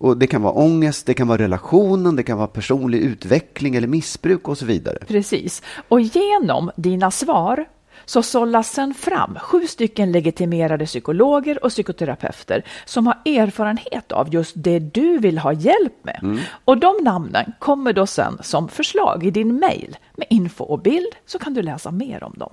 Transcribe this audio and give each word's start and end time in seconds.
Och 0.00 0.16
det 0.16 0.26
kan 0.26 0.42
vara 0.42 0.52
ångest, 0.52 1.06
det 1.06 1.14
kan 1.14 1.28
vara 1.28 1.38
relationen, 1.38 2.16
det 2.16 2.22
kan 2.22 2.38
vara 2.38 2.48
personlig 2.48 2.98
utveckling 2.98 3.76
eller 3.76 3.88
missbruk 3.88 4.48
och 4.48 4.58
så 4.58 4.66
vidare. 4.66 4.98
Precis. 5.08 5.62
Och 5.88 6.00
genom 6.00 6.70
dina 6.76 7.10
svar 7.10 7.66
så 8.04 8.22
sållas 8.22 8.72
sen 8.72 8.94
fram 8.94 9.34
sju 9.34 9.66
stycken 9.66 10.12
legitimerade 10.12 10.86
psykologer 10.86 11.64
och 11.64 11.70
psykoterapeuter 11.70 12.64
som 12.84 13.06
har 13.06 13.16
erfarenhet 13.24 14.12
av 14.12 14.34
just 14.34 14.52
det 14.56 14.78
du 14.78 15.18
vill 15.18 15.38
ha 15.38 15.52
hjälp 15.52 16.04
med. 16.04 16.38
Och 16.64 16.78
de 16.78 16.94
namnen 17.02 17.52
kommer 17.58 17.92
då 17.92 18.06
sen 18.06 18.38
som 18.42 18.68
förslag 18.68 19.26
i 19.26 19.30
din 19.30 19.58
mail 19.58 19.96
med 20.16 20.26
info 20.30 20.64
och 20.64 20.82
bild 20.82 21.14
så 21.26 21.38
kan 21.38 21.54
du 21.54 21.62
läsa 21.62 21.90
mer 21.90 22.24
om 22.24 22.34
dem. 22.36 22.52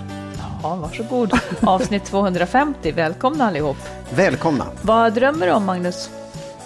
Varsågod. 0.91 1.33
Avsnitt 1.61 2.03
250. 2.05 2.91
Välkomna 2.91 3.45
allihop. 3.45 3.77
Välkomna. 4.15 4.65
Vad 4.81 5.13
drömmer 5.13 5.45
du 5.45 5.51
om 5.53 5.65
Magnus? 5.65 6.09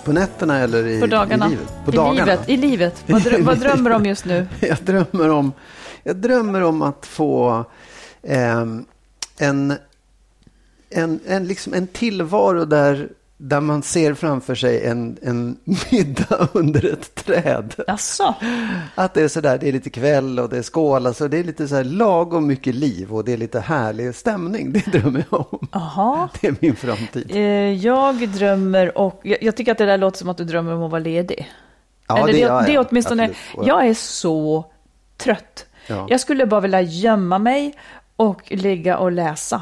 På 0.04 0.12
nätterna 0.14 0.60
eller 0.60 0.88
i, 0.88 1.00
På 1.02 1.08
dagarna? 1.08 1.48
i 1.48 1.50
livet? 1.50 1.74
På 1.86 1.92
I 1.92 1.96
dagarna. 1.96 2.26
livet? 2.26 2.50
I 2.50 2.58
livet. 2.58 3.04
Vad, 3.08 3.22
drö- 3.22 3.44
vad 3.46 3.60
drömmer 3.60 3.90
du 3.90 3.96
om 3.96 4.06
just 4.06 4.26
nu? 4.26 4.48
Jag 4.60 4.78
drömmer 4.82 5.30
om, 5.30 5.54
jag 6.04 6.16
drömmer 6.16 6.62
om 6.64 6.82
att 6.82 7.06
få 7.06 7.66
ehm, 8.24 8.86
en, 9.38 9.74
en, 10.90 11.20
en, 11.28 11.48
liksom 11.48 11.74
en 11.74 11.88
tillvaro 11.88 12.66
där, 12.66 13.10
där 13.38 13.62
man 13.62 13.82
ser 13.84 14.14
framför 14.14 14.56
sig 14.56 14.86
en, 14.86 15.18
en 15.22 15.58
middag 15.92 16.48
under 16.54 16.94
ett 16.94 17.16
träd. 17.16 17.76
Jaså? 17.88 18.36
Att 18.96 19.14
det 19.14 19.22
är 19.22 19.28
sådär, 19.28 19.58
det 19.58 19.68
är 19.68 19.72
lite 19.74 19.90
kväll 19.90 20.40
och 20.40 20.50
det 20.50 20.58
är 20.58 20.62
skålas 20.62 21.22
och 21.22 21.30
det 21.30 21.38
är 21.38 21.44
lite 21.44 21.68
så 21.68 21.76
här 21.76 21.84
lagom 21.84 22.48
mycket 22.48 22.76
liv 22.76 23.14
och 23.14 23.26
det 23.26 23.34
är 23.34 23.38
lite 23.38 23.60
härlig 23.60 24.16
stämning. 24.16 24.72
Det 24.72 24.86
drömmer 24.92 25.26
jag 25.32 25.54
om. 25.54 25.68
Jaha. 25.72 26.30
Det 26.42 26.48
är 26.48 26.56
min 26.60 26.76
framtid. 26.76 27.32
Eh, 27.32 27.42
Jag 27.74 28.30
drömmer 28.30 28.98
och 28.98 29.20
jag, 29.24 29.44
jag 29.44 29.56
tycker 29.58 29.72
att 29.72 29.78
det 29.78 29.86
där 29.86 29.98
låter 29.98 30.18
som 30.18 30.30
att 30.30 30.38
du 30.38 30.44
drömmer 30.44 30.74
om 30.74 30.84
att 30.84 30.92
vara 30.92 31.00
ledig. 31.00 31.52
Ja, 32.08 32.18
Eller 32.18 32.28
det, 32.28 32.34
det, 32.34 32.40
ja, 32.40 32.68
är 32.68 32.86
åtminstone, 32.90 33.24
absolut. 33.24 33.68
Jag 33.68 33.88
är 33.88 33.94
så 33.94 34.66
trött. 35.18 35.66
Ja. 35.88 36.08
Jag 36.10 36.20
skulle 36.20 36.46
bara 36.46 36.62
vilja 36.62 36.82
gömma 36.82 37.40
mig 37.40 37.74
och 38.16 38.52
ligga 38.52 38.98
och 38.98 39.12
läsa. 39.12 39.62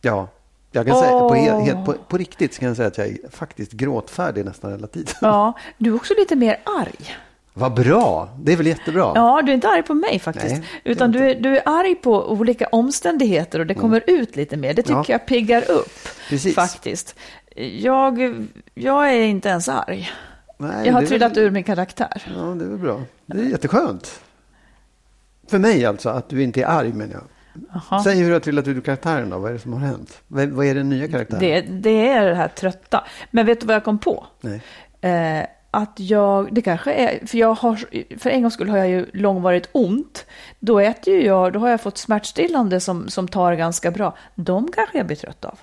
Ja, 0.00 0.28
jag 0.72 0.86
kan 0.86 0.98
säga, 0.98 1.10
på, 1.10 1.34
helt, 1.34 1.86
på, 1.86 1.92
på 2.08 2.16
riktigt 2.18 2.58
kan 2.58 2.68
jag 2.68 2.76
säga 2.76 2.88
att 2.88 2.98
jag 2.98 3.06
är 3.06 3.18
faktiskt 3.30 3.72
gråtfärdig 3.72 4.44
nästan 4.44 4.70
hela 4.72 4.86
tiden. 4.86 5.14
Ja, 5.20 5.52
du 5.78 5.90
är 5.90 5.94
också 5.96 6.14
lite 6.18 6.36
mer 6.36 6.56
arg. 6.64 7.16
Vad 7.54 7.74
bra, 7.74 8.28
det 8.40 8.52
är 8.52 8.56
väl 8.56 8.66
jättebra. 8.66 9.12
Ja, 9.14 9.42
du 9.42 9.50
är 9.50 9.54
inte 9.54 9.68
arg 9.68 9.82
på 9.82 9.94
mig 9.94 10.18
faktiskt. 10.18 10.54
Nej, 10.54 10.64
utan 10.84 11.12
du 11.12 11.30
är, 11.30 11.34
du 11.34 11.56
är 11.56 11.62
arg 11.66 11.94
på 11.94 12.30
olika 12.32 12.66
omständigheter 12.72 13.58
och 13.58 13.66
det 13.66 13.74
kommer 13.74 14.02
ut 14.06 14.36
lite 14.36 14.56
mer. 14.56 14.74
Det 14.74 14.82
tycker 14.82 14.94
Ja. 14.96 15.04
jag 15.08 15.26
piggar 15.26 15.70
upp 15.70 16.08
Precis. 16.28 16.54
faktiskt. 16.54 17.14
Jag, 17.78 18.18
jag 18.74 19.08
är 19.14 19.20
inte 19.22 19.48
ens 19.48 19.68
arg. 19.68 20.10
Nej, 20.58 20.86
Jag 20.86 20.92
har 20.92 21.02
trillat 21.02 21.36
väl, 21.36 21.44
ur 21.44 21.50
min 21.50 21.64
karaktär. 21.64 22.22
Ja, 22.36 22.42
det 22.42 22.64
är 22.64 22.68
väl 22.68 22.78
bra. 22.78 23.00
Det 23.26 23.38
är 23.38 23.44
jätteskönt. 23.44 24.20
För 25.48 25.58
mig 25.58 25.86
alltså, 25.86 26.08
att 26.08 26.28
du 26.28 26.42
inte 26.42 26.62
är 26.62 26.66
arg 26.66 26.92
menar 26.92 27.12
jag. 27.12 27.22
Jaha. 27.72 28.02
Säg 28.04 28.18
hur 28.18 28.26
du 28.26 28.32
har 28.32 28.40
trillat 28.40 28.68
ur 28.68 28.80
karaktären 28.80 29.30
då. 29.30 29.38
Vad 29.38 29.50
är 29.50 29.54
det 29.54 29.60
som 29.60 29.72
har 29.72 29.80
hänt? 29.80 30.22
Vad, 30.28 30.48
vad 30.48 30.66
är 30.66 30.74
den 30.74 30.88
nya 30.88 31.08
karaktären? 31.08 31.40
Det, 31.40 31.60
det 31.60 32.08
är 32.08 32.24
det 32.26 32.34
här 32.34 32.48
trötta. 32.48 33.04
Men 33.30 33.46
vet 33.46 33.60
du 33.60 33.66
vad 33.66 33.76
jag 33.76 33.84
kom 33.84 33.98
på? 33.98 34.26
Nej. 34.40 34.62
Eh, 35.00 35.46
att 35.70 35.92
jag, 35.96 36.54
det 36.54 36.62
kanske 36.62 36.92
är, 36.92 37.26
för 37.26 37.38
jag 37.38 37.54
har, 37.54 37.76
för 38.18 38.30
en 38.30 38.42
gångs 38.42 38.54
skull 38.54 38.68
har 38.68 38.78
jag 38.78 38.88
ju 38.88 39.06
långvarigt 39.12 39.68
ont. 39.72 40.26
Då 40.60 40.80
äter 40.80 41.14
ju 41.14 41.24
jag, 41.26 41.52
då 41.52 41.58
har 41.58 41.68
jag 41.68 41.80
fått 41.80 41.98
smärtstillande 41.98 42.80
som, 42.80 43.08
som 43.08 43.28
tar 43.28 43.54
ganska 43.54 43.90
bra. 43.90 44.16
De 44.34 44.72
kanske 44.72 44.98
jag 44.98 45.06
blir 45.06 45.16
trött 45.16 45.44
av. 45.44 45.58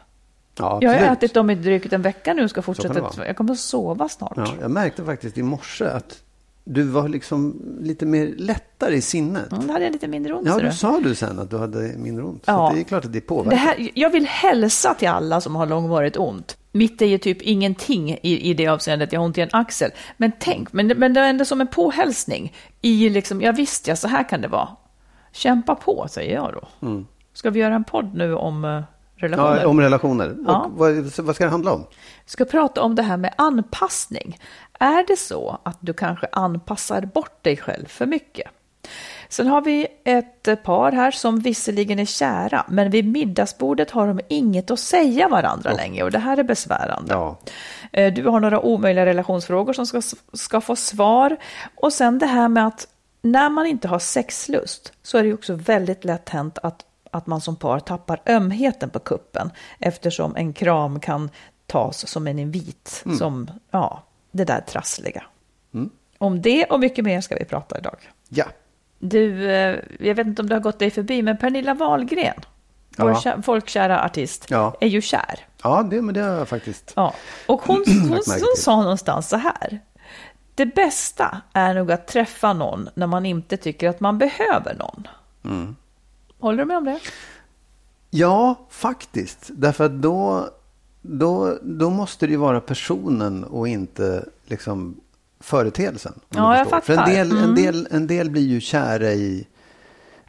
Ja, 0.59 0.77
Jag 0.81 0.89
har 0.89 0.99
ätit 0.99 1.33
dem 1.33 1.49
i 1.49 1.55
drygt 1.55 1.93
en 1.93 2.01
vecka 2.01 2.33
nu 2.33 2.43
och 2.43 2.49
ska 2.49 2.61
fortsätta. 2.61 3.27
Jag 3.27 3.37
kommer 3.37 3.51
att 3.51 3.59
sova 3.59 4.09
snart. 4.09 4.33
Ja, 4.35 4.47
jag 4.61 4.71
märkte 4.71 5.05
faktiskt 5.05 5.37
i 5.37 5.43
morse 5.43 5.85
att 5.85 6.23
du 6.71 6.83
var 6.83 7.07
liksom 7.07 7.61
lite 7.81 8.05
mer 8.05 8.33
lättare 8.37 8.95
i 8.95 9.01
sinnet. 9.01 9.51
Mm, 9.51 9.67
då 9.67 9.73
hade 9.73 9.85
jag 9.85 9.93
lite 9.93 10.07
mindre 10.07 10.33
ont. 10.33 10.47
Ja, 10.47 10.59
du 10.59 10.71
sa 10.71 10.99
du 10.99 11.15
sen 11.15 11.39
att 11.39 11.49
du 11.49 11.57
hade 11.57 11.97
mindre 11.97 12.23
ont. 12.23 12.43
Ja. 12.45 12.71
det 12.73 12.81
är 12.81 12.83
klart 12.83 13.05
att 13.05 13.13
det 13.13 13.21
påverkar. 13.21 13.49
Det 13.49 13.55
här, 13.55 13.89
jag 13.93 14.09
vill 14.09 14.25
hälsa 14.25 14.93
till 14.93 15.07
alla 15.07 15.41
som 15.41 15.55
har 15.55 15.65
långvarigt 15.65 16.17
ont. 16.17 16.57
Mitt 16.71 17.01
är 17.01 17.05
ju 17.05 17.17
typ 17.17 17.41
ingenting 17.41 18.11
i, 18.11 18.49
i 18.49 18.53
det 18.53 18.67
avseendet, 18.67 19.13
jag 19.13 19.19
har 19.19 19.25
ont 19.25 19.37
i 19.37 19.41
en 19.41 19.49
axel. 19.51 19.91
Men 20.17 20.31
tänk, 20.39 20.73
men, 20.73 20.87
men 20.87 21.13
det 21.13 21.19
är 21.19 21.29
ändå 21.29 21.45
som 21.45 21.61
en 21.61 21.67
påhälsning. 21.67 22.53
I 22.81 23.09
liksom, 23.09 23.41
ja 23.41 23.51
visst 23.51 23.87
ja, 23.87 23.95
så 23.95 24.07
här 24.07 24.29
kan 24.29 24.41
det 24.41 24.47
vara. 24.47 24.69
Kämpa 25.31 25.75
på, 25.75 26.07
säger 26.09 26.35
jag 26.35 26.53
då. 26.53 26.87
Mm. 26.87 27.07
Ska 27.33 27.49
vi 27.49 27.59
göra 27.59 27.75
en 27.75 27.83
podd 27.83 28.15
nu 28.15 28.35
om 28.35 28.65
eh, 28.65 28.81
relationer. 29.15 29.61
Ja, 29.61 29.67
om 29.67 29.81
relationer. 29.81 30.35
Ja. 30.47 30.71
Vad, 30.75 30.95
vad 31.17 31.35
ska 31.35 31.43
det 31.45 31.51
handla 31.51 31.73
om? 31.73 31.85
Vi 32.25 32.31
ska 32.31 32.45
prata 32.45 32.81
om 32.81 32.95
det 32.95 33.03
här 33.03 33.17
med 33.17 33.33
anpassning. 33.37 34.37
Är 34.79 35.07
det 35.07 35.17
så 35.17 35.59
att 35.63 35.77
du 35.79 35.93
kanske 35.93 36.27
anpassar 36.31 37.01
bort 37.01 37.43
dig 37.43 37.57
själv 37.57 37.85
för 37.85 38.05
mycket? 38.05 38.51
Sen 39.29 39.47
har 39.47 39.61
vi 39.61 39.87
ett 40.03 40.63
par 40.63 40.91
här 40.91 41.11
som 41.11 41.39
visserligen 41.39 41.99
är 41.99 42.05
kära, 42.05 42.65
men 42.69 42.91
vid 42.91 43.05
middagsbordet 43.05 43.91
har 43.91 44.07
de 44.07 44.19
inget 44.27 44.71
att 44.71 44.79
säga 44.79 45.27
varandra 45.27 45.73
längre 45.73 46.03
och 46.03 46.11
det 46.11 46.19
här 46.19 46.37
är 46.37 46.43
besvärande. 46.43 47.13
Ja. 47.13 47.37
Eh, 47.91 48.13
Du 48.13 48.27
har 48.27 48.39
några 48.39 48.59
omöjliga 48.59 49.05
relationsfrågor 49.05 49.73
som 49.73 49.85
ska, 49.85 50.01
ska 50.33 50.61
få 50.61 50.75
svar. 50.75 51.37
Och 51.75 51.93
sen 51.93 52.19
det 52.19 52.25
här 52.25 52.47
med 52.47 52.67
att 52.67 52.87
när 53.21 53.49
man 53.49 53.65
inte 53.65 53.87
har 53.87 53.99
sexlust 53.99 54.93
så 55.03 55.17
är 55.17 55.23
det 55.23 55.33
också 55.33 55.53
väldigt 55.53 56.05
lätt 56.05 56.29
hänt 56.29 56.57
att, 56.63 56.85
att 57.11 57.27
man 57.27 57.41
som 57.41 57.55
par 57.55 57.79
tappar 57.79 58.21
ömheten 58.27 58.89
på 58.89 58.99
kuppen 58.99 59.51
eftersom 59.79 60.35
en 60.35 60.53
kram 60.53 60.99
kan 60.99 61.29
tas 61.67 62.07
som 62.07 62.27
en 62.27 62.39
invit, 62.39 63.03
som 63.17 63.51
ja, 63.71 64.03
det 64.31 64.43
där 64.45 64.61
trassliga. 64.61 65.23
Om 66.17 66.41
det 66.41 66.65
och 66.65 66.79
mycket 66.79 67.05
mer 67.05 67.21
ska 67.21 67.35
vi 67.35 67.45
prata 67.45 67.77
idag. 67.77 67.97
Ja. 68.29 68.45
Du, 68.99 69.51
eh, 69.51 69.79
jag 69.99 70.15
vet 70.15 70.27
inte 70.27 70.41
om 70.41 70.49
du 70.49 70.55
har 70.55 70.59
gått 70.61 70.79
dig 70.79 70.91
förbi, 70.91 71.21
men 71.21 71.37
Pernilla 71.37 71.73
Wahlgren, 71.73 72.33
vår 72.97 73.09
Ja. 73.11 73.15
kä- 73.15 73.41
folkkära 73.41 74.03
artist, 74.03 74.45
Ja. 74.49 74.75
är 74.81 74.87
ju 74.87 75.01
kär. 75.01 75.39
Ja, 75.63 75.83
det, 75.83 76.01
men 76.01 76.13
det 76.15 76.21
har 76.21 76.37
jag 76.37 76.47
faktiskt. 76.47 76.93
Ja, 76.95 77.13
och 77.47 77.61
hon, 77.61 77.83
hon, 77.87 78.09
hon 78.09 78.19
till. 78.21 78.43
sa 78.63 78.81
någonstans 78.81 79.29
så 79.29 79.37
här. 79.37 79.79
Det 80.55 80.65
bästa 80.65 81.41
är 81.53 81.73
nog 81.73 81.91
att 81.91 82.07
träffa 82.07 82.53
någon 82.53 82.89
när 82.93 83.07
man 83.07 83.25
inte 83.25 83.57
tycker 83.57 83.89
att 83.89 83.99
man 83.99 84.17
behöver 84.17 84.75
någon. 84.75 85.07
Mm. 85.45 85.75
Håller 86.39 86.57
du 86.57 86.65
med 86.65 86.77
om 86.77 86.85
det? 86.85 86.99
Ja, 88.09 88.55
faktiskt. 88.69 89.47
Därför 89.49 89.85
att 89.85 90.01
då, 90.01 90.49
då, 91.17 91.57
då 91.61 91.89
måste 91.89 92.25
det 92.25 92.31
ju 92.31 92.37
vara 92.37 92.61
personen 92.61 93.43
och 93.43 93.67
inte 93.67 94.25
liksom 94.47 94.95
företeelsen. 95.39 96.13
Ja, 96.29 96.57
jag 96.57 96.69
förstår. 96.69 96.81
För 96.81 96.93
en 96.93 96.97
fattar. 96.99 97.11
del, 97.13 97.31
en, 97.31 97.37
Mm. 97.37 97.55
del, 97.55 97.87
en 97.91 98.07
del 98.07 98.29
blir 98.29 98.47
ju 98.47 98.59
kära 98.59 99.11
i... 99.11 99.47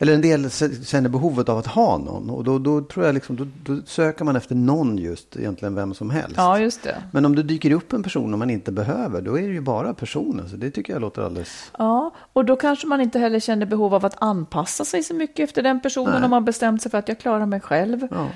Eller 0.03 0.15
en 0.15 0.21
del 0.21 0.51
känner 0.85 1.09
behovet 1.09 1.49
av 1.49 1.59
att 1.59 1.67
ha 1.67 1.99
någon. 1.99 2.31
Och 2.31 2.45
då, 2.45 2.59
då 2.59 2.81
tror 2.81 3.07
jag 3.07 3.15
liksom, 3.15 3.37
då, 3.37 3.47
då 3.65 3.81
söker 3.87 4.25
man 4.25 4.37
efter 4.37 4.55
någon 4.55 4.99
just, 4.99 5.37
egentligen 5.37 5.75
vem 5.75 5.95
som 5.95 6.11
helst. 6.11 6.35
Ja, 6.37 6.59
just 6.59 6.83
det. 6.83 7.03
Men 7.13 7.25
om 7.27 7.37
det 7.37 7.43
dyker 7.43 7.71
upp 7.71 7.93
en 7.93 8.03
person 8.03 8.39
man 8.39 8.51
inte 8.51 8.73
behöver, 8.73 9.21
då 9.23 9.39
är 9.39 9.43
det 9.43 9.55
ju 9.55 9.61
bara 9.61 9.95
personen. 9.95 10.49
Så 10.49 10.57
det 10.57 10.71
tycker 10.71 10.93
jag 10.93 11.03
låter 11.03 11.23
alldeles... 11.23 11.71
Ja, 11.79 12.11
och 12.33 12.45
då 12.45 12.57
kanske 12.57 12.87
man 12.87 13.01
inte 13.01 13.19
heller 13.19 13.41
känner 13.41 13.67
behov 13.67 13.95
av 13.95 14.05
att 14.07 14.15
anpassa 14.19 14.85
sig 14.85 15.03
så 15.03 15.15
mycket 15.15 15.49
efter 15.49 15.63
den 15.63 15.81
personen 15.81 16.15
Nej. 16.15 16.25
om 16.25 16.31
man 16.31 16.45
bestämt 16.45 16.83
sig 16.83 16.91
för 16.91 16.99
att 16.99 17.09
jag 17.09 17.19
klarar 17.21 17.47
mig 17.47 17.61
själv. 17.61 18.09
Ja. 18.11 18.27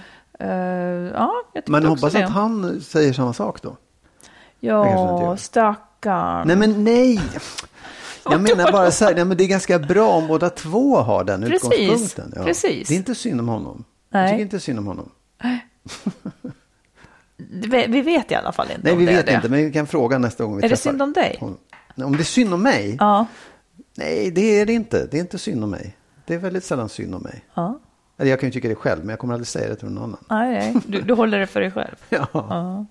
Eh, 0.41 0.49
ja, 0.49 1.33
jag 1.53 1.69
Men 1.69 1.85
hoppas 1.87 2.13
det. 2.13 2.25
att 2.25 2.31
han 2.31 2.81
säger 2.81 3.13
samma 3.13 3.33
sak 3.33 3.63
då. 3.63 3.71
Det 4.61 4.67
Ja, 4.67 5.37
stackarn. 5.37 6.47
Nej, 6.47 6.57
men 6.57 6.85
nej! 6.85 7.21
Jag 8.31 8.41
menar 8.41 8.73
bara 8.73 8.91
så 8.91 9.05
här, 9.05 9.15
nej, 9.15 9.25
men 9.25 9.37
det 9.37 9.45
är 9.45 9.49
ganska 9.49 9.79
bra 9.79 10.09
om 10.09 10.27
båda 10.27 10.51
två 10.51 10.97
har 10.97 11.25
den 11.25 11.41
Precis, 11.43 11.73
utgångspunkten. 11.73 12.45
precis. 12.45 12.89
Det 12.89 12.95
är 12.95 12.99
inte 12.99 13.15
synd 13.15 13.41
om 13.41 13.49
honom. 13.49 13.85
Nej. 14.11 14.23
Jag 14.23 14.31
tycker 14.31 14.43
inte 14.43 14.61
synd 14.61 14.79
om 14.79 14.87
honom. 14.87 15.11
Vi 17.89 18.03
vet 18.03 18.31
i 18.31 18.35
alla 18.35 18.53
fall 18.53 18.67
inte 18.71 18.81
Nej, 18.85 18.93
om 18.93 18.99
vi 18.99 19.07
det 19.07 19.13
är 19.13 19.17
vet 19.17 19.27
det. 19.27 19.33
inte, 19.35 19.49
men 19.49 19.65
vi 19.65 19.73
kan 19.73 19.87
fråga 19.87 20.19
nästa 20.19 20.45
gång 20.45 20.57
vi 20.57 20.59
Är 20.65 20.69
det 20.69 20.77
träffar 20.77 20.91
synd 20.91 21.03
om 21.03 21.13
dig? 21.13 21.37
honom. 21.41 21.59
Om 21.97 22.13
det 22.17 22.23
är 22.23 22.25
synd 22.25 22.55
om 22.55 22.63
mig? 22.63 22.97
Ja, 23.01 23.27
Nej, 23.97 24.31
det 24.31 24.61
är 24.61 24.67
det 24.67 24.73
inte. 24.73 25.07
Det 25.11 25.17
är 25.17 25.21
inte 25.21 25.39
synd 25.39 25.65
om 25.65 25.71
mig. 25.71 25.97
Det 26.27 26.35
är 26.35 26.39
väldigt 26.39 26.65
sällan 26.65 26.89
synd 26.89 27.15
om 27.15 27.23
mig. 27.23 27.45
ja. 27.55 27.81
Jag 28.16 28.40
kan 28.40 28.49
ju 28.49 28.52
tycka 28.52 28.69
det 28.69 28.75
själv, 28.75 29.00
men 29.00 29.08
jag 29.08 29.19
kommer 29.19 29.34
aldrig 29.34 29.46
säga 29.49 29.69
det 29.69 29.76
till 29.76 29.88
någon 29.88 30.05
annan. 30.05 30.25
Nej, 30.28 30.72
nej. 30.72 30.82
Du, 30.87 31.00
du 31.00 31.14
håller 31.14 31.38
det 31.38 31.46
för 31.46 31.61
dig 31.61 31.70
själv. 31.70 31.96
Ja. 32.08 32.26
Ja. 32.32 32.87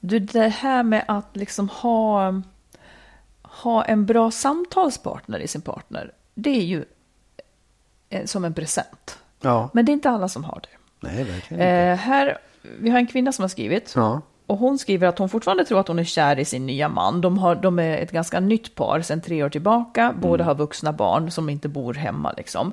Du, 0.00 0.18
det 0.18 0.48
här 0.48 0.82
med 0.82 1.04
att 1.08 1.36
liksom 1.36 1.68
ha, 1.68 2.42
ha 3.42 3.84
en 3.84 4.06
bra 4.06 4.30
samtalspartner 4.30 5.38
i 5.38 5.48
sin 5.48 5.60
partner, 5.62 6.12
det 6.34 6.50
är 6.50 6.64
ju 6.64 6.84
eh, 8.08 8.24
som 8.24 8.44
en 8.44 8.54
present. 8.54 9.18
ja. 9.40 9.70
Men 9.72 9.84
det 9.84 9.92
är 9.92 9.94
inte 9.94 10.10
alla 10.10 10.28
som 10.28 10.44
har 10.44 10.60
det. 10.62 10.68
Nej, 11.08 11.24
verkligen 11.24 11.62
inte. 11.62 11.66
Eh, 11.66 11.96
här, 11.96 12.38
vi 12.62 12.90
har 12.90 12.98
en 12.98 13.06
kvinna 13.06 13.32
som 13.32 13.42
har 13.42 13.48
skrivit. 13.48 13.92
Ja. 13.96 14.20
Och 14.48 14.58
hon 14.58 14.78
skriver 14.78 15.06
att 15.06 15.18
hon 15.18 15.28
fortfarande 15.28 15.64
tror 15.64 15.80
att 15.80 15.88
hon 15.88 15.98
är 15.98 16.04
kär 16.04 16.38
i 16.38 16.44
sin 16.44 16.66
nya 16.66 16.88
man. 16.88 17.20
De, 17.20 17.38
har, 17.38 17.54
de 17.54 17.78
är 17.78 17.98
ett 17.98 18.12
ganska 18.12 18.40
nytt 18.40 18.74
par 18.74 19.00
sedan 19.00 19.20
tre 19.20 19.44
år 19.44 19.48
tillbaka. 19.48 20.14
Båda 20.20 20.44
har 20.44 20.54
vuxna 20.54 20.92
barn 20.92 21.30
som 21.30 21.48
inte 21.48 21.68
bor 21.68 21.94
hemma. 21.94 22.34
Liksom. 22.36 22.72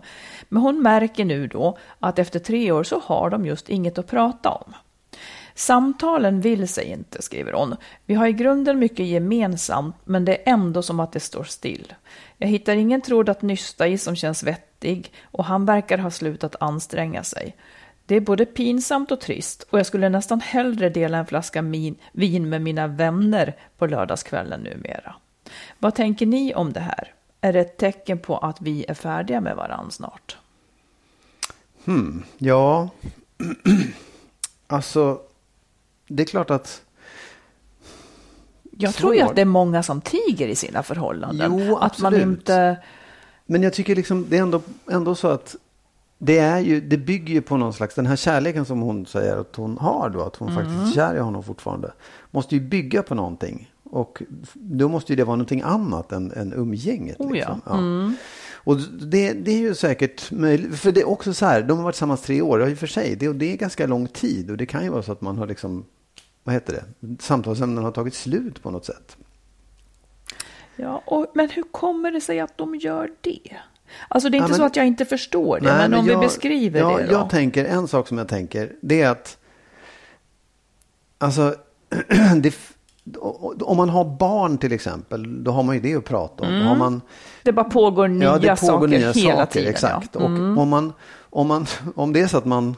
Men 0.50 0.62
hon 0.62 0.82
märker 0.82 1.26
nu 1.26 1.48
då 1.48 1.78
att 2.00 2.20
efter 2.20 2.40
tre 2.40 2.72
år 2.72 2.84
så 2.84 3.00
har 3.00 3.30
de 3.30 3.46
just 3.46 3.70
inget 3.70 3.98
att 3.98 4.08
prata 4.08 4.50
om. 4.50 4.74
Samtalen 5.56 6.42
vill 6.42 6.68
sig 6.68 6.86
inte, 6.86 7.22
skriver 7.22 7.54
hon. 7.54 7.76
Vi 8.06 8.14
har 8.14 8.28
i 8.28 8.34
grunden 8.34 8.80
mycket 8.80 9.06
gemensamt, 9.06 9.96
men 10.04 10.26
det 10.26 10.36
är 10.36 10.54
ändå 10.54 10.82
som 10.82 11.00
att 11.00 11.12
det 11.12 11.20
står 11.20 11.44
still. 11.44 11.94
Jag 12.38 12.48
hittar 12.48 12.76
ingen 12.76 13.02
tråd 13.02 13.30
att 13.30 13.42
nysta 13.42 13.88
i 13.88 13.98
som 13.98 14.16
känns 14.16 14.44
vettig 14.44 15.14
och 15.24 15.46
han 15.46 15.66
verkar 15.66 15.98
ha 15.98 16.12
slutat 16.12 16.56
anstränga 16.60 17.24
sig. 17.24 17.56
Det 18.06 18.16
är 18.16 18.22
både 18.22 18.46
pinsamt 18.46 19.12
och 19.12 19.22
trist 19.22 19.68
och 19.70 19.80
jag 19.80 19.86
skulle 19.86 20.10
nästan 20.10 20.42
hellre 20.42 20.90
dela 20.90 21.18
en 21.18 21.26
flaska 21.26 21.62
min, 21.62 21.96
vin 22.12 22.50
med 22.50 22.62
mina 22.62 22.88
vänner 22.88 23.56
på 23.78 23.88
lördagskvällen 23.88 24.62
numera. 24.62 25.16
Vad 25.80 25.96
tänker 25.96 26.26
ni 26.26 26.54
om 26.54 26.74
det 26.74 26.80
här? 26.80 27.14
Är 27.42 27.54
det 27.54 27.60
ett 27.60 27.78
tecken 27.78 28.20
på 28.20 28.38
att 28.38 28.62
vi 28.62 28.86
är 28.88 28.94
färdiga 28.94 29.42
med 29.42 29.56
varandra 29.56 29.92
snart? 29.92 30.38
Hmm. 31.86 32.24
Ja, 32.38 32.90
alltså, 34.68 35.22
det 36.08 36.24
är 36.24 36.28
klart 36.28 36.50
att 36.50 36.82
Jag 38.72 38.96
tror 38.96 39.16
ju 39.16 39.22
att 39.22 39.36
det 39.36 39.42
är 39.42 39.46
många 39.46 39.84
som 39.84 40.02
tiger 40.02 40.48
i 40.48 40.56
sina 40.56 40.84
förhållanden. 40.84 41.58
Jo, 41.60 41.78
att 41.78 42.00
man 42.00 42.14
absolut. 42.14 42.40
inte... 42.40 42.78
Men 43.46 43.64
jag 43.64 43.74
tycker 43.74 43.96
liksom, 43.96 44.26
det 44.30 44.38
är 44.38 44.42
ändå, 44.42 44.62
ändå 44.92 45.16
så 45.16 45.28
att 45.28 45.56
det, 46.18 46.38
är 46.38 46.60
ju, 46.60 46.82
det 46.82 46.98
bygger 46.98 47.34
ju 47.34 47.42
på 47.42 47.58
någon 47.58 47.74
slags, 47.74 47.96
den 47.96 48.06
här 48.06 48.16
kärleken 48.16 48.66
som 48.66 48.82
hon 48.82 49.06
säger 49.06 49.38
att 49.38 49.56
hon 49.56 49.78
har 49.78 50.10
då, 50.10 50.22
att 50.22 50.36
hon 50.36 50.56
faktiskt 50.56 50.78
är 50.78 50.92
kär 50.92 51.16
i 51.16 51.20
honom 51.20 51.44
fortfarande, 51.44 51.94
måste 52.32 52.56
ju 52.56 52.62
bygga 52.62 53.04
på 53.04 53.16
någonting. 53.16 53.72
Och 53.84 54.22
då 54.54 54.90
måste 54.90 55.12
ju 55.12 55.16
det 55.16 55.24
vara 55.24 55.36
någonting 55.36 55.62
annat 55.62 56.12
än, 56.12 56.32
än 56.32 56.54
umgänget. 56.54 57.20
Oh 57.20 57.38
ja. 57.38 57.56
Liksom. 57.56 58.16
Och 58.54 58.78
det, 59.02 59.34
det 59.34 59.52
är 59.52 59.58
ju 59.58 59.76
säkert 59.76 60.32
möjligt, 60.32 60.80
för 60.80 60.92
det 60.92 61.02
är 61.02 61.10
också 61.10 61.34
så 61.34 61.46
här, 61.46 61.62
de 61.62 61.78
har 61.78 61.84
varit 61.84 61.96
tillsammans 61.96 62.22
tre 62.22 62.42
år, 62.42 62.70
i 62.70 62.74
och 62.74 62.78
för 62.78 62.88
sig, 62.88 63.16
det, 63.16 63.30
och 63.30 63.36
det 63.36 63.54
är 63.54 63.58
ganska 63.58 63.88
lång 63.88 64.08
tid 64.08 64.52
och 64.52 64.58
det 64.58 64.66
kan 64.66 64.84
ju 64.84 64.90
vara 64.90 65.04
så 65.04 65.12
att 65.12 65.22
man 65.22 65.38
har 65.38 65.48
liksom, 65.48 65.86
vad 66.44 66.54
heter 66.54 66.74
det, 66.74 67.16
samtalsämnen 67.24 67.84
har 67.84 67.92
tagit 67.92 68.14
slut 68.14 68.64
på 68.64 68.72
något 68.72 68.86
sätt. 68.86 69.18
Ja, 70.76 71.04
och, 71.06 71.32
men 71.34 71.50
hur 71.50 71.64
kommer 71.64 72.12
det 72.12 72.22
sig 72.22 72.40
att 72.40 72.58
de 72.58 72.76
gör 72.76 73.12
det? 73.22 73.58
Alltså 74.08 74.30
det 74.30 74.38
är 74.38 74.40
Ja, 74.40 74.44
inte 74.44 74.52
men- 74.52 74.58
så 74.60 74.66
att 74.66 74.76
jag 74.76 74.88
inte 74.88 75.06
förstår 75.06 75.60
det, 75.60 75.66
men, 75.66 75.94
om 75.94 76.08
jag, 76.08 76.20
vi 76.20 76.26
beskriver 76.26 76.80
ja, 76.80 76.98
det 76.98 77.06
då. 77.06 77.12
Jag 77.14 77.30
tänker, 77.30 77.66
en 77.66 77.88
sak 77.88 78.08
som 78.08 78.18
jag 78.18 78.28
tänker, 78.28 78.72
det 78.82 79.02
är 79.02 79.10
att 79.10 79.38
Alltså, 81.18 81.56
det, 82.38 82.56
om 83.62 83.78
man 83.78 83.90
har 83.90 84.06
barn 84.06 84.58
till 84.58 84.72
exempel, 84.74 85.44
då 85.44 85.52
har 85.52 85.64
man 85.64 85.76
ju 85.76 85.82
det 85.82 85.96
att 85.96 86.06
prata 86.06 86.44
om. 86.44 86.62
Har 86.62 86.76
man, 86.76 87.02
Det 87.44 87.52
bara 87.52 87.70
pågår 87.70 88.08
nya 88.08 88.28
ja, 88.28 88.38
det 88.38 88.48
pågår 88.48 88.56
saker 88.56 88.88
nya 88.88 89.12
hela 89.12 89.36
saker, 89.38 89.52
tiden. 89.52 89.70
exakt. 89.70 90.10
Ja. 90.14 90.26
Mm. 90.26 90.58
Och 90.58 90.64
om, 90.64 90.70
man, 90.70 90.94
om, 91.30 91.48
man, 91.48 91.66
om 91.96 92.14
det 92.14 92.22
är 92.22 92.28
så 92.28 92.38
att 92.38 92.46
man 92.46 92.76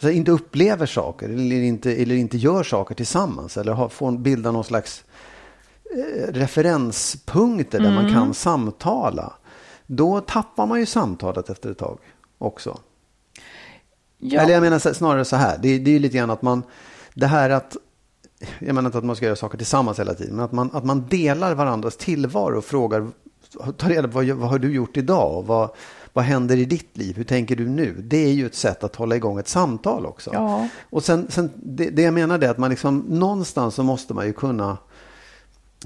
så 0.00 0.08
inte 0.10 0.30
upplever 0.30 0.86
saker 0.86 1.28
eller 1.28 1.62
inte, 1.62 1.92
eller 1.92 2.14
inte 2.14 2.36
gör 2.38 2.62
saker 2.62 2.94
tillsammans 2.94 3.56
eller 3.56 3.72
har, 3.72 3.88
får 3.88 4.12
bilda 4.12 4.50
någon 4.52 4.64
slags 4.64 5.04
eh, 5.96 6.32
referenspunkter 6.32 7.78
där 7.80 7.88
Mm. 7.90 8.04
man 8.04 8.14
kan 8.14 8.34
samtala. 8.34 9.32
Då 9.90 10.20
tappar 10.20 10.66
man 10.66 10.80
ju 10.80 10.86
samtalet 10.86 11.50
efter 11.50 11.70
ett 11.70 11.78
tag 11.78 11.98
också. 12.38 12.80
Ja. 14.18 14.40
Eller 14.40 14.54
jag 14.54 14.60
menar 14.60 14.92
snarare 14.92 15.24
så 15.24 15.36
här. 15.36 15.58
Det, 15.62 15.78
det 15.78 15.90
är 15.90 15.92
ju 15.92 15.98
lite 15.98 16.16
grann 16.16 16.30
att 16.30 16.42
man, 16.42 16.62
det 17.14 17.26
här 17.26 17.50
att, 17.50 17.76
jag 18.58 18.74
menar 18.74 18.88
inte 18.88 18.98
att 18.98 19.04
man 19.04 19.16
ska 19.16 19.24
göra 19.24 19.36
saker 19.36 19.58
tillsammans 19.58 19.98
hela 19.98 20.14
tiden, 20.14 20.36
men 20.36 20.44
att 20.44 20.52
man, 20.52 20.70
att 20.72 20.84
man 20.84 21.06
delar 21.08 21.54
varandras 21.54 21.96
tillvaro 21.96 22.58
och 22.58 22.64
frågar, 22.64 23.08
tar 23.76 23.88
reda 23.88 24.08
på 24.08 24.14
vad, 24.14 24.26
vad 24.26 24.50
har 24.50 24.58
du 24.58 24.72
gjort 24.72 24.96
idag? 24.96 25.44
Vad, 25.46 25.70
vad 26.12 26.24
händer 26.24 26.56
i 26.56 26.64
ditt 26.64 26.96
liv? 26.96 27.16
Hur 27.16 27.24
tänker 27.24 27.56
du 27.56 27.68
nu? 27.68 27.94
Det 28.02 28.24
är 28.24 28.32
ju 28.32 28.46
ett 28.46 28.54
sätt 28.54 28.84
att 28.84 28.96
hålla 28.96 29.16
igång 29.16 29.38
ett 29.38 29.48
samtal 29.48 30.06
också. 30.06 30.30
Ja. 30.34 30.68
Och 30.90 31.04
sen, 31.04 31.26
sen 31.30 31.50
det, 31.56 31.90
det 31.90 32.02
jag 32.02 32.14
menar 32.14 32.38
är 32.38 32.48
att 32.48 32.58
man 32.58 32.70
liksom, 32.70 32.98
någonstans 32.98 33.74
så 33.74 33.82
måste 33.82 34.14
man 34.14 34.26
ju 34.26 34.32
kunna 34.32 34.78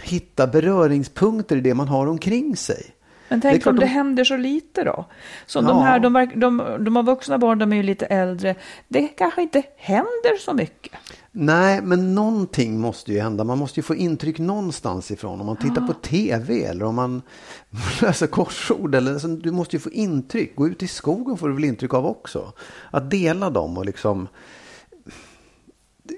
hitta 0.02 0.46
beröringspunkter 0.46 1.56
i 1.56 1.60
det 1.60 1.74
man 1.74 1.88
har 1.88 2.06
omkring 2.06 2.56
sig. 2.56 2.94
Men 3.32 3.40
tänk 3.40 3.66
om 3.66 3.74
det 3.76 3.80
de- 3.80 3.86
händer 3.86 4.24
så 4.24 4.36
lite 4.36 4.84
då? 4.84 5.04
Som 5.46 5.64
de 5.64 5.76
Ja. 5.76 5.82
här, 5.82 6.00
de, 6.00 6.30
de, 6.40 6.76
de 6.84 6.96
har 6.96 7.02
vuxna 7.02 7.38
barn, 7.38 7.58
de 7.58 7.72
är 7.72 7.76
ju 7.76 7.82
lite 7.82 8.06
äldre. 8.06 8.54
Det 8.88 9.08
kanske 9.08 9.42
inte 9.42 9.62
händer 9.76 10.38
så 10.40 10.54
mycket. 10.54 10.92
Nej, 11.32 11.80
men 11.82 12.14
någonting 12.14 12.80
måste 12.80 13.12
ju 13.12 13.20
hända. 13.20 13.44
Man 13.44 13.58
måste 13.58 13.80
ju 13.80 13.84
få 13.84 13.94
intryck 13.94 14.38
någonstans 14.38 15.10
ifrån. 15.10 15.40
Om 15.40 15.46
man 15.46 15.56
tittar 15.56 15.86
på 15.86 15.92
tv 15.92 16.64
eller 16.64 16.84
om 16.84 16.94
man 16.94 17.22
läser 18.02 18.26
korsord. 18.26 18.94
Eller, 18.94 19.12
alltså, 19.12 19.28
du 19.28 19.50
måste 19.52 19.76
ju 19.76 19.80
få 19.80 19.90
intryck. 19.90 20.56
Gå 20.56 20.68
ut 20.68 20.82
i 20.82 20.88
skogen 20.88 21.36
får 21.36 21.48
du 21.48 21.54
väl 21.54 21.64
intryck 21.64 21.94
av 21.94 22.06
också. 22.06 22.52
Att 22.90 23.10
dela 23.10 23.50
dem 23.50 23.78
och 23.78 23.86
liksom 23.86 24.28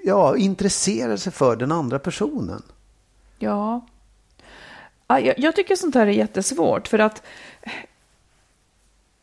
ja, 0.03 0.37
intressera 0.37 1.17
sig 1.17 1.31
för 1.33 1.55
den 1.55 1.71
andra 1.71 1.99
personen. 1.99 2.61
Ja. 3.39 3.85
Ja, 5.07 5.19
Jag, 5.19 5.39
jag 5.39 5.55
tycker 5.55 5.75
sånt 5.75 5.95
här 5.95 6.07
är 6.07 6.11
jättesvårt 6.11 6.87
för 6.87 6.99
att 6.99 7.21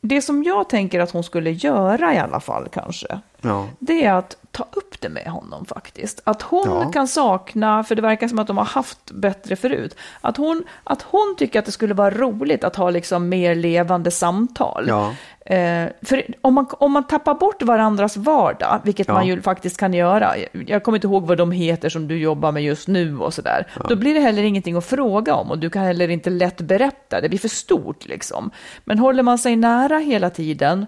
det 0.01 0.23
som 0.23 0.43
jag 0.45 0.69
tänker 0.69 1.01
att 1.01 1.11
hon 1.11 1.25
skulle 1.25 1.51
göra 1.51 2.15
i 2.15 2.19
alla 2.19 2.41
fall 2.41 2.69
kanske, 2.73 3.21
Ja, 3.41 3.69
det 3.79 4.05
är 4.05 4.13
att 4.13 4.37
ta 4.51 4.67
upp 4.73 5.01
det 5.01 5.09
med 5.09 5.27
honom 5.27 5.65
faktiskt. 5.67 6.21
Att 6.25 6.43
hon 6.43 6.65
Ja. 6.67 6.93
kan 6.93 7.09
sakna, 7.09 7.85
för 7.85 7.95
det 7.95 8.03
verkar 8.03 8.29
som 8.29 8.39
att 8.39 8.47
de 8.47 8.59
har 8.59 8.65
haft 8.65 9.11
bättre 9.11 9.57
förut, 9.57 9.97
att 10.21 10.37
hon, 10.37 10.65
att 10.85 11.03
hon 11.03 11.35
tycker 11.39 11.59
att 11.59 11.65
det 11.65 11.73
skulle 11.73 11.95
vara 11.95 12.11
roligt 12.11 12.65
att 12.65 12.77
ha 12.77 12.91
liksom 12.91 13.29
mer 13.29 13.55
levande 13.55 14.11
samtal. 14.11 14.85
Ja. 14.89 15.15
Eh, 15.47 15.89
för 16.03 16.27
om 16.41 16.55
man, 16.55 16.67
om 16.71 16.93
man 16.93 17.07
tappar 17.07 17.35
bort 17.35 17.63
varandras 17.63 18.17
vardag, 18.17 18.81
vilket 18.85 19.09
Ja. 19.09 19.15
man 19.15 19.27
ju 19.27 19.43
faktiskt 19.43 19.77
kan 19.77 19.95
göra, 19.95 20.35
jag 20.67 20.83
kommer 20.83 20.99
inte 20.99 21.07
ihåg 21.07 21.27
vad 21.27 21.39
de 21.39 21.51
heter 21.53 21.89
som 21.89 22.09
du 22.09 22.19
jobbar 22.19 22.53
med 22.53 22.63
just 22.63 22.89
nu 22.89 23.19
och 23.19 23.35
sådär, 23.35 23.67
då 23.89 23.97
blir 23.97 24.15
det 24.15 24.21
heller 24.21 24.43
ingenting 24.43 24.77
att 24.77 24.87
fråga 24.87 25.35
om 25.35 25.51
och 25.51 25.59
du 25.59 25.71
kan 25.71 25.83
heller 25.85 26.09
inte 26.09 26.31
lätt 26.31 26.61
berätta, 26.61 27.21
det 27.21 27.29
blir 27.29 27.39
för 27.39 27.49
stort 27.49 28.07
liksom. 28.07 28.51
Men 28.85 28.99
håller 28.99 29.23
man 29.23 29.39
sig 29.39 29.57
nära 29.57 29.99
hela 29.99 30.31
tiden 30.31 30.87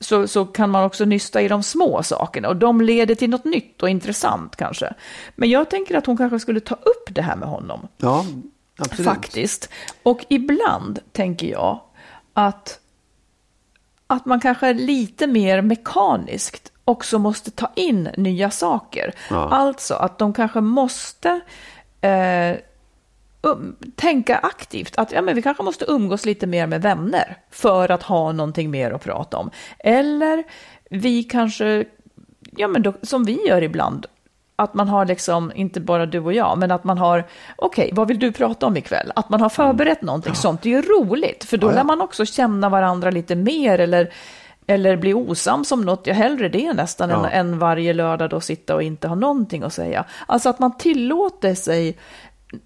så, 0.00 0.28
så 0.28 0.44
kan 0.44 0.70
man 0.70 0.84
också 0.84 1.04
nysta 1.04 1.40
i 1.42 1.48
de 1.48 1.62
små 1.62 2.02
sakerna 2.02 2.48
och 2.48 2.56
de 2.56 2.80
leder 2.80 3.14
till 3.14 3.30
något 3.30 3.44
nytt 3.44 3.82
och 3.82 3.88
intressant 3.88 4.56
kanske. 4.56 4.94
Men 5.36 5.50
jag 5.50 5.70
tänker 5.70 5.96
att 5.98 6.06
hon 6.06 6.16
kanske 6.16 6.38
skulle 6.40 6.60
ta 6.60 6.74
upp 6.74 7.08
det 7.14 7.22
här 7.22 7.36
med 7.36 7.48
honom. 7.48 7.88
ja 7.96 8.24
absolut. 8.78 9.08
Faktiskt. 9.08 9.68
Och 10.02 10.24
ibland 10.28 10.98
tänker 11.12 11.46
jag 11.46 11.80
att, 12.34 12.79
att 14.10 14.26
man 14.26 14.40
kanske 14.40 14.72
lite 14.72 15.26
mer 15.26 15.60
mekaniskt 15.62 16.72
också 16.84 17.18
måste 17.18 17.50
ta 17.50 17.70
in 17.76 18.08
nya 18.16 18.50
saker. 18.50 19.14
Ja. 19.30 19.48
Alltså 19.50 19.94
att 19.94 20.18
de 20.18 20.32
kanske 20.32 20.60
måste 20.60 21.40
eh, 22.00 22.56
um, 23.42 23.76
tänka 23.96 24.38
aktivt 24.38 24.98
att 24.98 25.12
ja, 25.12 25.22
men 25.22 25.34
vi 25.34 25.42
kanske 25.42 25.62
måste 25.62 25.84
umgås 25.88 26.26
lite 26.26 26.46
mer 26.46 26.66
med 26.66 26.82
vänner 26.82 27.36
för 27.50 27.90
att 27.90 28.02
ha 28.02 28.32
någonting 28.32 28.70
mer 28.70 28.90
att 28.90 29.04
prata 29.04 29.36
om. 29.36 29.50
Eller 29.78 30.44
vi 30.90 31.22
kanske, 31.22 31.84
ja 32.56 32.68
men 32.68 32.82
då, 32.82 32.92
som 33.02 33.24
vi 33.24 33.46
gör 33.46 33.62
ibland, 33.62 34.06
att 34.60 34.74
man 34.74 34.88
har 34.88 35.06
liksom, 35.06 35.52
inte 35.54 35.80
bara 35.80 36.06
du 36.06 36.18
och 36.20 36.32
jag, 36.32 36.58
men 36.58 36.70
att 36.70 36.84
man 36.84 36.98
har, 36.98 37.24
okej, 37.56 37.90
vad 37.92 38.08
vill 38.08 38.18
du 38.18 38.32
prata 38.32 38.66
om 38.66 38.76
ikväll? 38.76 39.12
Att 39.16 39.28
man 39.28 39.40
har 39.40 39.48
förberett 39.48 40.02
någonting 40.02 40.34
sånt, 40.34 40.62
det 40.62 40.68
är 40.72 40.76
ju 40.76 40.82
roligt, 40.82 41.44
för 41.44 41.56
då 41.56 41.66
Ja, 41.66 41.70
ja. 41.70 41.76
lär 41.76 41.84
man 41.84 42.00
också 42.00 42.24
känna 42.26 42.68
varandra 42.68 43.10
lite 43.10 43.34
mer, 43.36 43.78
eller, 43.78 44.12
eller 44.66 44.96
bli 44.96 45.14
osams 45.14 45.72
om 45.72 45.80
något, 45.80 46.06
ja 46.06 46.14
hellre 46.14 46.48
det 46.48 46.72
nästan, 46.72 47.10
än, 47.10 47.20
Ja. 47.22 47.28
än 47.30 47.58
varje 47.58 47.92
lördag 47.92 48.30
då 48.30 48.40
sitta 48.40 48.74
och 48.74 48.82
inte 48.82 49.08
ha 49.08 49.14
någonting 49.14 49.62
att 49.62 49.72
säga. 49.72 50.04
Alltså 50.26 50.48
att 50.48 50.58
man 50.58 50.76
tillåter 50.78 51.54
sig 51.54 51.96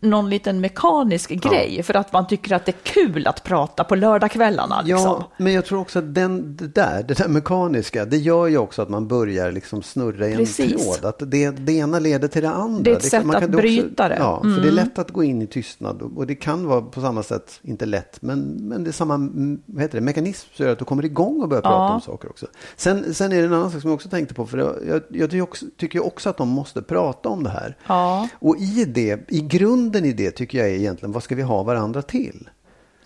någon 0.01 0.31
liten 0.31 0.61
mekanisk 0.61 1.31
grej, 1.31 1.83
för 1.83 1.95
att 1.97 2.13
man 2.13 2.27
tycker 2.27 2.55
att 2.57 2.67
det 2.67 2.71
är 2.73 2.83
kul 2.83 3.27
att 3.27 3.43
prata 3.45 3.85
på 3.85 3.95
lördagskvällarna. 3.95 4.83
Liksom. 4.83 5.03
Ja, 5.05 5.31
men 5.37 5.53
jag 5.53 5.65
tror 5.65 5.81
också 5.81 5.99
att 5.99 6.15
den, 6.15 6.57
det 6.57 6.75
där, 6.75 7.03
det 7.09 7.19
där 7.19 7.29
mekaniska, 7.29 8.05
det 8.05 8.17
gör 8.17 8.47
ju 8.47 8.59
också 8.59 8.83
att 8.83 8.89
man 8.89 9.09
börjar 9.09 9.53
liksom 9.53 9.83
snurra 9.83 10.29
i 10.29 10.33
en 10.33 10.47
tråd. 10.47 11.05
Att 11.05 11.23
det, 11.31 11.51
det 11.51 11.73
ena 11.73 11.99
leder 11.99 12.29
till 12.29 12.43
det 12.43 12.51
andra. 12.51 12.83
Det 12.83 12.91
är 12.91 12.97
ett 12.97 13.01
kan- 13.03 13.11
sätt 13.11 13.25
man 13.27 13.37
att 13.37 13.43
kan 13.43 13.51
också- 13.51 13.61
bryta 13.61 14.09
det. 14.09 14.17
Ja, 14.19 14.41
för 14.41 14.49
Mm. 14.49 14.63
det 14.63 14.69
är 14.69 14.73
lätt 14.73 14.99
att 14.99 15.11
gå 15.11 15.25
in 15.25 15.43
i 15.43 15.47
tystnad. 15.47 16.03
Och, 16.03 16.17
och 16.17 16.27
det 16.27 16.35
kan 16.35 16.67
vara 16.67 16.83
på 16.83 17.01
samma 17.01 17.23
sätt, 17.23 17.61
inte 17.63 17.87
lätt, 17.87 18.23
men, 18.23 18.41
men 18.41 18.85
det 18.85 18.91
är 18.91 18.93
samma 18.93 19.15
mm, 19.15 19.63
vad 19.67 19.83
heter 19.83 19.99
det, 19.99 20.05
mekanism 20.05 20.49
som 20.55 20.65
gör 20.67 20.73
att 20.73 20.79
du 20.79 20.85
kommer 20.85 21.05
igång 21.05 21.43
och 21.43 21.49
börjar 21.49 21.63
prata 21.63 21.75
Ja. 21.77 21.95
om 21.95 22.01
saker 22.01 22.29
också. 22.31 22.47
Sen, 22.77 23.15
sen 23.15 23.33
är 23.33 23.37
det 23.37 23.43
en 23.47 23.53
annan 23.53 23.71
sak 23.71 23.81
som 23.81 23.91
jag 23.91 23.95
också 23.95 24.09
tänkte 24.09 24.35
på, 24.35 24.47
för 24.47 24.59
jag, 24.59 25.03
jag, 25.13 25.33
jag 25.35 25.49
tycker 25.77 26.07
också 26.07 26.31
att 26.31 26.37
de 26.37 26.49
måste 26.49 26.83
prata 26.83 27.29
om 27.29 27.43
det 27.43 27.51
här. 27.51 27.77
Ja. 27.87 28.29
Och 28.39 28.57
i 28.59 28.85
det, 28.85 29.21
i 29.29 29.41
grunden 29.41 29.74
i 29.77 30.13
det 30.13 30.31
tycker 30.31 30.59
jag 30.59 30.69
är 30.69 30.75
egentligen, 30.75 31.13
vad 31.13 31.23
ska 31.23 31.35
vi 31.35 31.43
ha 31.43 31.63
varandra 31.63 32.03
till? 32.03 32.49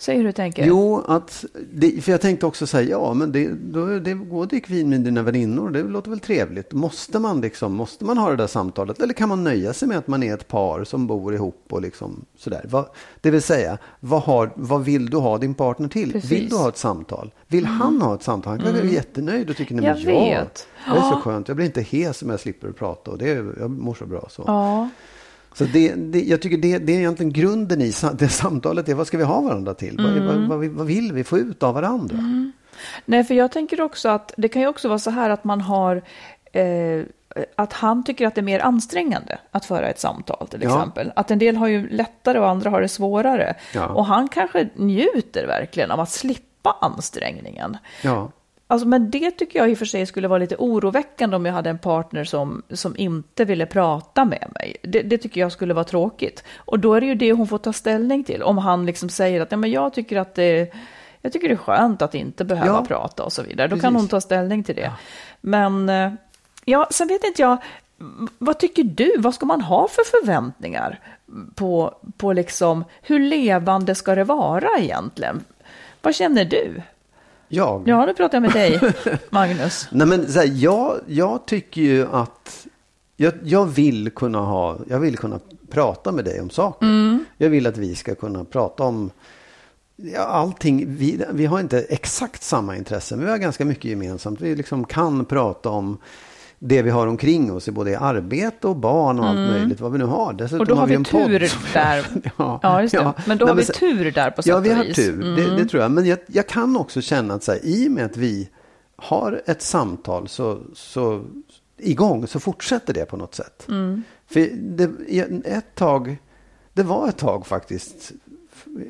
Säg 0.00 0.16
hur 0.16 0.24
du 0.24 0.32
tänker. 0.32 0.66
Jo, 0.66 1.02
att 1.06 1.44
det, 1.72 2.04
för 2.04 2.12
jag 2.12 2.20
tänkte 2.20 2.46
också 2.46 2.66
säga, 2.66 2.90
ja 2.90 3.14
men 3.14 3.32
det, 3.32 3.48
då, 3.48 3.98
det, 3.98 4.14
gå 4.14 4.38
och 4.38 4.48
drick 4.48 4.70
vin 4.70 4.88
med 4.88 5.00
dina 5.00 5.22
väninnor, 5.22 5.70
det 5.70 5.82
låter 5.82 6.10
väl 6.10 6.20
trevligt. 6.20 6.72
Måste 6.72 7.18
man 7.18 7.40
liksom, 7.40 7.74
måste 7.74 8.04
man 8.04 8.18
ha 8.18 8.30
det 8.30 8.36
där 8.36 8.46
samtalet? 8.46 9.00
Eller 9.00 9.14
kan 9.14 9.28
man 9.28 9.44
nöja 9.44 9.72
sig 9.72 9.88
med 9.88 9.98
att 9.98 10.06
man 10.06 10.22
är 10.22 10.34
ett 10.34 10.48
par 10.48 10.84
som 10.84 11.06
bor 11.06 11.34
ihop 11.34 11.64
och 11.70 11.82
liksom 11.82 12.24
sådär? 12.36 12.64
Vad, 12.70 12.86
det 13.20 13.30
vill 13.30 13.42
säga, 13.42 13.78
vad, 14.00 14.22
har, 14.22 14.50
vad 14.54 14.84
vill 14.84 15.10
du 15.10 15.16
ha 15.16 15.38
din 15.38 15.54
partner 15.54 15.88
till? 15.88 16.12
Precis. 16.12 16.30
Mm. 16.30 16.40
Vill 16.40 16.50
du 16.50 16.56
ha 16.56 16.68
ett 16.68 16.78
samtal? 16.78 17.32
Vill 17.46 17.66
han 17.66 18.02
ha 18.02 18.14
ett 18.14 18.22
samtal? 18.22 18.50
Han 18.50 18.60
kanske 18.60 18.80
är 18.80 18.92
jättenöjd 18.92 19.50
och 19.50 19.56
tycker, 19.56 19.74
nej 19.74 19.84
men 19.84 20.02
Jag 20.02 20.14
ja, 20.14 20.40
vet. 20.40 20.66
det 20.86 20.98
är 20.98 21.10
så 21.10 21.20
skönt. 21.20 21.48
Jag 21.48 21.56
blir 21.56 21.66
inte 21.66 21.82
hes 21.82 22.22
om 22.22 22.30
jag 22.30 22.40
slipper 22.40 22.72
prata 22.72 23.10
och 23.10 23.18
det, 23.18 23.28
jag 23.60 23.70
mår 23.70 23.94
så 23.94 24.06
bra 24.06 24.26
så. 24.30 24.44
Ja. 24.46 24.88
Så 25.54 25.64
det, 25.64 25.94
det, 25.94 26.20
jag 26.22 26.42
tycker 26.42 26.56
det, 26.56 26.78
det 26.78 26.92
är 26.92 26.98
egentligen 26.98 27.32
grunden 27.32 27.82
i 27.82 27.92
det 28.18 28.28
samtalet. 28.28 28.88
Är, 28.88 28.94
vad 28.94 29.06
ska 29.06 29.18
vi 29.18 29.24
ha 29.24 29.40
varandra 29.40 29.74
till? 29.74 29.96
Vad, 29.96 30.12
Mm. 30.16 30.26
vad, 30.48 30.58
vad, 30.58 30.68
vad 30.68 30.86
vill 30.86 31.12
vi 31.12 31.24
få 31.24 31.38
ut 31.38 31.62
av 31.62 31.74
varandra? 31.74 32.16
Nej, 33.04 33.24
för 33.24 33.34
jag 33.34 33.52
tänker 33.52 33.80
också 33.80 34.08
att 34.08 34.34
det 34.36 34.48
kan 34.48 34.62
ju 34.62 34.68
också 34.68 34.88
vara 34.88 34.98
så 34.98 35.10
här 35.10 35.30
att 35.30 35.44
man 35.44 35.60
har 35.60 36.02
eh, 36.52 37.02
att 37.56 37.72
han 37.72 38.04
tycker 38.04 38.26
att 38.26 38.34
det 38.34 38.40
är 38.40 38.42
mer 38.42 38.60
ansträngande 38.60 39.38
att 39.50 39.64
föra 39.64 39.88
ett 39.88 40.00
samtal 40.00 40.48
till 40.48 40.60
Ja. 40.62 40.68
exempel. 40.76 41.12
Att 41.16 41.30
en 41.30 41.38
del 41.38 41.56
har 41.56 41.66
ju 41.68 41.88
lättare 41.88 42.38
och 42.38 42.48
andra 42.48 42.70
har 42.70 42.80
det 42.80 42.88
svårare. 42.88 43.54
Ja. 43.74 43.86
Och 43.86 44.06
han 44.06 44.28
kanske 44.28 44.68
njuter 44.74 45.46
verkligen 45.46 45.90
av 45.90 46.00
att 46.00 46.10
slippa 46.10 46.76
ansträngningen. 46.80 47.76
Ja. 48.02 48.30
Alltså, 48.70 48.88
men 48.88 49.10
det 49.10 49.30
tycker 49.30 49.58
jag 49.58 49.70
i 49.70 49.74
och 49.74 49.78
för 49.78 49.84
sig 49.84 50.06
skulle 50.06 50.28
vara 50.28 50.38
lite 50.38 50.56
oroväckande 50.56 51.36
om 51.36 51.46
jag 51.46 51.52
hade 51.52 51.70
en 51.70 51.78
partner 51.78 52.24
som, 52.24 52.62
som 52.70 52.96
inte 52.96 53.44
ville 53.44 53.66
prata 53.66 54.24
med 54.24 54.52
mig. 54.54 54.76
Det, 54.82 55.02
det 55.02 55.18
tycker 55.18 55.40
jag 55.40 55.52
skulle 55.52 55.74
vara 55.74 55.84
tråkigt. 55.84 56.44
Och 56.56 56.78
då 56.78 56.94
är 56.94 57.00
det 57.00 57.06
ju 57.06 57.14
det 57.14 57.32
hon 57.32 57.48
får 57.48 57.58
ta 57.58 57.72
ställning 57.72 58.24
till. 58.24 58.42
Om 58.42 58.58
han 58.58 58.86
liksom 58.86 59.08
säger 59.08 59.40
att 59.40 59.50
ja, 59.52 59.56
men 59.56 59.70
jag 59.70 59.94
tycker 59.94 60.16
att 60.16 60.34
det 60.34 60.74
jag 61.22 61.32
tycker 61.32 61.48
det 61.48 61.54
är 61.54 61.56
skönt 61.56 62.02
att 62.02 62.14
inte 62.14 62.44
behöva 62.44 62.66
Ja. 62.66 62.84
prata 62.88 63.24
och 63.24 63.32
så 63.32 63.42
vidare. 63.42 63.66
Då 63.66 63.70
Precis. 63.70 63.82
kan 63.82 63.96
hon 63.96 64.08
ta 64.08 64.20
ställning 64.20 64.64
till 64.64 64.74
det. 64.76 64.92
Men 65.40 65.88
eh, 65.88 66.12
ja, 66.64 66.88
sen 66.90 67.08
vet 67.08 67.24
inte 67.24 67.42
jag, 67.42 67.56
vad 68.38 68.58
tycker 68.58 68.84
du? 68.84 69.12
Vad 69.18 69.34
ska 69.34 69.46
man 69.46 69.60
ha 69.60 69.88
för 69.88 70.20
förväntningar 70.20 71.00
på, 71.54 71.94
på 72.16 72.32
liksom, 72.32 72.84
hur 73.02 73.18
levande 73.18 73.94
ska 73.94 74.14
det 74.14 74.24
vara 74.24 74.68
egentligen? 74.78 75.44
Vad 76.02 76.14
känner 76.14 76.44
du? 76.44 76.82
Jag? 77.48 77.82
Ja, 77.88 78.06
nu 78.06 78.14
pratar 78.14 78.36
jag 78.36 78.42
med 78.42 78.52
dig, 78.52 78.80
Magnus. 79.30 79.88
Nej, 79.90 80.06
men 80.06 80.32
så 80.32 80.38
här, 80.38 80.50
jag, 80.54 81.00
jag 81.06 81.46
tycker 81.46 81.80
ju 81.80 82.06
att 82.12 82.66
jag, 83.16 83.32
jag, 83.42 83.66
vill 83.66 84.10
kunna 84.10 84.38
ha, 84.38 84.78
jag 84.88 85.00
vill 85.00 85.18
kunna 85.18 85.40
prata 85.70 86.12
med 86.12 86.24
dig 86.24 86.40
om 86.40 86.50
saker. 86.50 86.86
Mm. 86.86 87.24
Jag 87.36 87.50
vill 87.50 87.66
att 87.66 87.76
vi 87.76 87.94
ska 87.94 88.14
kunna 88.14 88.44
prata 88.44 88.82
om 88.82 89.10
ja, 89.96 90.20
allting. 90.20 90.96
Vi, 90.96 91.24
vi 91.32 91.46
har 91.46 91.60
inte 91.60 91.78
exakt 91.80 92.42
samma 92.42 92.76
intressen, 92.76 93.18
men 93.18 93.26
vi 93.26 93.30
har 93.30 93.38
ganska 93.38 93.64
mycket 93.64 93.84
gemensamt. 93.84 94.40
Vi 94.40 94.54
liksom 94.54 94.84
kan 94.84 95.24
prata 95.24 95.68
om 95.68 95.98
det 96.58 96.82
vi 96.82 96.90
har 96.90 97.06
omkring 97.06 97.52
oss 97.52 97.68
i 97.68 97.70
både 97.70 97.98
arbete 97.98 98.66
och 98.68 98.76
barn 98.76 99.18
och 99.20 99.26
allt 99.26 99.38
möjligt, 99.50 99.80
vad 99.80 99.92
vi 99.92 99.98
nu 99.98 100.04
har. 100.04 100.32
Dessutom 100.32 100.56
Mm. 100.56 100.60
Och 100.60 100.66
då 100.66 100.74
har 100.74 100.86
vi 100.86 100.94
en 100.94 101.04
podd 101.04 101.26
tur 101.26 101.46
som- 101.46 101.60
där. 101.72 102.06
ja, 102.36 102.60
Ja, 102.62 102.82
just 102.82 102.94
det. 102.94 103.00
ja. 103.02 103.14
Men 103.26 103.38
då 103.38 103.44
Nej, 103.44 103.52
har 103.52 103.56
vi 103.56 103.64
så- 103.64 103.72
tur 103.72 104.10
där 104.10 104.30
på 104.30 104.42
sätt 104.42 104.50
Ja, 104.50 104.58
vi 104.58 104.70
har 104.72 104.84
tur. 104.84 105.36
Det, 105.36 105.44
Mm. 105.44 105.56
det 105.56 105.64
tror 105.66 105.82
jag. 105.82 105.90
Men 105.92 106.06
jag, 106.06 106.18
jag 106.26 106.46
kan 106.46 106.76
också 106.76 107.00
känna 107.00 107.34
att 107.34 107.42
så 107.42 107.52
här, 107.52 107.60
i 107.64 107.88
och 107.88 107.92
med 107.92 108.04
att 108.04 108.16
vi 108.16 108.48
har 108.96 109.42
ett 109.46 109.62
samtal 109.62 110.28
så, 110.28 110.58
så 110.74 111.24
igång 111.78 112.26
så 112.26 112.40
fortsätter 112.40 112.94
det 112.94 113.04
på 113.04 113.16
något 113.16 113.34
sätt. 113.34 113.66
Mm. 113.68 114.02
För 114.26 114.48
det, 114.54 114.90
ett 115.44 115.74
tag, 115.74 116.16
det 116.72 116.82
var 116.82 117.08
ett 117.08 117.18
tag 117.18 117.46
faktiskt, 117.46 118.12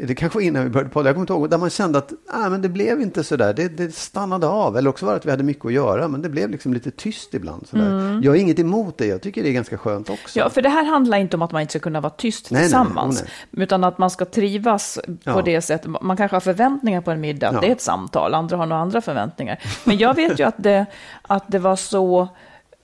det 0.03 0.15
kanske 0.15 0.37
var 0.39 0.43
innan 0.43 0.65
vi 0.65 0.71
började 0.71 0.91
podda, 0.91 1.09
jag 1.09 1.15
kommer 1.15 1.23
inte 1.23 1.33
ihåg, 1.33 1.51
där 1.51 1.59
man 1.59 1.71
kände 1.71 1.99
att 1.99 2.13
ah, 2.29 2.49
men 2.49 2.63
det 2.63 2.69
blev 2.69 3.01
inte 3.01 3.25
så 3.25 3.37
där, 3.37 3.55
det, 3.55 3.69
det 3.69 3.95
stannade 3.95 4.47
av. 4.47 4.77
Eller 4.77 4.91
också 4.91 5.07
var 5.07 5.13
det 5.13 5.17
att 5.19 5.27
vi 5.27 5.31
hade 5.31 5.43
mycket 5.43 5.65
att 5.65 5.73
göra, 5.73 6.09
men 6.09 6.23
det 6.23 6.29
blev 6.29 6.51
liksom 6.51 6.75
lite 6.75 6.91
tyst 6.91 7.35
ibland. 7.35 7.67
Så 7.67 7.77
där. 7.77 8.21
Jag 8.23 8.33
har 8.33 8.37
inget 8.37 8.59
emot 8.59 8.99
det, 8.99 9.07
jag 9.07 9.23
tycker 9.23 9.43
det 9.43 9.49
är 9.49 9.53
ganska 9.53 9.79
skönt 9.79 10.11
också. 10.11 10.39
Mm. 10.39 10.47
Ja, 10.47 10.51
för 10.51 10.63
det 10.63 10.69
här 10.69 10.85
handlar 10.85 11.19
inte 11.19 11.37
om 11.37 11.43
att 11.43 11.53
man 11.53 11.61
inte 11.63 11.73
ska 11.73 11.79
kunna 11.81 12.01
vara 12.01 12.11
tyst 12.11 12.51
Nej, 12.51 12.61
nej, 12.61 12.69
tillsammans. 12.69 13.25
nej. 13.51 13.63
Utan 13.63 13.85
att 13.85 13.99
man 13.99 14.11
ska 14.11 14.25
trivas 14.25 14.99
på 15.07 15.17
Ja. 15.25 15.43
det 15.45 15.61
sättet. 15.61 15.91
Man 16.03 16.17
kanske 16.17 16.35
har 16.35 16.41
förväntningar 16.41 17.01
på 17.01 17.11
en 17.11 17.21
middag, 17.21 17.49
att 17.49 17.55
Ja. 17.55 17.61
det 17.61 17.67
är 17.67 17.73
ett 17.73 17.81
samtal. 17.81 18.35
Andra 18.35 18.57
har 18.57 18.67
några 18.67 18.83
andra 18.83 19.01
förväntningar. 19.01 19.59
Men 19.85 19.99
jag 19.99 20.15
vet 20.15 20.41
ju 20.41 20.45
att 20.45 20.55
det, 20.59 20.87
att 21.23 21.45
det 21.47 21.59
var 21.59 21.77
så 21.77 22.21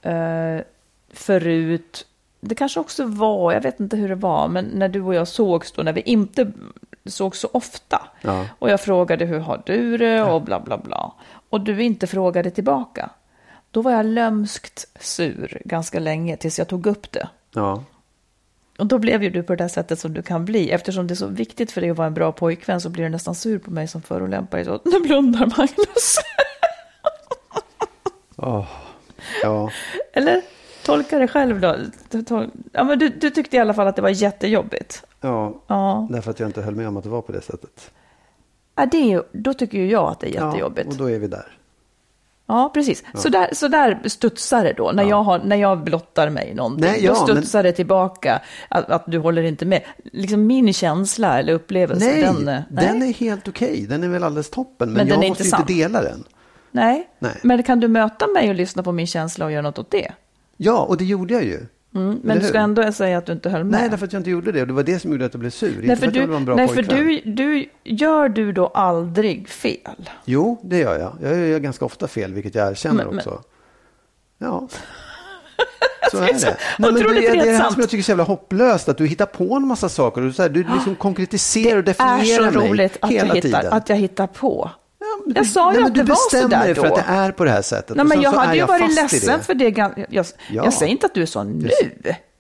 eh, 0.03 0.61
förut. 1.13 2.07
Det 2.49 2.55
kanske 2.55 2.81
också 2.81 3.05
var, 3.07 3.53
jag 3.53 3.61
vet 3.61 3.81
inte 3.81 3.97
hur 3.97 4.09
det 4.09 4.15
var, 4.15 4.49
men 4.49 4.65
när 4.65 4.89
du 4.89 5.03
och 5.03 5.15
jag 5.15 5.29
sågs 5.29 5.73
då, 5.73 5.83
när 5.83 5.93
vi 5.93 6.01
inte 6.01 6.53
såg 7.07 7.37
så 7.37 7.49
ofta. 7.53 8.09
Ja. 8.23 8.47
Och 8.59 8.71
jag 8.71 8.81
frågade 8.81 9.25
hur 9.25 9.39
har 9.39 9.63
du 9.67 9.97
det 9.97 10.23
och 10.23 10.43
bla 10.43 10.61
bla 10.61 10.79
bla. 10.79 11.13
Och 11.51 11.61
du 11.61 11.83
inte 11.83 12.07
frågade 12.07 12.51
tillbaka. 12.51 13.11
Då 13.71 13.83
var 13.83 13.93
jag 13.93 14.07
lömskt 14.07 14.87
sur 15.01 15.63
ganska 15.65 15.99
länge 15.99 16.37
tills 16.37 16.59
jag 16.59 16.69
tog 16.69 16.87
upp 16.87 17.13
det. 17.13 17.29
Ja. 17.55 17.85
Och 18.79 18.87
då 18.87 18.99
blev 18.99 19.23
ju 19.23 19.31
du 19.31 19.43
på 19.43 19.55
det 19.55 19.65
där 19.65 19.69
sättet 19.69 19.99
som 19.99 20.15
du 20.15 20.23
kan 20.23 20.45
bli. 20.45 20.71
Eftersom 20.71 21.07
det 21.07 21.15
är 21.15 21.17
så 21.17 21.27
viktigt 21.27 21.73
för 21.73 21.81
dig 21.81 21.91
att 21.91 21.97
vara 21.97 22.07
en 22.07 22.15
bra 22.15 22.33
pojkvän 22.33 22.81
så 22.81 22.89
blir 22.89 23.05
du 23.05 23.11
nästan 23.11 23.35
sur 23.35 23.59
på 23.59 23.71
mig 23.71 23.89
som 23.89 24.03
förolämpar 24.03 24.59
dig. 24.59 24.65
Så, 24.65 24.81
nu 24.85 25.01
blundar 25.01 25.47
Magnus. 25.57 26.17
Åh. 28.37 28.67
Ja. 29.43 29.71
Eller? 30.13 30.43
Tolka 30.85 31.19
det 31.19 31.29
själv 31.29 31.61
då. 31.61 31.77
Ja, 32.73 32.85
men 32.85 32.99
du, 32.99 33.09
du 33.09 33.31
tyckte 33.31 33.57
i 33.57 33.61
alla 33.61 33.75
fall 33.75 33.87
att 33.87 33.97
det 33.97 34.03
var 34.03 34.09
jättejobbigt. 34.09 35.03
ja. 35.21 35.55
Ja, 35.67 36.07
Därför 36.11 36.31
att 36.31 36.41
jag 36.41 36.49
inte 36.49 36.63
höll 36.63 36.75
med 36.75 36.89
om 36.89 36.97
att 36.97 37.05
det 37.05 37.11
var 37.11 37.23
på 37.23 37.33
det 37.33 37.41
sättet. 37.41 37.91
ja 38.77 38.87
det 38.87 39.13
är, 39.13 39.23
då 39.33 39.55
tycker 39.55 39.79
ju 39.79 39.91
jag 39.91 40.11
att 40.11 40.21
det 40.21 40.27
är 40.27 40.45
jättejobbigt. 40.47 40.87
Ja, 40.87 40.93
och 40.93 40.97
då 40.99 41.11
är 41.11 41.19
vi 41.19 41.27
där. 41.27 41.59
Ja, 42.47 42.71
precis. 42.75 43.05
Så, 43.15 43.29
där, 43.29 43.49
så 43.53 43.69
där 43.69 44.09
studsar 44.09 44.65
det 44.65 44.73
då. 44.73 44.93
När, 44.93 45.05
jag, 45.05 45.23
har, 45.23 45.39
när 45.39 45.57
jag 45.57 45.85
blottar 45.85 46.31
mig 46.31 46.55
någonting, 46.55 46.85
Nej, 46.91 47.05
ja, 47.05 47.11
då 47.11 47.17
studsar 47.17 47.63
det 47.63 47.73
tillbaka 47.73 48.43
att, 48.69 48.91
att 48.91 49.05
du 49.07 49.19
håller 49.19 49.43
inte 49.43 49.67
med. 49.67 49.83
Liksom 50.13 50.47
min 50.47 50.73
känsla 50.73 51.39
eller 51.39 51.53
upplevelse, 51.53 52.07
Nej, 52.07 52.21
den, 52.23 52.49
eh, 52.49 52.61
den 52.69 52.99
nej. 52.99 53.09
är 53.09 53.15
helt 53.15 53.49
okej. 53.49 53.87
Den 53.89 54.05
är 54.05 54.09
väl 54.09 54.25
alldeles 54.25 54.51
toppen. 54.51 54.89
Men, 54.89 54.97
Men 54.97 55.09
jag 55.09 55.17
måste 55.29 55.43
inte 55.45 55.57
ju 55.57 55.63
inte 55.63 55.73
dela 55.73 56.03
den. 56.03 56.25
nej. 56.71 57.09
Nej. 57.19 57.33
Men 57.43 57.63
kan 57.63 57.81
du 57.81 57.89
möta 57.89 58.27
mig 58.27 58.49
och 58.49 58.55
lyssna 58.55 58.83
på 58.83 58.93
min 58.93 59.07
känsla 59.07 59.45
och 59.45 59.53
göra 59.53 59.63
något 59.63 59.79
åt 59.79 59.91
det? 59.91 60.13
Ja, 60.57 60.83
och 60.85 60.97
det 60.97 61.05
gjorde 61.05 61.35
jag 61.35 61.45
ju. 61.45 61.67
Mm, 61.95 62.21
men 62.23 62.39
du 62.39 62.45
ska 62.47 62.59
hur? 62.59 62.65
ändå 62.65 62.93
säga 62.93 63.19
att 63.19 63.27
du 63.27 63.33
inte 63.33 63.51
höll 63.51 63.65
med. 63.65 63.81
Nej, 63.81 63.91
därför 63.91 64.07
att 64.07 64.13
jag 64.13 64.21
inte 64.21 64.31
gjorde 64.31 64.53
det. 64.53 64.61
Och 64.61 64.67
det 64.67 64.73
var 64.73 64.83
det 64.83 64.99
som 64.99 65.13
gjorde 65.13 65.25
att 65.25 65.35
jag 65.35 65.41
blev 65.41 65.51
sur. 65.51 65.83
Nej, 65.83 65.97
för, 65.97 66.07
du, 66.07 66.27
nej, 66.55 66.69
för 66.69 66.83
du, 66.83 67.21
du, 67.25 67.67
gör 67.85 68.29
du 68.29 68.53
då 68.53 68.67
aldrig 68.67 69.49
fel? 69.49 70.11
Jo, 70.25 70.61
det 70.65 70.79
gör 70.79 70.99
jag. 70.99 71.31
Jag 71.31 71.49
gör 71.49 71.59
ganska 71.59 71.85
ofta 71.85 72.09
fel, 72.09 72.35
vilket 72.35 72.55
jag 72.55 72.71
erkänner 72.71 72.97
Men- 72.97 73.07
men- 73.07 73.19
också. 73.19 73.43
Ja. 74.39 74.69
Så 76.11 76.19
är 76.19 76.27
det. 76.27 76.57
Nej, 76.79 76.93
men 76.93 76.95
det, 76.95 77.01
är, 77.01 77.15
det 77.15 77.27
är 77.27 77.47
det 77.47 77.53
här 77.53 77.71
som 77.71 77.81
jag 77.81 77.91
tycker 77.91 78.01
är 78.01 78.05
så 78.05 78.11
jävla 78.11 78.25
hopplöst. 78.25 78.89
Att 78.89 78.99
du 78.99 79.07
hittar 79.07 79.27
på 79.27 79.55
en 79.55 79.67
massa 79.67 79.89
saker. 79.89 80.23
Och 80.23 80.35
så 80.35 80.43
här, 80.43 80.49
du 80.49 80.65
liksom 80.75 80.95
konkretiserar 80.97 81.79
och 81.79 81.85
Det 81.85 82.01
är 82.01 82.19
definierar 82.19 82.51
så 82.53 82.59
mig 82.59 82.71
roligt 82.71 82.97
att 83.01 83.11
hela 83.11 83.27
jag, 83.29 83.35
hittar, 83.35 83.61
tiden. 83.61 83.73
att 83.73 83.89
jag 83.89 83.97
hittar 83.97 84.27
på. 84.27 84.71
Ja, 85.27 85.33
Jag 85.35 85.45
du- 85.45 85.49
sa 85.49 85.73
ju 85.73 85.79
nej, 85.81 85.87
att 85.87 85.95
det 85.95 86.01
du 86.01 86.07
var 86.07 86.15
bestämmer 86.15 86.43
sådär 86.43 86.65
dig 86.65 86.75
för 86.75 86.85
att 86.87 86.91
då. 86.91 86.97
det 86.97 87.05
är 87.07 87.33
på 87.33 87.45
det 87.45 87.51
här 87.51 87.63
sättet. 87.63 87.97
Nej, 87.97 88.07
men 88.07 88.21
jag 88.23 88.31
hade 88.33 88.53
ju 88.53 88.59
jag 88.59 88.67
varit 88.67 88.95
ledsen 88.95 89.39
det. 89.39 89.45
för 89.45 89.55
det. 89.55 89.71
gan- 89.71 90.07
Jag, 90.11 90.27
Ja. 90.51 90.65
jag 90.65 90.73
säger 90.73 90.93
inte 90.93 91.07
att 91.07 91.15
du 91.15 91.23
är 91.23 91.27
så 91.27 91.43
nu. 91.45 91.71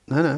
Nej, 0.07 0.23
nej. 0.23 0.35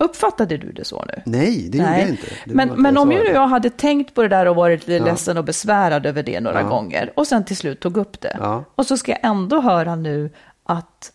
Uppfattade 0.00 0.56
du 0.56 0.72
det 0.72 0.84
så 0.84 1.04
nu? 1.04 1.22
Nej, 1.26 1.68
det 1.68 1.78
gjorde 1.78 1.98
jag 1.98 2.08
inte. 2.08 2.22
Det 2.44 2.54
men 2.54 2.68
men 2.82 2.94
jag 2.94 3.02
om 3.02 3.12
ju 3.12 3.24
jag 3.24 3.46
hade 3.48 3.70
tänkt 3.70 4.14
på 4.14 4.22
det 4.22 4.28
där 4.28 4.46
och 4.46 4.56
varit 4.56 4.86
lite 4.86 5.04
ledsen 5.04 5.38
och 5.38 5.44
besvärad 5.44 6.06
över 6.06 6.22
det 6.22 6.40
några 6.40 6.60
Ja. 6.60 6.68
gånger 6.68 7.12
och 7.16 7.26
sen 7.26 7.44
till 7.44 7.56
slut 7.56 7.80
tog 7.80 7.96
upp 7.96 8.20
det. 8.20 8.36
Ja. 8.40 8.64
Och 8.74 8.86
så 8.86 8.96
ska 8.96 9.12
jag 9.12 9.20
ändå 9.22 9.60
höra 9.60 9.96
nu 9.96 10.30
att, 10.64 11.12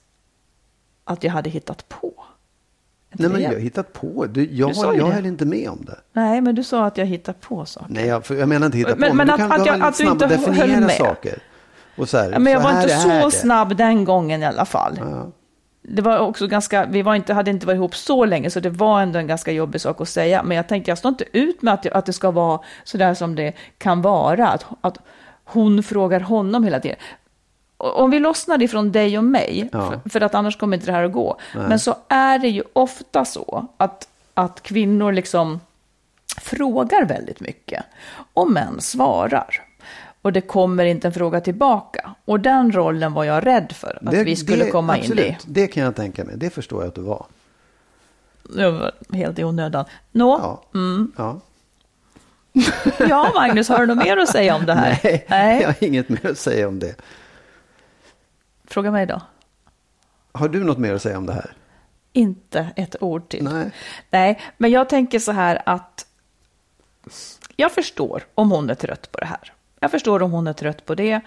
att 1.04 1.24
jag 1.24 1.32
hade 1.32 1.50
hittat 1.50 1.90
på. 1.90 2.14
Nej, 3.14 3.30
men 3.30 3.42
jag 3.42 3.50
har 3.50 3.56
hittat 3.60 3.94
på. 3.94 4.26
Du, 4.26 4.44
jag, 4.52 4.70
Du 4.74 4.98
jag 4.98 5.06
höll 5.08 5.26
inte 5.26 5.46
med 5.46 5.70
om 5.70 5.86
det. 5.86 5.98
Nej, 6.14 6.42
men 6.42 6.56
du 6.56 6.64
sa 6.64 6.86
att 6.86 6.98
jag 6.98 7.06
hittar 7.06 7.34
på 7.34 7.66
saker. 7.66 7.88
Nej, 7.90 8.06
jag, 8.08 8.26
för 8.26 8.36
jag 8.36 8.50
menar 8.50 8.66
inte 8.66 8.78
hitta 8.78 8.96
Men- 8.96 9.10
på. 9.10 9.16
men 9.16 9.28
du 9.28 9.34
att- 9.34 9.40
kan 9.40 9.52
att 9.52 9.66
jag- 9.66 9.82
att 9.82 9.98
du 9.98 10.04
inte 10.04 10.28
höll 10.28 10.82
med. 10.82 10.92
saker. 10.92 11.38
Och 11.98 12.10
så 12.10 12.18
här, 12.18 12.32
Ja, 12.32 12.40
men 12.40 12.54
jag 12.54 12.62
så 12.62 12.68
var 12.68 12.82
inte 12.82 12.96
så 12.96 13.08
det. 13.10 13.32
snabb 13.32 13.76
den 13.78 14.06
gången 14.06 14.44
i 14.44 14.46
alla 14.46 14.66
fall. 14.66 14.94
Ja. 15.00 15.32
Det 15.88 16.02
var 16.02 16.18
också 16.20 16.48
ganska, 16.48 16.86
vi 16.86 17.02
var 17.02 17.16
inte, 17.16 17.34
hade 17.34 17.52
inte 17.52 17.66
varit 17.68 17.76
ihop 17.76 17.96
så 17.96 18.26
länge 18.26 18.50
så 18.50 18.60
det 18.60 18.70
var 18.70 19.02
ändå 19.02 19.20
en 19.20 19.28
ganska 19.28 19.52
jobbig 19.52 19.82
sak 19.82 20.02
att 20.02 20.10
säga. 20.10 20.44
Men 20.44 20.58
jag 20.58 20.68
tänkte 20.68 20.92
jag 20.92 20.98
står 20.98 21.10
inte 21.10 21.26
ut 21.34 21.62
med 21.62 21.74
att, 21.74 21.84
det- 21.84 21.92
att 21.92 22.06
det 22.06 22.14
ska 22.14 22.32
vara 22.32 22.60
så 22.84 22.98
där 22.98 23.14
som 23.14 23.36
det 23.36 23.54
kan 23.78 24.02
vara. 24.02 24.48
Att, 24.48 24.66
att 24.82 24.98
hon 25.46 25.84
frågar 25.84 26.20
honom 26.20 26.64
hela 26.64 26.80
tiden. 26.80 26.98
Om 27.84 28.12
vi 28.12 28.20
lossnar 28.20 28.62
ifrån 28.62 28.92
dig 28.92 29.18
och 29.18 29.24
mig, 29.24 29.70
Ja. 29.72 29.90
för, 30.04 30.10
för 30.10 30.22
att 30.22 30.36
annars 30.36 30.58
kommer 30.58 30.78
inte 30.78 30.86
det 30.86 30.92
här 30.92 31.04
att 31.04 31.12
gå. 31.12 31.38
Men 31.54 31.80
så 31.80 31.96
är 32.08 32.40
det 32.40 32.48
ju 32.50 32.64
ofta 32.74 33.26
så 33.26 33.68
att, 33.78 34.08
att 34.34 34.64
kvinnor 34.64 35.12
liksom 35.12 35.60
frågar 36.42 37.06
väldigt 37.06 37.40
mycket 37.40 37.84
och 38.34 38.52
män 38.52 38.82
svarar. 38.82 39.62
Och 40.22 40.34
det 40.34 40.42
kommer 40.42 40.86
inte 40.86 41.08
en 41.08 41.14
fråga 41.14 41.42
tillbaka. 41.42 42.16
Och 42.26 42.40
den 42.40 42.72
rollen 42.72 43.14
var 43.14 43.24
jag 43.24 43.46
rädd 43.46 43.72
för 43.76 44.00
att 44.06 44.12
Det- 44.12 44.24
vi 44.24 44.36
skulle 44.36 44.64
det- 44.66 44.72
komma 44.72 44.94
absolut, 44.94 45.26
in 45.26 45.32
i. 45.32 45.38
Det 45.46 45.68
kan 45.68 45.84
jag 45.84 45.96
tänka 45.96 46.24
mig. 46.24 46.36
Det 46.38 46.50
förstår 46.50 46.82
jag 46.82 46.88
att 46.88 46.96
du 46.96 47.02
var. 47.02 47.26
Det 48.56 48.72
var 48.72 48.92
helt 49.12 49.40
i 49.40 49.44
onödan. 49.44 49.86
Nå, 50.12 50.40
Ja. 50.42 50.80
Mm. 50.80 51.12
ja. 51.18 51.40
ja 53.10 53.32
Magnus, 53.36 53.70
har 53.70 53.80
du 53.80 53.86
något 53.86 54.06
mer 54.06 54.18
att 54.18 54.30
säga 54.30 54.56
om 54.56 54.66
det 54.66 54.74
här? 54.74 55.00
Nej, 55.28 55.62
jag 55.62 55.68
har 55.68 55.76
inget 55.84 56.10
mer 56.10 56.26
att 56.32 56.38
säga 56.38 56.68
om 56.68 56.80
det. 56.80 56.96
Fråga 58.74 58.92
mig 58.92 59.06
då. 59.06 59.22
Har 60.32 60.50
du 60.50 60.64
något 60.64 60.78
mer 60.78 60.94
att 60.94 61.02
säga 61.02 61.18
om 61.18 61.26
det 61.26 61.34
här? 61.34 61.54
Inte 62.14 62.70
ett 62.76 62.96
ord 63.02 63.30
till. 63.30 63.44
Nej. 63.44 63.72
Nej, 64.10 64.42
men 64.58 64.72
jag 64.72 64.90
tänker 64.90 65.20
så 65.20 65.32
här 65.32 65.62
att 65.66 66.06
jag 67.56 67.72
förstår 67.72 68.24
om 68.36 68.52
hon 68.52 68.70
är 68.70 68.76
trött 68.76 69.12
på 69.12 69.20
det 69.20 69.26
här. 69.26 69.54
Jag 69.80 69.92
förstår 69.92 70.22
om 70.22 70.32
hon 70.32 70.48
är 70.48 70.54
trött 70.54 70.86
på 70.86 70.96
det. 70.96 71.22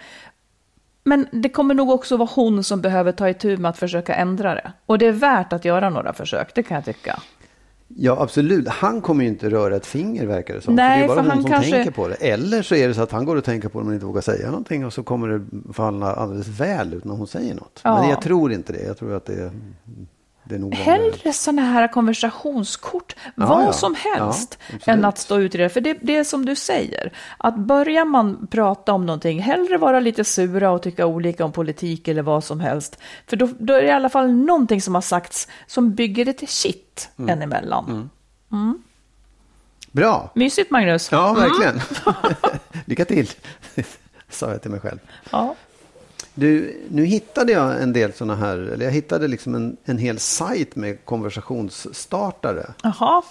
Men 1.04 1.28
det 1.32 1.48
kommer 1.48 1.74
nog 1.74 1.90
också 1.90 2.16
vara 2.16 2.28
hon 2.34 2.64
som 2.64 2.80
behöver 2.80 3.12
ta 3.12 3.28
itu 3.28 3.56
med 3.56 3.68
att 3.68 3.78
försöka 3.78 4.14
ändra 4.14 4.54
det. 4.54 4.72
Och 4.86 4.98
det 4.98 5.06
är 5.06 5.12
värt 5.12 5.52
att 5.52 5.64
göra 5.64 5.90
några 5.90 6.12
försök, 6.12 6.54
det 6.54 6.62
kan 6.62 6.74
jag 6.74 6.84
tycka. 6.84 7.22
Ja, 7.88 8.16
absolut. 8.20 8.68
Han 8.68 9.00
kommer 9.00 9.22
ju 9.24 9.28
inte 9.30 9.50
röra 9.50 9.76
ett 9.76 9.86
finger 9.86 10.26
verkar 10.26 10.54
det 10.54 10.60
som. 10.60 10.74
Nej, 10.74 11.08
för 11.08 11.14
det 11.14 11.20
är 11.20 11.24
bara 11.24 11.34
för 11.34 11.42
som 11.42 11.50
kanske- 11.50 11.70
tänker 11.70 11.90
på 11.90 12.08
det. 12.08 12.14
Eller 12.14 12.62
så 12.62 12.74
är 12.74 12.88
det 12.88 12.94
så 12.94 13.02
att 13.02 13.12
han 13.12 13.24
går 13.24 13.36
och 13.36 13.44
tänker 13.44 13.68
på 13.68 13.78
det 13.78 13.84
men 13.84 13.94
inte 13.94 14.06
vågar 14.06 14.20
säga 14.20 14.46
någonting 14.50 14.86
och 14.86 14.92
så 14.92 15.02
kommer 15.02 15.28
det 15.28 15.72
falla 15.72 16.14
alldeles 16.14 16.48
väl 16.48 16.94
ut 16.94 17.04
när 17.04 17.14
hon 17.14 17.26
säger 17.26 17.54
något. 17.54 17.80
Ja. 17.84 18.00
Men 18.00 18.10
jag 18.10 18.22
tror 18.22 18.52
inte 18.52 18.72
det. 18.72 18.82
Jag 18.86 18.96
tror 18.98 19.14
att 19.14 19.24
det 19.26 19.34
är, 19.34 19.50
Hellre 20.72 21.32
sådana 21.32 21.62
här 21.62 21.88
konversationskort, 21.88 23.16
vad 23.34 23.64
ja. 23.64 23.72
som 23.72 23.94
helst, 23.94 24.58
Ja, 24.70 24.92
än 24.92 25.04
att 25.04 25.18
stå 25.18 25.38
ut 25.38 25.54
i 25.54 25.58
det. 25.58 25.68
För 25.68 25.80
det, 25.80 25.98
det 26.02 26.16
är 26.16 26.24
som 26.24 26.44
du 26.46 26.56
säger, 26.56 27.12
att 27.38 27.56
börjar 27.56 28.04
man 28.04 28.46
prata 28.50 28.92
om 28.92 29.06
någonting, 29.06 29.42
hellre 29.42 29.78
vara 29.78 30.00
lite 30.00 30.24
sura 30.24 30.70
och 30.70 30.82
tycka 30.82 31.06
olika 31.06 31.44
om 31.44 31.52
politik 31.52 32.08
eller 32.08 32.22
vad 32.22 32.44
som 32.44 32.60
helst. 32.60 32.98
För 33.26 33.36
då, 33.36 33.48
då 33.58 33.74
är 33.74 33.82
det 33.82 33.88
i 33.88 33.90
alla 33.90 34.08
fall 34.08 34.32
någonting 34.32 34.82
som 34.82 34.94
har 34.94 35.02
sagts 35.02 35.48
som 35.66 35.94
bygger 35.94 36.24
det 36.24 36.32
till 36.32 36.48
shit 36.48 36.82
Mm. 37.18 37.30
en 37.30 37.42
emellan. 37.42 38.10
Bra. 39.92 40.30
Mysigt 40.34 40.70
Magnus. 40.70 41.08
Ja, 41.12 41.32
verkligen. 41.34 41.80
Lycka 42.84 43.04
till, 43.04 43.30
sa 44.30 44.50
jag 44.50 44.62
till 44.62 44.70
mig 44.70 44.80
själv. 44.80 44.98
Ja. 45.30 45.54
Du, 46.38 46.80
nu 46.90 47.04
hittade 47.04 47.52
jag 47.52 47.82
en 47.82 47.92
del 47.92 48.12
sådana 48.12 48.34
här, 48.34 48.58
eller 48.58 48.84
jag 48.84 48.92
hittade 48.92 49.28
liksom 49.28 49.54
en, 49.54 49.76
en 49.84 49.98
hel 49.98 50.18
sajt 50.18 50.76
med 50.76 51.04
konversationsstartare. 51.04 52.66
Jaha, 52.82 53.22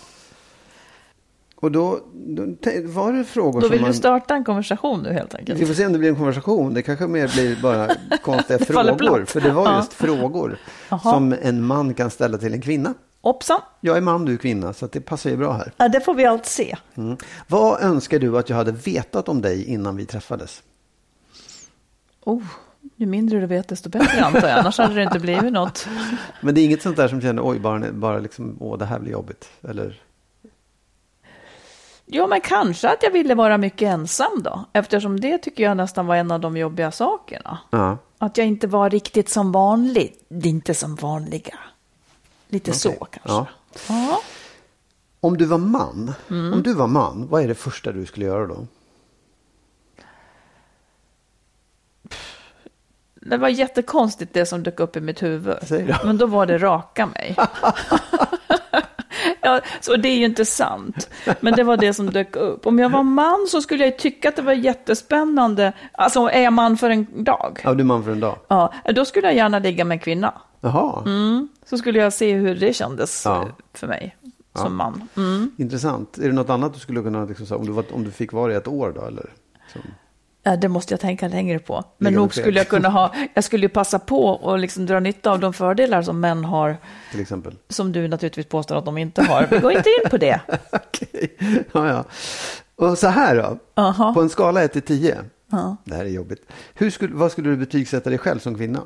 Och 1.56 1.72
då, 1.72 2.00
då 2.14 2.44
var 2.86 3.14
det 3.14 3.24
frågor 3.24 3.62
då 3.62 3.68
som 3.68 3.72
vill 3.72 3.82
man... 3.82 3.92
du 3.92 3.98
starta 3.98 4.36
en 4.36 4.44
konversation 4.44 5.02
nu 5.04 5.14
helt 5.14 5.36
enkelt. 5.36 5.60
Vi 5.60 5.66
får 5.66 5.74
se 5.74 5.86
om 5.86 5.94
det 5.94 6.00
blir 6.00 6.10
en 6.10 6.16
konversation. 6.16 6.74
Det 6.74 6.82
kanske 6.82 7.08
mer 7.08 7.28
blir 7.28 7.62
bara 7.62 7.96
konstiga 8.24 8.60
frågor. 8.60 9.26
För 9.26 9.42
det 9.42 9.52
var 9.52 9.66
Ja. 9.66 9.78
just 9.78 9.94
frågor 9.94 10.58
Jaha. 10.90 11.00
som 11.14 11.36
en 11.42 11.64
man 11.64 11.94
kan 11.94 12.10
ställa 12.10 12.38
till 12.38 12.54
en 12.54 12.62
kvinna. 12.62 12.94
Hoppsan, 13.22 13.62
Jag 13.82 13.98
är 13.98 14.02
man, 14.02 14.26
du 14.26 14.34
är 14.34 14.38
kvinna, 14.38 14.74
så 14.74 14.88
det 14.88 15.02
passar 15.02 15.30
ju 15.30 15.38
bra 15.38 15.54
här. 15.54 15.72
ja, 15.78 15.88
det 15.88 16.02
får 16.02 16.14
vi 16.14 16.26
allt 16.26 16.46
se. 16.46 16.76
Mm. 16.96 17.18
Vad 17.48 17.82
önskar 17.82 18.20
du 18.20 18.38
att 18.38 18.50
jag 18.50 18.58
hade 18.58 18.72
vetat 18.72 19.30
om 19.30 19.42
dig 19.42 19.66
innan 19.66 19.96
vi 19.98 20.06
träffades? 20.06 20.64
Oh, 22.26 22.44
ju 22.96 23.06
mindre 23.06 23.40
du 23.40 23.46
vet 23.46 23.68
desto 23.68 23.90
bättre 23.90 24.26
antar 24.26 24.48
jag, 24.48 24.60
annars 24.60 24.78
hade 24.78 24.96
det 24.96 25.04
inte 25.04 25.20
blivit 25.20 25.54
något. 25.54 25.88
Men 26.42 26.56
det 26.56 26.62
är 26.62 26.66
inget 26.66 26.82
sånt 26.82 26.98
där 26.98 27.08
som 27.08 27.22
känner, 27.22 27.42
oj, 27.50 27.60
bara, 27.60 27.92
bara 27.92 28.20
liksom, 28.20 28.58
åh, 28.60 28.78
det 28.78 28.86
här 28.86 29.00
blir 29.00 29.12
jobbigt. 29.12 29.50
Eller, 29.70 30.02
Ja, 32.08 32.28
men 32.28 32.42
kanske 32.42 32.90
att 32.90 33.04
jag 33.04 33.12
ville 33.12 33.36
vara 33.36 33.58
mycket 33.58 33.90
ensam 33.94 34.42
då. 34.44 34.66
Eftersom 34.74 35.20
det 35.20 35.38
tycker 35.38 35.64
jag 35.64 35.78
nästan 35.78 36.08
var 36.08 36.16
en 36.16 36.32
av 36.32 36.40
de 36.40 36.58
jobbiga 36.58 36.92
sakerna. 36.92 37.58
ja. 37.70 37.98
Att 38.18 38.38
jag 38.38 38.48
inte 38.48 38.68
var 38.68 38.90
riktigt 38.90 39.30
som 39.30 39.52
vanlig. 39.52 40.16
Det 40.28 40.48
är 40.48 40.52
inte 40.52 40.74
som 40.74 40.96
vanliga. 40.96 41.60
Lite 42.48 42.74
så 42.74 42.90
Okej, 42.90 43.20
kanske. 43.24 43.32
ja. 43.32 43.48
Ja. 44.10 44.22
Om 45.20 45.38
du 45.38 45.46
var 45.46 45.58
man, 45.58 46.14
Mm. 46.30 46.54
om 46.54 46.64
du 46.64 46.74
var 46.74 46.88
man, 46.88 47.28
vad 47.28 47.44
är 47.44 47.48
det 47.48 47.56
första 47.56 47.92
du 47.92 48.06
skulle 48.06 48.26
göra 48.26 48.48
då? 48.48 48.68
Det 53.30 53.38
var 53.38 53.50
jättekonstigt 53.50 54.34
det 54.34 54.46
som 54.46 54.64
dök 54.64 54.80
upp 54.80 54.96
i 54.96 55.02
mitt 55.02 55.24
huvud. 55.24 55.56
Men 56.04 56.18
då 56.18 56.26
var 56.26 56.46
det 56.46 56.58
raka 56.58 57.06
mig. 57.06 57.36
ja, 59.42 59.62
så 59.82 59.96
det 59.96 60.10
är 60.10 60.18
ju 60.18 60.26
inte 60.26 60.46
sant. 60.46 61.10
Men 61.40 61.54
det 61.54 61.64
var 61.64 61.78
det 61.78 61.94
som 61.94 62.10
dök 62.10 62.36
upp. 62.36 62.66
Om 62.66 62.80
jag 62.80 62.90
var 62.90 63.04
man 63.04 63.48
så 63.50 63.62
skulle 63.62 63.86
jag 63.86 64.00
tycka 64.00 64.30
att 64.30 64.36
det 64.36 64.42
var 64.42 64.54
jättespännande. 64.54 65.74
Alltså, 65.92 66.20
är 66.20 66.42
jag 66.42 66.54
man 66.54 66.78
för 66.78 66.90
en 66.90 67.24
dag? 67.24 67.62
Ja, 67.64 67.74
du 67.74 67.80
är 67.80 67.84
man 67.86 68.04
för 68.04 68.12
en 68.12 68.20
dag. 68.20 68.38
Ja, 68.48 68.74
då 68.96 69.06
skulle 69.06 69.28
jag 69.28 69.36
gärna 69.36 69.60
ligga 69.60 69.86
med 69.86 69.96
en 69.96 70.00
kvinna. 70.00 70.34
Jaha. 70.62 71.04
Mm. 71.06 71.48
Så 71.66 71.78
skulle 71.78 72.00
jag 72.00 72.14
se 72.14 72.34
hur 72.34 72.56
det 72.56 72.74
kändes 72.74 73.26
Ja. 73.26 73.48
för 73.74 73.88
mig. 73.88 74.16
som 74.56 74.76
man. 74.76 75.08
Mm. 75.18 75.52
Intressant. 75.58 76.18
Är 76.18 76.28
det 76.28 76.34
något 76.34 76.50
annat 76.50 76.74
du 76.74 76.80
skulle 76.80 77.02
kunna, 77.02 77.26
liksom, 77.26 77.46
säga, 77.46 77.58
om, 77.58 77.66
du 77.66 77.72
var, 77.72 77.86
om 77.94 78.04
du 78.04 78.12
fick 78.12 78.34
vara 78.34 78.54
i 78.54 78.56
ett 78.56 78.68
år 78.68 78.92
då? 78.96 79.02
Eller? 79.06 79.30
Som, 79.74 79.82
Ja, 79.82 79.90
Det 80.62 80.68
måste 80.68 80.94
jag 80.94 81.00
tänka 81.02 81.28
längre 81.28 81.60
på. 81.60 81.84
Men 81.98 82.14
nog 82.14 82.34
skulle 82.34 82.60
jag 82.60 82.68
kunna 82.68 82.90
ha, 82.90 83.16
jag 83.34 83.44
skulle 83.44 83.66
ju 83.66 83.70
passa 83.70 84.00
på 84.00 84.28
och 84.28 84.60
liksom 84.60 84.86
dra 84.86 85.00
nytta 85.00 85.32
av 85.32 85.40
de 85.40 85.54
fördelar 85.54 86.02
som 86.02 86.20
män 86.20 86.46
har, 86.46 86.78
till 87.12 87.20
exempel. 87.22 87.56
som 87.70 87.92
du 87.92 88.08
naturligtvis 88.08 88.46
påstår 88.46 88.76
att 88.76 88.86
de 88.86 88.98
inte 88.98 89.24
har. 89.24 89.48
Vi 89.52 89.60
går 89.60 89.72
inte 89.72 89.90
in 89.90 90.10
på 90.10 90.18
det. 90.18 90.40
Okej. 90.72 91.38
Ja, 91.72 91.88
ja. 91.88 92.04
Och 92.76 92.98
så 92.98 93.08
här 93.08 93.36
då. 93.36 93.58
Aha. 93.82 94.14
På 94.14 94.22
en 94.22 94.30
skala 94.30 94.64
1 94.64 94.74
till 94.74 94.82
10. 94.82 95.18
Ja. 95.52 95.78
Det 95.84 95.96
här 95.96 96.06
är 96.06 96.10
jobbigt. 96.10 96.52
Hur 96.74 96.90
skulle, 96.90 97.16
vad 97.16 97.32
skulle 97.32 97.50
du 97.50 97.58
betygsätta 97.58 98.10
dig 98.10 98.20
själv 98.20 98.40
som 98.40 98.56
kvinna? 98.58 98.82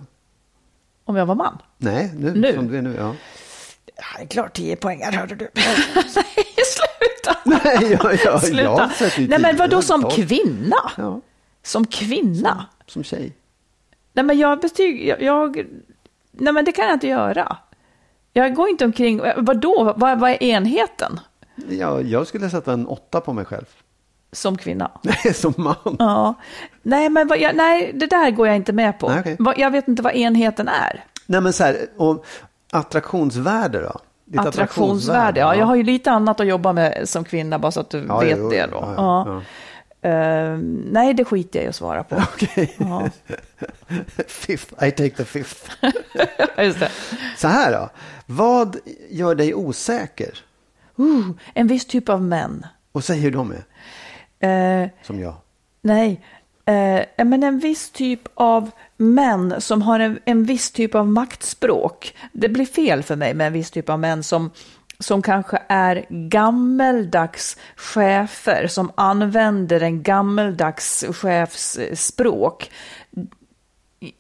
Om 1.05 1.15
jag 1.15 1.25
var 1.25 1.35
man? 1.35 1.57
Nej, 1.77 2.11
nu, 2.15 2.31
Nu? 2.31 2.53
som 2.53 2.67
du 2.67 2.77
är 2.77 2.81
nu. 2.81 2.95
Ja. 2.97 3.15
Ja, 3.95 4.25
klart 4.29 4.53
10 4.53 4.75
poängar, 4.75 5.11
hörde 5.11 5.35
du. 5.35 5.49
Nej, 5.55 6.45
sluta! 6.65 7.39
Nej, 7.45 7.97
ja, 8.03 8.13
ja, 8.25 8.39
sluta. 8.41 8.91
jag 8.99 9.29
Nej, 9.29 9.39
men 9.39 9.57
vadå 9.57 9.81
som 9.81 10.03
kvinna? 10.09 10.91
Ja, 10.97 11.21
Som 11.69 11.85
kvinna? 11.85 12.65
som 12.85 13.03
tjej. 13.03 13.33
Nej, 14.13 14.25
men 14.25 14.37
jag 14.39 14.59
betyg... 14.59 15.07
Jag, 15.07 15.21
jag, 15.21 15.65
nej, 16.31 16.53
men 16.53 16.65
det 16.65 16.71
kan 16.71 16.85
jag 16.85 16.93
inte 16.93 17.07
göra. 17.07 17.57
Jag 18.33 18.55
går 18.55 18.69
inte 18.69 18.85
omkring... 18.85 19.21
Vadå? 19.37 19.93
Vad, 19.97 20.19
vad 20.19 20.29
är 20.31 20.43
enheten 20.43 21.19
Ja, 21.69 22.01
jag 22.01 22.27
skulle 22.27 22.49
sätta 22.49 22.73
en 22.73 22.87
åtta 22.87 23.21
på 23.21 23.33
mig 23.33 23.45
själv. 23.45 23.65
som 24.31 24.57
kvinna? 24.57 24.91
Nej, 25.01 25.33
som 25.33 25.53
man. 25.57 25.95
Ja. 25.99 26.33
Nej, 26.81 27.09
men 27.09 27.27
vad, 27.27 27.39
jag, 27.39 27.55
nej, 27.55 27.91
det 27.93 28.07
där 28.07 28.31
går 28.31 28.47
jag 28.47 28.55
inte 28.55 28.73
med 28.73 28.99
på. 28.99 29.09
Nej. 29.09 29.35
Vad- 29.39 29.57
Jag 29.59 29.71
vet 29.71 29.87
inte 29.87 30.01
vad 30.03 30.13
enheten 30.15 30.67
är. 30.67 31.03
Nej, 31.25 31.41
men 31.41 31.53
så 31.53 31.63
här, 31.63 31.77
och 31.97 32.25
attraktionsvärde 32.71 33.79
då? 33.81 33.99
Ditt 34.25 34.39
Attraktionsvärde. 34.41 35.39
Ja, 35.39 35.55
jag 35.55 35.65
har 35.65 35.75
ju 35.75 35.83
lite 35.83 36.11
annat 36.11 36.39
att 36.39 36.47
jobba 36.47 36.73
med 36.73 37.09
som 37.09 37.23
kvinna, 37.23 37.59
bara 37.59 37.71
så 37.71 37.79
att 37.79 37.89
du 37.89 38.05
Ja, 38.07 38.19
vet 38.19 38.37
jo, 38.37 38.49
det 38.49 38.55
ja, 38.55 38.67
då. 38.67 38.93
ja, 38.97 39.41
Ehm, 40.01 40.87
nej, 40.91 41.13
det 41.13 41.25
skiter 41.25 41.59
jag 41.59 41.65
i 41.65 41.69
att 41.69 41.75
svara 41.75 42.03
på. 42.03 42.15
Okej. 42.33 42.75
Ja. 42.77 43.09
fifth, 44.27 44.73
I 44.83 44.91
take 44.91 45.09
the 45.09 45.25
fifth. 45.25 45.71
Just 46.57 46.79
det. 46.79 46.91
Så 47.37 47.47
här 47.47 47.71
då. 47.71 47.89
Vad 48.25 48.77
gör 49.09 49.35
dig 49.35 49.53
osäker? 49.53 50.39
Uh, 50.99 51.29
en 51.53 51.67
viss 51.67 51.85
typ 51.85 52.09
av 52.09 52.23
män. 52.23 52.65
Och 52.91 53.03
säg 53.03 53.19
hur 53.19 53.31
de 53.31 53.51
är, 53.51 53.63
Eh, 54.41 54.89
som 55.03 55.19
jag. 55.19 55.33
nej, 55.81 56.21
eh, 56.65 57.25
men 57.25 57.43
en 57.43 57.59
viss 57.59 57.89
typ 57.91 58.21
av 58.33 58.71
män 58.97 59.55
som 59.61 59.81
har 59.81 59.99
en, 59.99 60.19
en 60.25 60.43
viss 60.43 60.71
typ 60.71 60.95
av 60.95 61.07
maktspråk. 61.07 62.15
Det 62.31 62.49
blir 62.49 62.65
fel 62.65 63.03
för 63.03 63.15
mig 63.15 63.33
med 63.33 63.47
en 63.47 63.53
viss 63.53 63.71
typ 63.71 63.89
av 63.89 63.99
män 63.99 64.23
som, 64.23 64.51
som 64.99 65.21
kanske 65.21 65.61
är 65.67 66.05
gammeldags 66.09 67.57
chefer, 67.75 68.67
som 68.67 68.91
använder 68.95 69.81
en 69.81 70.03
gammeldags 70.03 71.05
chefsspråk. 71.13 72.71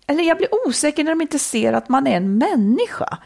Eller 0.07 0.23
jag 0.23 0.37
blir 0.37 0.67
osäker 0.67 1.03
när 1.03 1.11
de 1.11 1.21
inte 1.21 1.39
ser 1.39 1.73
att 1.73 1.89
man 1.89 2.07
är 2.07 2.17
en 2.17 2.37
människa. 2.37 3.17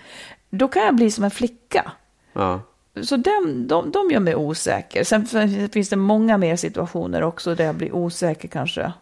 Då 0.49 0.67
kan 0.67 0.83
jag 0.83 0.95
bli 0.95 1.11
som 1.11 1.23
en 1.23 1.31
flicka. 1.31 1.91
Ja. 2.33 2.61
Så 3.01 3.17
de, 3.17 3.67
de, 3.67 3.91
de 3.91 4.11
gör 4.11 4.19
mig 4.19 4.35
osäker. 4.35 5.03
Sen 5.03 5.25
finns 5.69 5.89
det 5.89 5.95
många 5.95 6.37
mer 6.37 6.55
situationer 6.55 7.23
också 7.23 7.55
där 7.55 7.65
jag 7.65 7.75
blir 7.75 7.95
osäker 7.95 8.47
kanske. 8.47 8.93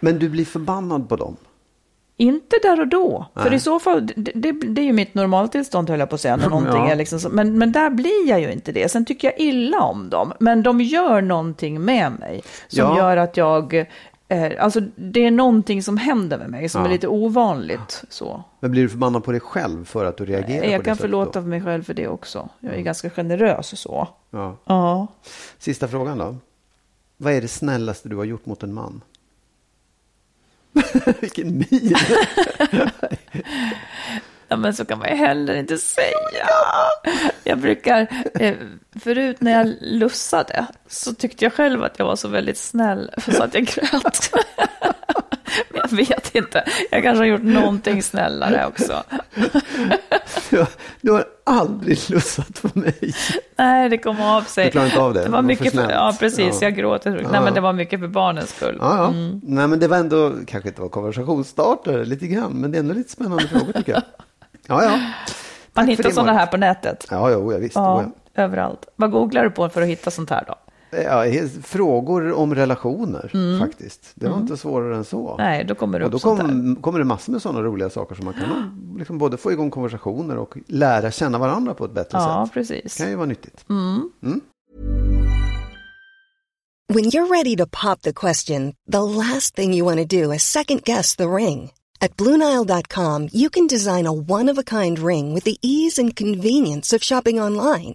Men 0.00 0.18
du 0.18 0.28
blir 0.28 0.44
förbannad 0.44 1.08
på 1.08 1.16
dem? 1.16 1.36
Inte 2.18 2.56
där 2.62 2.80
och 2.80 2.88
då. 2.88 3.26
För 3.34 3.44
Nej. 3.44 3.54
i 3.54 3.60
så 3.60 3.78
fall, 3.80 4.06
det, 4.06 4.32
det, 4.34 4.52
det 4.52 4.80
är 4.80 4.84
ju 4.84 4.92
mitt 4.92 5.14
normaltillstånd 5.14 5.90
höll 5.90 6.00
jag 6.00 6.08
på 6.08 6.14
att 6.14 6.20
säga. 6.20 6.36
När 6.36 6.48
någonting 6.50 6.84
Ja. 6.84 6.90
är 6.90 6.96
liksom 6.96 7.20
så, 7.20 7.28
men, 7.28 7.58
men 7.58 7.72
där 7.72 7.90
blir 7.90 8.28
jag 8.28 8.40
ju 8.40 8.52
inte 8.52 8.72
det. 8.72 8.88
Sen 8.90 9.04
tycker 9.04 9.28
jag 9.28 9.40
illa 9.40 9.80
om 9.80 10.10
dem. 10.10 10.32
Men 10.40 10.62
de 10.62 10.80
gör 10.80 11.20
någonting 11.20 11.80
med 11.84 12.12
mig. 12.12 12.42
Som 12.68 12.78
Ja. 12.84 12.96
gör 12.98 13.16
att 13.16 13.36
jag, 13.36 13.74
eh, 14.28 14.52
alltså 14.64 14.80
det 14.96 15.20
är 15.26 15.30
någonting 15.30 15.82
som 15.82 15.96
händer 15.96 16.38
med 16.38 16.50
mig 16.50 16.68
som 16.68 16.80
Ja. 16.80 16.86
är 16.86 16.92
lite 16.92 17.08
ovanligt. 17.08 18.04
Så. 18.08 18.42
Men 18.60 18.70
blir 18.70 18.82
du 18.82 18.88
förbannad 18.88 19.24
på 19.24 19.30
dig 19.32 19.40
själv 19.40 19.84
för 19.84 20.04
att 20.04 20.16
du 20.16 20.24
reagerar 20.24 20.60
på 20.60 20.66
Jag 20.70 20.80
det 20.80 20.84
kan 20.84 20.96
sättet 20.96 21.00
förlåta 21.00 21.40
då? 21.40 21.46
mig 21.46 21.62
själv 21.64 21.82
för 21.82 21.94
det 21.94 22.08
också. 22.08 22.48
Jag 22.60 22.74
är 22.74 22.80
ganska 22.82 23.10
generös 23.10 23.80
så. 23.80 24.08
Ja. 24.30 24.56
Ja. 24.64 25.06
Sista 25.58 25.88
frågan 25.88 26.18
då. 26.18 26.36
Vad 27.16 27.32
är 27.32 27.40
det 27.40 27.48
snällaste 27.48 28.08
du 28.08 28.16
har 28.16 28.24
gjort 28.24 28.46
mot 28.46 28.62
en 28.62 28.74
man? 28.74 29.00
Vilken 31.20 31.58
min! 31.70 31.96
Ja, 34.48 34.56
men 34.56 34.74
så 34.74 34.84
kan 34.84 34.98
man 34.98 35.08
ju 35.08 35.14
heller 35.14 35.54
inte 35.54 35.78
säga. 35.78 36.48
Jag 37.44 37.58
brukar, 37.58 38.06
eh, 38.40 38.54
förut 39.00 39.40
när 39.40 39.52
jag 39.52 39.74
lussade 39.80 40.66
så 40.88 41.14
tyckte 41.14 41.44
jag 41.44 41.52
själv 41.52 41.84
att 41.84 41.98
jag 41.98 42.06
var 42.06 42.16
så 42.16 42.28
väldigt 42.28 42.58
snäll 42.58 43.10
så 43.36 43.42
att 43.42 43.54
jag 43.54 43.64
grät. 43.64 44.30
Men 45.70 45.80
jag 45.90 45.96
vet 45.96 46.34
inte, 46.34 46.64
jag 46.90 47.02
kanske 47.02 47.18
har 47.20 47.26
gjort 47.26 47.42
någonting 47.42 48.02
snällare 48.02 48.66
också. 48.66 49.02
Du, 50.50 50.66
du 51.00 51.12
har 51.12 51.24
aldrig 51.44 51.98
lussat 52.10 52.62
på 52.62 52.78
mig. 52.78 53.14
Nej, 53.58 53.88
det 53.88 53.98
kom 53.98 54.20
av 54.20 54.42
sig. 54.42 54.64
Du 54.64 54.70
klarar 54.70 54.86
inte 54.86 55.00
av 55.00 55.14
det? 55.14 55.20
Det 55.20 55.24
Det 55.24 55.30
var 55.30 55.36
var 55.36 55.42
för 55.42 55.46
mycket 55.46 55.74
för, 55.74 55.90
ja 55.90 56.16
precis, 56.20 56.48
Ja. 56.62 56.66
jag 56.66 56.74
gråter. 56.76 57.10
Nej, 57.10 57.26
Ja. 57.32 57.40
men 57.40 57.54
det 57.54 57.60
var 57.60 57.72
mycket 57.72 58.00
för 58.00 58.06
barnens 58.08 58.50
skull. 58.56 58.76
Ja, 58.80 58.96
ja. 58.96 59.08
Mm. 59.08 59.40
Nej, 59.44 59.66
men 59.68 59.78
det 59.78 59.88
var 59.88 59.96
ändå, 59.96 60.32
kanske 60.46 60.68
inte 60.68 60.80
var 60.80 60.88
konversationsstartare 60.88 62.04
lite 62.04 62.26
grann, 62.26 62.52
men 62.52 62.70
det 62.72 62.78
är 62.78 62.80
ändå 62.80 62.94
lite 62.94 63.10
spännande 63.10 63.48
frågor 63.48 63.72
tycker 63.72 63.92
jag. 63.92 64.02
Ja, 64.66 64.82
ja. 64.84 64.90
Man 64.90 65.10
Tack 65.72 65.88
hittar 65.88 66.10
sådana 66.10 66.32
här 66.32 66.46
på 66.46 66.56
nätet. 66.56 67.06
Ja, 67.10 67.30
jo, 67.30 67.52
ja, 67.52 67.58
visst. 67.58 67.74
Ja, 67.76 68.04
Ja. 68.34 68.42
överallt. 68.42 68.88
Vad 68.96 69.10
googlar 69.10 69.44
du 69.44 69.50
på 69.50 69.68
för 69.68 69.82
att 69.82 69.88
hitta 69.88 70.10
sånt 70.10 70.30
här 70.30 70.44
då? 70.46 70.54
Ja, 71.04 71.24
frågor 71.62 72.32
om 72.32 72.54
relationer, 72.54 73.58
faktiskt. 73.60 74.10
Det 74.14 74.28
var 74.28 74.36
inte 74.36 74.56
svårare 74.56 74.96
än 74.96 75.04
så. 75.04 75.34
Mm. 75.34 75.46
Nej, 75.46 75.64
då 75.64 75.74
kommer 75.74 75.98
det 75.98 76.04
Och 76.06 76.14
upp 76.14 76.22
då 76.22 76.36
kom, 76.36 76.76
kommer 76.76 76.98
det 76.98 77.04
massor 77.04 77.32
med 77.32 77.42
sådana 77.42 77.62
roliga 77.62 77.90
saker 77.90 78.14
som 78.14 78.24
man 78.24 78.34
kan 78.34 78.96
liksom 78.98 79.18
både 79.18 79.36
få 79.36 79.52
igång 79.52 79.70
konversationer 79.70 80.36
och 80.36 80.54
lära 80.66 81.10
känna 81.10 81.38
varandra 81.38 81.74
på 81.74 81.84
ett 81.84 81.92
bättre 81.94 82.18
Ja, 82.18 82.44
sätt. 82.46 82.54
precis. 82.54 82.96
Det 82.96 83.02
kan 83.02 83.10
ju 83.10 83.16
vara 83.16 83.26
nyttigt. 83.26 83.64
When 86.88 87.04
you're 87.04 87.26
ready 87.28 87.56
to 87.56 87.66
pop 87.66 88.02
the 88.02 88.12
question, 88.12 88.74
the 88.92 89.02
last 89.02 89.56
thing 89.56 89.74
you 89.74 89.84
want 89.84 89.98
to 90.10 90.22
do 90.22 90.32
is 90.34 90.42
second 90.42 90.82
guess 90.84 91.16
the 91.16 91.24
ring. 91.28 91.70
At 92.00 92.16
Bluenile.com, 92.16 93.28
you 93.32 93.48
can 93.50 93.66
design 93.66 94.06
a 94.06 94.12
one 94.12 94.52
of 94.52 94.58
a 94.58 94.62
kind 94.62 94.98
ring 94.98 95.34
with 95.34 95.44
the 95.44 95.56
ease 95.62 95.98
and 96.02 96.14
convenience 96.16 96.92
of 96.96 97.02
shopping 97.02 97.40
online. 97.40 97.94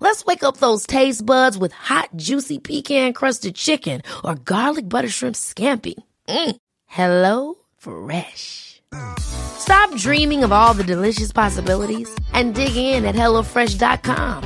Let's 0.00 0.24
wake 0.24 0.42
up 0.42 0.56
those 0.58 0.86
taste 0.86 1.26
buds 1.26 1.58
with 1.58 1.72
hot, 1.72 2.10
juicy 2.16 2.58
pecan-crusted 2.58 3.54
chicken 3.54 4.02
or 4.24 4.34
garlic 4.34 4.88
butter 4.88 5.08
shrimp 5.08 5.36
scampi. 5.36 5.94
Mm. 6.28 6.56
Hello 6.86 7.54
Fresh. 7.78 8.80
Stop 9.18 9.94
dreaming 9.96 10.44
of 10.44 10.52
all 10.52 10.74
the 10.74 10.84
delicious 10.84 11.32
possibilities 11.32 12.08
and 12.32 12.54
dig 12.54 12.76
in 12.76 13.04
at 13.04 13.14
HelloFresh.com. 13.14 14.44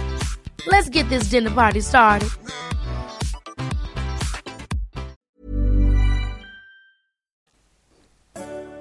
Let's 0.67 0.89
get 0.89 1.09
this 1.09 1.25
dinner 1.25 1.51
party 1.51 1.81
started. 1.81 2.29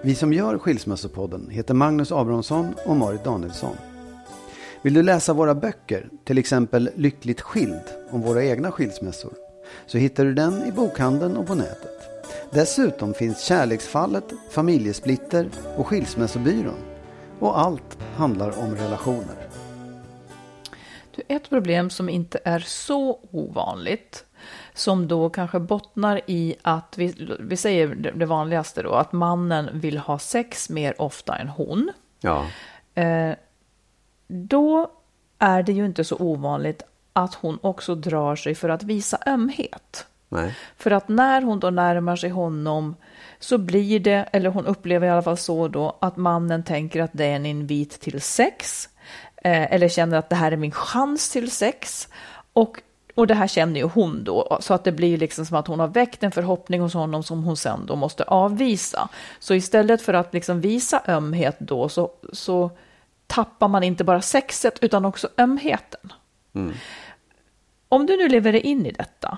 Vi 0.04 0.16
som 0.16 0.34
gör 0.34 0.58
Skilsmässopodden 0.58 1.50
heter 1.50 1.74
Magnus 1.74 2.12
Abrahamsson 2.12 2.76
och 2.86 2.96
Marit 2.96 3.24
Danielsson. 3.24 3.91
Vill 4.82 4.94
du 4.94 5.04
läsa 5.04 5.34
våra 5.34 5.56
böcker, 5.56 6.10
till 6.24 6.38
exempel 6.38 6.90
Lyckligt 6.96 7.42
skild 7.42 7.82
om 8.10 8.22
våra 8.22 8.44
egna 8.44 8.72
skilsmässor, 8.72 9.34
så 9.86 9.98
hittar 9.98 10.26
du 10.26 10.34
den 10.34 10.64
i 10.68 10.72
bokhandeln 10.72 11.38
och 11.38 11.48
på 11.48 11.56
nätet. 11.56 11.98
Dessutom 12.52 13.14
finns 13.14 13.44
Kärleksfallet, 13.44 14.24
Familjesplitter 14.52 15.50
och 15.78 15.88
Skilsmässobyrån. 15.88 16.78
Och 17.40 17.60
allt 17.60 17.98
handlar 18.16 18.60
om 18.60 18.76
relationer. 18.76 19.36
Ett 21.28 21.50
problem 21.50 21.90
som 21.90 22.10
inte 22.10 22.40
är 22.46 22.60
så 22.60 23.20
ovanligt, 23.32 24.26
som 24.74 25.08
då 25.08 25.30
kanske 25.30 25.60
bottnar 25.60 26.22
i 26.28 26.56
att, 26.62 26.94
vi, 26.98 27.36
vi 27.40 27.58
säger 27.58 27.88
det- 27.88 28.12
det 28.12 28.26
vanligaste 28.26 28.82
då, 28.82 28.94
att 28.94 29.12
mannen 29.12 29.70
vill 29.74 29.98
ha 29.98 30.20
sex 30.20 30.70
mer 30.70 31.02
ofta 31.02 31.36
än 31.36 31.48
hon. 31.48 31.92
Ja. 32.22 32.46
Eh, 32.96 33.32
då 34.32 34.92
är 35.40 35.64
det 35.64 35.72
ju 35.72 35.86
inte 35.86 36.04
så 36.04 36.16
ovanligt 36.16 36.84
att 37.14 37.34
hon 37.34 37.60
också 37.62 37.96
drar 37.96 38.36
sig 38.36 38.56
för 38.56 38.70
att 38.70 38.84
visa 38.84 39.18
ömhet. 39.26 40.06
Nej. 40.30 40.56
För 40.78 40.92
att 40.92 41.10
när 41.10 41.42
hon 41.42 41.60
då 41.60 41.70
närmar 41.70 42.16
sig 42.16 42.30
honom 42.30 42.96
så 43.40 43.58
blir 43.58 44.00
det, 44.00 44.30
eller 44.32 44.50
hon 44.50 44.66
upplever 44.66 45.08
i 45.08 45.10
alla 45.10 45.22
fall 45.22 45.38
så 45.38 45.68
då, 45.68 45.98
att 46.02 46.18
mannen 46.18 46.64
tänker 46.64 47.02
att 47.02 47.12
det 47.14 47.26
är 47.26 47.36
en 47.36 47.46
invit 47.46 48.02
till 48.02 48.22
sex. 48.22 48.90
Eh, 49.36 49.74
eller 49.74 49.88
känner 49.88 50.18
att 50.18 50.30
det 50.30 50.36
här 50.36 50.52
är 50.52 50.58
min 50.58 50.72
chans 50.72 51.30
till 51.30 51.52
sex. 51.52 52.08
Och, 52.54 52.82
och 53.16 53.28
det 53.28 53.34
här 53.34 53.48
känner 53.48 53.80
ju 53.80 53.86
hon 53.86 54.24
då, 54.24 54.58
så 54.62 54.74
att 54.74 54.84
det 54.84 54.92
blir 54.92 55.18
liksom 55.18 55.46
som 55.46 55.58
att 55.58 55.68
hon 55.68 55.80
har 55.80 55.88
väckt 55.88 56.24
en 56.24 56.32
förhoppning 56.32 56.82
hos 56.82 56.94
honom 56.94 57.24
som 57.24 57.44
hon 57.44 57.58
sen 57.58 57.86
då 57.86 57.96
måste 57.96 58.24
avvisa. 58.24 59.10
Så 59.40 59.54
istället 59.54 60.02
för 60.02 60.14
att 60.14 60.34
liksom 60.34 60.62
visa 60.62 61.02
ömhet 61.08 61.56
då 61.60 61.90
så, 61.90 62.12
så 62.34 62.72
tappar 63.32 63.68
man 63.68 63.84
inte 63.84 64.04
bara 64.04 64.22
sexet 64.22 64.80
utan 64.82 65.06
också 65.06 65.30
ömheten. 65.38 66.14
Om 67.90 68.06
du 68.06 68.18
nu 68.18 68.28
lever 68.30 68.52
dig 68.52 68.62
in 68.62 68.86
i 68.86 68.92
detta, 68.92 69.38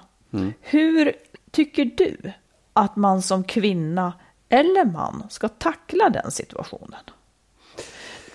hur 0.62 1.13
tycker 1.51 1.86
du 1.86 2.32
att 2.73 2.95
man 2.95 3.21
som 3.21 3.43
kvinna 3.43 4.13
eller 4.49 4.86
man 4.86 5.23
ska 5.29 5.47
tackla 5.49 6.10
den 6.10 6.32
situationen? 6.32 6.99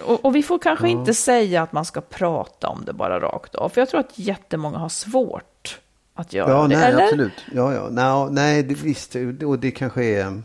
Och, 0.04 0.24
och 0.24 0.36
vi 0.36 0.42
får 0.42 0.58
kanske 0.58 0.88
inte 0.88 1.14
säga 1.14 1.62
att 1.62 1.72
man 1.72 1.84
ska 1.84 2.00
prata 2.00 2.68
om 2.68 2.84
det 2.84 2.92
bara 2.92 3.20
rakt 3.20 3.54
av, 3.54 3.68
för 3.68 3.80
jag 3.80 3.88
tror 3.88 4.00
att 4.00 4.18
jättemånga 4.18 4.78
har 4.78 4.88
svårt 4.88 5.80
att 6.14 6.32
göra 6.32 6.50
Ja, 6.50 6.62
det. 6.62 6.68
nej, 6.76 6.84
eller? 6.92 7.02
absolut. 7.04 7.44
Ja, 7.54 7.74
ja. 7.74 7.88
Nej, 7.90 8.28
nej 8.30 8.62
det, 8.62 8.74
visst. 8.74 9.14
Och 9.44 9.58
det 9.58 9.70
kanske 9.70 10.04
är... 10.04 10.42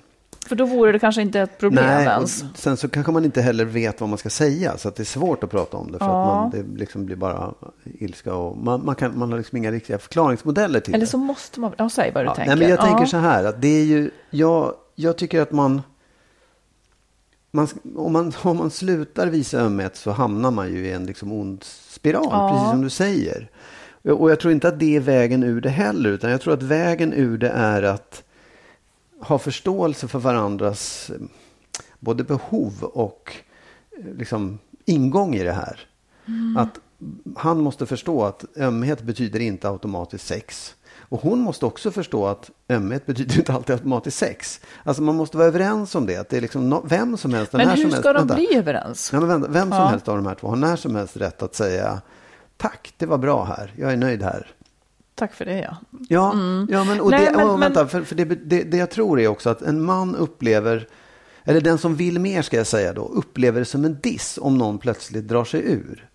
För 0.47 0.56
då 0.56 0.65
vore 0.65 0.91
det 0.91 0.99
kanske 0.99 1.21
inte 1.21 1.39
ett 1.39 1.58
problem 1.58 1.86
Nej, 1.86 2.06
ens. 2.06 2.43
sen 2.56 2.77
så 2.77 2.89
kanske 2.89 3.12
man 3.12 3.25
inte 3.25 3.41
heller 3.41 3.65
vet 3.65 3.99
vad 4.01 4.10
man 4.10 4.17
ska 4.17 4.29
säga. 4.29 4.77
Så 4.77 4.88
att 4.88 4.95
det 4.95 5.03
är 5.03 5.06
svårt 5.06 5.43
att 5.43 5.49
prata 5.51 5.77
om 5.77 5.91
det. 5.91 5.97
För 5.99 6.06
Ja. 6.06 6.21
att 6.21 6.27
man, 6.27 6.49
det 6.51 6.79
liksom 6.79 7.06
blir 7.06 7.15
bara 7.15 7.53
ilska. 7.99 8.34
Och 8.36 8.58
man, 8.58 8.86
man, 8.86 8.95
kan, 8.95 9.19
man 9.19 9.32
har 9.32 9.38
liksom 9.38 9.58
inga 9.58 9.71
riktiga 9.71 9.97
förklaringsmodeller 9.99 10.79
till 10.79 10.93
Eller 10.93 11.06
det. 11.06 11.12
så 11.12 11.17
måste 11.17 11.60
man, 11.60 11.73
ja 11.77 11.89
säg 11.89 12.12
vad 12.12 12.23
du 12.23 12.27
Ja, 12.27 12.36
tänker. 12.36 12.49
nej, 12.56 12.60
men 12.60 12.69
jag 12.69 12.79
ja. 12.79 12.84
tänker 12.86 13.06
så 13.06 13.17
här. 13.17 13.43
Att 13.43 13.62
det 13.62 13.67
är 13.82 13.84
ju, 13.86 14.12
jag, 14.29 14.73
jag 14.95 15.17
tycker 15.17 15.41
att 15.41 15.51
man, 15.51 15.82
man, 17.51 17.67
om, 17.95 18.13
man... 18.13 18.34
Om 18.43 18.58
man 18.58 18.71
slutar 18.71 19.27
visa 19.27 19.60
ömhet 19.60 19.95
så 19.95 20.12
hamnar 20.12 20.51
man 20.51 20.69
ju 20.73 20.88
i 20.88 20.91
en 20.91 21.06
liksom 21.06 21.32
ond 21.32 21.63
spiral. 21.63 22.49
Precis 22.51 22.69
som 22.69 22.82
du 22.82 22.89
säger. 22.89 23.49
Och 24.03 24.21
och 24.21 24.32
jag 24.32 24.39
tror 24.39 24.53
inte 24.53 24.67
att 24.67 24.79
det 24.79 24.95
är 24.95 24.99
vägen 24.99 25.43
ur 25.43 25.62
det 25.62 25.69
heller. 25.69 26.10
Utan 26.10 26.32
jag 26.32 26.41
tror 26.41 26.53
att 26.53 26.63
vägen 26.63 27.13
ur 27.13 27.38
det 27.38 27.49
är 27.49 27.84
att 27.84 28.23
ha 29.28 29.38
förståelse 29.40 30.08
för 30.08 30.20
varandras 30.20 31.12
både 32.00 32.24
behov 32.24 32.84
och 32.84 33.34
eh, 34.00 34.14
liksom, 34.18 34.60
ingång 34.86 35.36
i 35.36 35.44
det 35.44 35.54
här. 35.54 35.80
Att 36.58 36.80
han 37.38 37.62
måste 37.62 37.86
förstå 37.86 38.24
att 38.24 38.46
ömhet 38.58 39.02
betyder 39.02 39.40
inte 39.40 39.70
automatiskt 39.70 40.28
sex. 40.28 40.76
Och 40.96 41.22
hon 41.22 41.40
måste 41.40 41.66
också 41.66 41.92
förstå 41.92 42.28
att 42.28 42.52
ömhet 42.70 43.06
betyder 43.06 43.38
inte 43.38 43.54
alltid 43.54 43.74
automatiskt 43.74 44.18
sex. 44.18 44.60
Alltså 44.84 45.02
man 45.04 45.16
måste 45.16 45.38
vara 45.38 45.48
överens 45.48 45.96
om 45.96 46.06
det. 46.06 46.18
Att 46.18 46.30
det 46.30 46.38
är 46.38 46.42
liksom 46.42 46.74
no- 46.74 46.82
vem 46.86 47.18
som 47.18 47.34
helst, 47.34 47.54
Men 47.54 47.70
hur 47.70 47.76
ska 47.78 47.84
helst, 47.88 48.04
de 48.04 48.14
vänta. 48.14 48.36
bli 48.36 48.56
överens? 48.56 49.10
Ja, 49.14 49.20
men 49.20 49.30
vänta, 49.30 49.48
vem 49.48 49.70
som 49.70 49.78
Ja. 49.78 49.86
helst 49.88 50.08
av 50.08 50.16
de 50.18 50.26
här 50.26 50.36
två 50.36 50.48
har 50.48 50.56
när 50.56 50.76
som 50.76 50.96
helst 50.96 51.18
rätt 51.18 51.44
att 51.44 51.56
säga 51.56 52.02
tack, 52.58 52.94
det 52.98 53.06
var 53.06 53.18
bra 53.18 53.44
här, 53.44 53.74
jag 53.78 53.94
är 53.94 53.98
nöjd 53.98 54.24
här. 54.24 54.48
Tack 55.15 55.34
för 55.34 55.45
det 55.45 55.60
ja. 55.60 55.78
Ja, 56.10 56.34
ja 56.69 56.84
men, 56.84 57.02
och 57.02 57.12
Nej, 57.12 57.26
det, 57.26 57.32
men- 57.38 57.49
och, 57.49 57.60
men- 57.60 57.73
vänta, 57.73 57.88
för, 57.88 58.04
för 58.04 58.15
det, 58.15 58.26
det, 58.26 58.63
det 58.63 58.78
jag 58.78 58.89
tror 58.91 59.19
är 59.19 59.28
också 59.28 59.49
att 59.49 59.62
en 59.62 59.84
man 59.86 60.15
upplever, 60.15 60.88
eller 61.43 61.62
den 61.62 61.78
som 61.78 61.95
vill 61.95 62.19
mer 62.19 62.41
ska 62.41 62.58
jag 62.58 62.67
säga 62.67 62.93
då, 62.93 63.06
upplever 63.06 63.60
det 63.60 63.65
som 63.65 63.86
en 63.86 63.97
diss 64.04 64.39
om 64.41 64.58
någon 64.58 64.78
plötsligt 64.78 65.28
drar 65.28 65.45
sig 65.45 65.62
ur. 65.71 66.10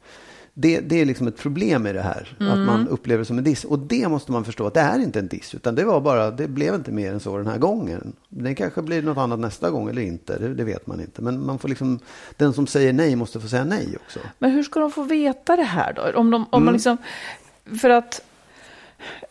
Det, 0.61 0.80
det 0.80 1.00
är 1.00 1.04
liksom 1.06 1.26
ett 1.28 1.37
problem 1.38 1.87
i 1.87 1.92
det 1.92 2.02
här, 2.02 2.37
att 2.40 2.40
Mm. 2.40 2.64
man 2.66 2.88
upplever 2.88 3.18
det 3.18 3.24
som 3.24 3.38
en 3.38 3.44
diss. 3.44 3.64
Och 3.64 3.78
det 3.78 4.08
måste 4.08 4.32
man 4.32 4.44
förstå 4.44 4.66
att 4.66 4.74
det 4.74 4.80
är 4.80 4.98
inte 4.98 5.18
en 5.18 5.28
diss, 5.28 5.54
utan 5.54 5.74
det 5.74 5.84
var 5.84 6.00
bara, 6.00 6.30
det 6.30 6.48
blev 6.48 6.74
inte 6.74 6.92
mer 6.92 7.12
än 7.12 7.20
så 7.20 7.37
den 7.38 7.46
här 7.46 7.58
gången. 7.58 8.12
Det 8.28 8.54
kanske 8.54 8.82
blir 8.82 9.02
något 9.02 9.18
annat 9.18 9.38
nästa 9.40 9.70
gång 9.70 9.88
eller 9.88 10.02
inte, 10.02 10.38
det, 10.38 10.54
det 10.54 10.64
vet 10.64 10.87
man 10.87 11.00
inte. 11.00 11.22
Men 11.22 11.46
man 11.46 11.58
får 11.58 11.68
liksom, 11.68 11.98
den 12.37 12.52
som 12.52 12.66
säger 12.66 12.92
nej 12.92 13.16
måste 13.16 13.40
få 13.40 13.48
säga 13.48 13.64
nej 13.64 13.96
också. 14.04 14.18
Men 14.38 14.50
hur 14.50 14.62
ska 14.62 14.80
de 14.80 14.90
få 14.90 15.02
veta 15.02 15.56
det 15.56 15.62
här 15.62 15.92
då? 15.92 16.18
Om 16.18 16.30
de, 16.30 16.42
om 16.42 16.46
Mm. 16.52 16.64
man 16.64 16.74
liksom, 16.74 16.96
för 17.80 17.90
att, 17.90 18.20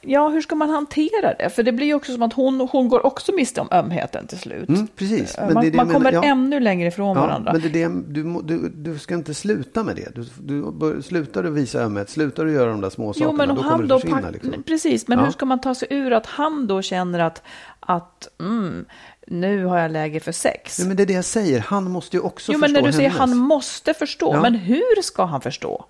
ja 0.01 0.29
hur 0.29 0.41
ska 0.41 0.55
man 0.55 0.69
hantera 0.69 1.33
det? 1.33 1.49
För 1.49 1.63
det 1.63 1.71
blir 1.71 1.87
ju 1.87 1.93
också 1.93 2.13
som 2.13 2.21
att 2.21 2.33
hon, 2.33 2.67
hon 2.71 2.89
går 2.89 3.05
också 3.05 3.31
miste 3.31 3.61
om 3.61 3.67
ömheten 3.71 4.27
till 4.27 4.37
slut. 4.39 4.69
Mm, 4.69 4.87
precis. 4.87 5.37
Men 5.37 5.53
man 5.53 5.63
det 5.63 5.69
det 5.69 5.77
man 5.77 5.87
kommer 5.89 6.11
menar, 6.11 6.25
ja. 6.25 6.31
ännu 6.31 6.59
längre 6.59 6.87
ifrån 6.87 7.15
varandra. 7.17 7.53
Men 7.53 7.61
det 7.61 7.67
är 7.67 7.89
det, 7.89 8.01
du, 8.07 8.41
du, 8.43 8.69
du 8.69 8.99
ska 8.99 9.13
inte 9.15 9.33
sluta 9.33 9.83
med 9.83 9.95
det. 9.95 10.15
Du, 10.15 10.25
du 10.71 11.01
slutar 11.01 11.43
du 11.43 11.49
visa 11.49 11.79
ömhet, 11.81 12.09
slutar 12.09 12.45
du 12.45 12.51
göra 12.53 12.71
de 12.71 12.81
där 12.81 12.89
små 12.89 13.07
Jo, 13.07 13.13
sakerna, 13.13 13.31
men 13.33 13.49
om 13.49 13.55
då 13.55 13.63
kommer 13.63 13.77
han 13.77 13.87
då 13.87 13.99
försvinna. 13.99 14.21
pack... 14.21 14.31
Liksom. 14.33 14.63
Precis, 14.63 15.07
men 15.07 15.19
Ja. 15.19 15.25
hur 15.25 15.31
ska 15.31 15.45
man 15.45 15.61
ta 15.61 15.75
sig 15.75 15.87
ur 15.91 16.13
att 16.13 16.25
han 16.25 16.67
då 16.67 16.81
känner 16.81 17.19
att, 17.19 17.41
att 17.79 18.27
mm, 18.39 18.85
nu 19.27 19.65
har 19.65 19.79
jag 19.79 19.91
läge 19.91 20.19
för 20.19 20.31
sex? 20.31 20.79
Nej, 20.79 20.87
men 20.87 20.97
det 20.97 21.03
är 21.03 21.07
det 21.07 21.13
jag 21.13 21.25
säger, 21.25 21.59
han 21.59 21.91
måste 21.91 22.17
ju 22.17 22.21
också 22.23 22.51
jo, 22.51 22.59
förstå 22.59 22.73
men 22.73 22.83
när 22.83 22.87
du 22.91 22.93
säger 22.97 23.09
hennes. 23.09 23.19
han 23.29 23.37
måste 23.37 23.93
förstå, 23.93 24.33
Ja. 24.35 24.41
men 24.41 24.55
hur 24.55 25.01
ska 25.01 25.25
han 25.25 25.41
förstå? 25.41 25.85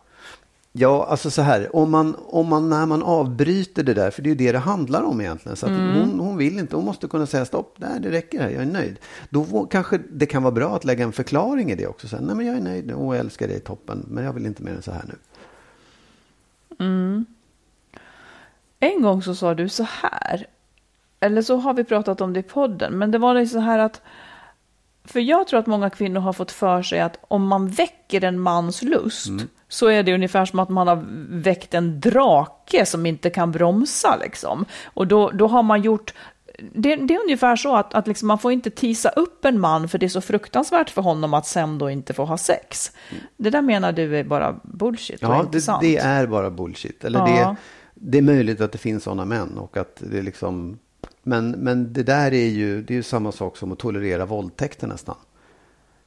Ja, 0.79 1.05
alltså 1.09 1.31
så 1.31 1.41
här, 1.41 1.75
om 1.75 1.91
man, 1.91 2.15
om 2.27 2.47
man, 2.47 2.69
när 2.69 2.85
man 2.85 3.03
avbryter 3.03 3.83
det 3.83 3.93
där, 3.93 4.11
för 4.11 4.21
det 4.21 4.27
är 4.27 4.31
ju 4.31 4.35
det 4.37 4.51
det 4.51 4.57
handlar 4.57 5.03
om 5.03 5.21
egentligen. 5.21 5.55
Så 5.55 5.65
att 5.65 5.71
Mm. 5.71 5.93
hon, 5.99 6.19
hon 6.19 6.37
vill 6.37 6.59
inte, 6.59 6.75
hon 6.75 6.85
måste 6.85 7.07
kunna 7.07 7.25
säga 7.25 7.45
stopp, 7.45 7.75
nej 7.77 7.99
det 8.01 8.11
räcker 8.11 8.41
här, 8.41 8.49
jag 8.49 8.61
är 8.61 8.65
nöjd. 8.65 8.99
Då 9.29 9.65
kanske 9.71 9.99
det 10.11 10.25
kan 10.25 10.43
vara 10.43 10.51
bra 10.51 10.75
att 10.75 10.85
lägga 10.85 11.03
en 11.03 11.11
förklaring 11.11 11.71
i 11.71 11.75
det 11.75 11.87
också. 11.87 12.07
Så 12.07 12.15
här, 12.15 12.23
nej 12.23 12.35
men 12.35 12.45
jag 12.45 12.55
är 12.57 12.61
nöjd 12.61 12.91
och 12.91 13.15
jag 13.15 13.19
älskar 13.19 13.47
dig 13.47 13.59
toppen, 13.59 14.05
men 14.07 14.23
jag 14.23 14.33
vill 14.33 14.45
inte 14.45 14.63
mer 14.63 14.71
än 14.71 14.81
så 14.81 14.91
här 14.91 15.03
nu. 15.07 15.15
En 18.79 19.01
gång 19.01 19.21
så 19.21 19.35
sa 19.35 19.53
du 19.53 19.69
så 19.69 19.83
här, 19.83 20.47
eller 21.19 21.41
så 21.41 21.57
har 21.57 21.73
vi 21.73 21.83
pratat 21.83 22.21
om 22.21 22.33
det 22.33 22.39
i 22.39 22.43
podden, 22.43 22.97
men 22.97 23.11
det 23.11 23.17
var 23.17 23.33
liksom 23.33 23.61
så 23.61 23.65
här 23.65 23.79
att, 23.79 24.01
för 25.05 25.19
jag 25.19 25.47
tror 25.47 25.59
att 25.59 25.67
många 25.67 25.89
kvinnor 25.89 26.21
har 26.21 26.33
fått 26.33 26.51
för 26.51 26.81
sig 26.81 26.99
att 26.99 27.17
om 27.27 27.47
man 27.47 27.67
väcker 27.67 28.23
en 28.23 28.39
mans 28.39 28.81
lust, 28.83 29.29
så 29.69 29.88
är 29.88 30.03
det 30.03 30.13
ungefär 30.13 30.45
som 30.45 30.60
att 30.60 30.69
man 30.69 30.88
har 30.88 31.06
väckt 31.30 31.73
en 31.73 31.99
drake 31.99 32.86
som 32.86 33.06
inte 33.06 33.30
kan 33.30 33.51
bromsa 33.51 34.17
liksom. 34.21 34.65
Och 34.86 35.08
då, 35.08 35.30
då 35.30 35.47
har 35.47 35.63
man 35.63 35.82
gjort 35.82 36.13
det, 36.73 36.95
det 36.95 37.15
är 37.15 37.23
ungefär 37.23 37.56
så 37.56 37.75
att, 37.75 37.93
att 37.93 38.08
liksom 38.08 38.27
man 38.27 38.39
får 38.39 38.51
inte 38.51 38.69
tisa 38.69 39.10
upp 39.10 39.45
en 39.45 39.60
man 39.60 39.89
för 39.89 39.97
det 39.97 40.06
är 40.06 40.10
så 40.10 40.21
fruktansvärt 40.21 40.89
för 40.89 41.01
honom 41.01 41.34
att 41.34 41.47
sen 41.47 41.77
då 41.77 41.89
inte 41.89 42.13
få 42.13 42.25
ha 42.25 42.38
sex. 42.38 42.91
Det 43.38 43.49
där 43.49 43.62
menar 43.62 43.91
du 43.91 44.17
är 44.17 44.23
bara 44.23 44.60
bullshit 44.63 45.21
Ja, 45.21 45.45
det, 45.51 45.67
det 45.82 45.97
är 45.97 46.27
bara 46.27 46.49
bullshit. 46.51 47.03
Eller 47.03 47.19
Ja. 47.19 47.25
det, 47.25 47.56
det 47.93 48.17
är 48.17 48.21
möjligt 48.21 48.62
att 48.62 48.71
det 48.71 48.77
finns 48.77 49.03
sådana 49.03 49.25
män. 49.25 49.58
Och 49.58 49.77
att 49.77 50.03
det 50.12 50.21
liksom, 50.21 50.80
men, 51.23 51.51
men 51.51 51.93
det 51.93 52.03
där 52.03 52.34
är 52.34 52.47
ju, 52.47 52.82
det 52.82 52.93
är 52.93 52.95
ju 52.95 53.03
samma 53.03 53.32
sak 53.32 53.58
som 53.58 53.71
att 53.71 53.80
tolerera 53.80 54.25
våldtäkter 54.25 54.88
nästan. 54.88 55.15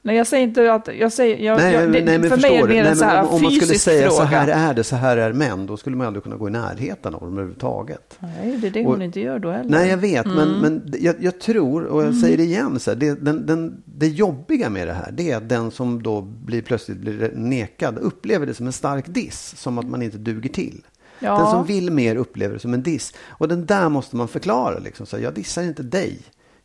Nej, 0.03 0.17
jag 0.17 0.27
säger 0.27 0.43
inte 0.45 0.73
att... 0.75 0.89
Jag 0.99 1.13
säger, 1.13 1.39
jag, 1.39 1.57
Nej, 1.59 1.75
jag, 1.75 1.93
det, 1.93 2.05
nej, 2.05 2.19
men 2.19 2.31
för 2.31 2.37
mig 2.37 2.57
är 2.57 2.63
det 2.67 2.69
mer 2.69 2.85
en 2.85 2.97
så 2.97 3.05
men 3.05 3.11
här 3.15 3.23
om, 3.23 3.35
om 3.35 3.43
man 3.43 3.51
skulle 3.51 3.67
fysisk 3.67 3.85
säga 3.85 4.09
fråga. 4.09 4.17
så 4.17 4.25
här 4.25 4.49
är 4.49 4.75
det, 4.75 4.85
så 4.85 4.97
här 4.97 5.17
är 5.17 5.33
män, 5.33 5.67
då 5.67 5.77
skulle 5.77 5.97
man 5.97 6.07
aldrig 6.07 6.23
kunna 6.23 6.37
gå 6.37 6.49
i 6.49 6.51
närheten 6.51 7.15
av 7.15 7.21
dem 7.21 7.33
överhuvudtaget. 7.33 8.19
Nej, 8.19 8.59
det 8.61 8.67
är 8.67 8.71
det 8.71 8.87
Och- 8.87 8.93
hon 8.93 9.03
inte 9.03 9.21
gör 9.21 9.39
då 9.39 9.51
heller. 9.51 9.71
Nej, 9.71 9.89
jag 9.91 9.97
vet, 9.97 10.27
men, 10.27 10.39
Mm. 10.39 10.59
men 10.61 10.95
jag, 11.01 11.15
jag 11.21 11.41
tror, 11.41 11.85
och 11.85 12.05
jag 12.05 12.15
säger 12.15 12.37
det 12.37 12.43
igen, 12.43 12.81
så 12.81 12.91
här, 12.91 12.97
det, 12.99 13.25
den, 13.25 13.47
den, 13.47 13.83
det 13.85 14.07
jobbiga 14.09 14.71
med 14.71 14.87
det 14.89 14.93
här, 14.95 15.11
det 15.13 15.31
är 15.31 15.37
att 15.37 15.49
den 15.49 15.71
som 15.71 16.03
då 16.03 16.21
blir, 16.23 16.63
plötsligt 16.63 16.99
blir 16.99 17.33
nekad 17.35 17.99
upplever 17.99 18.47
det 18.47 18.55
som 18.55 18.67
en 18.67 18.73
stark 18.73 19.05
diss, 19.09 19.55
som 19.57 19.79
att 19.79 19.87
man 19.87 20.03
inte 20.03 20.19
duger 20.19 20.49
till. 20.49 20.81
Ja. 21.19 21.39
Den 21.39 21.51
som 21.51 21.67
vill 21.67 21.91
mer 21.93 22.17
upplever 22.17 22.55
det 22.55 22.61
som 22.61 22.75
en 22.75 22.83
diss. 22.83 23.13
Och 23.29 23.49
den 23.49 23.67
där 23.67 23.89
måste 23.89 24.17
man 24.17 24.29
förklara. 24.29 24.79
Liksom, 24.79 25.07
så 25.07 25.17
här, 25.17 25.25
jag 25.25 25.35
dissar 25.35 25.63
inte 25.63 25.83
dig. 25.83 26.19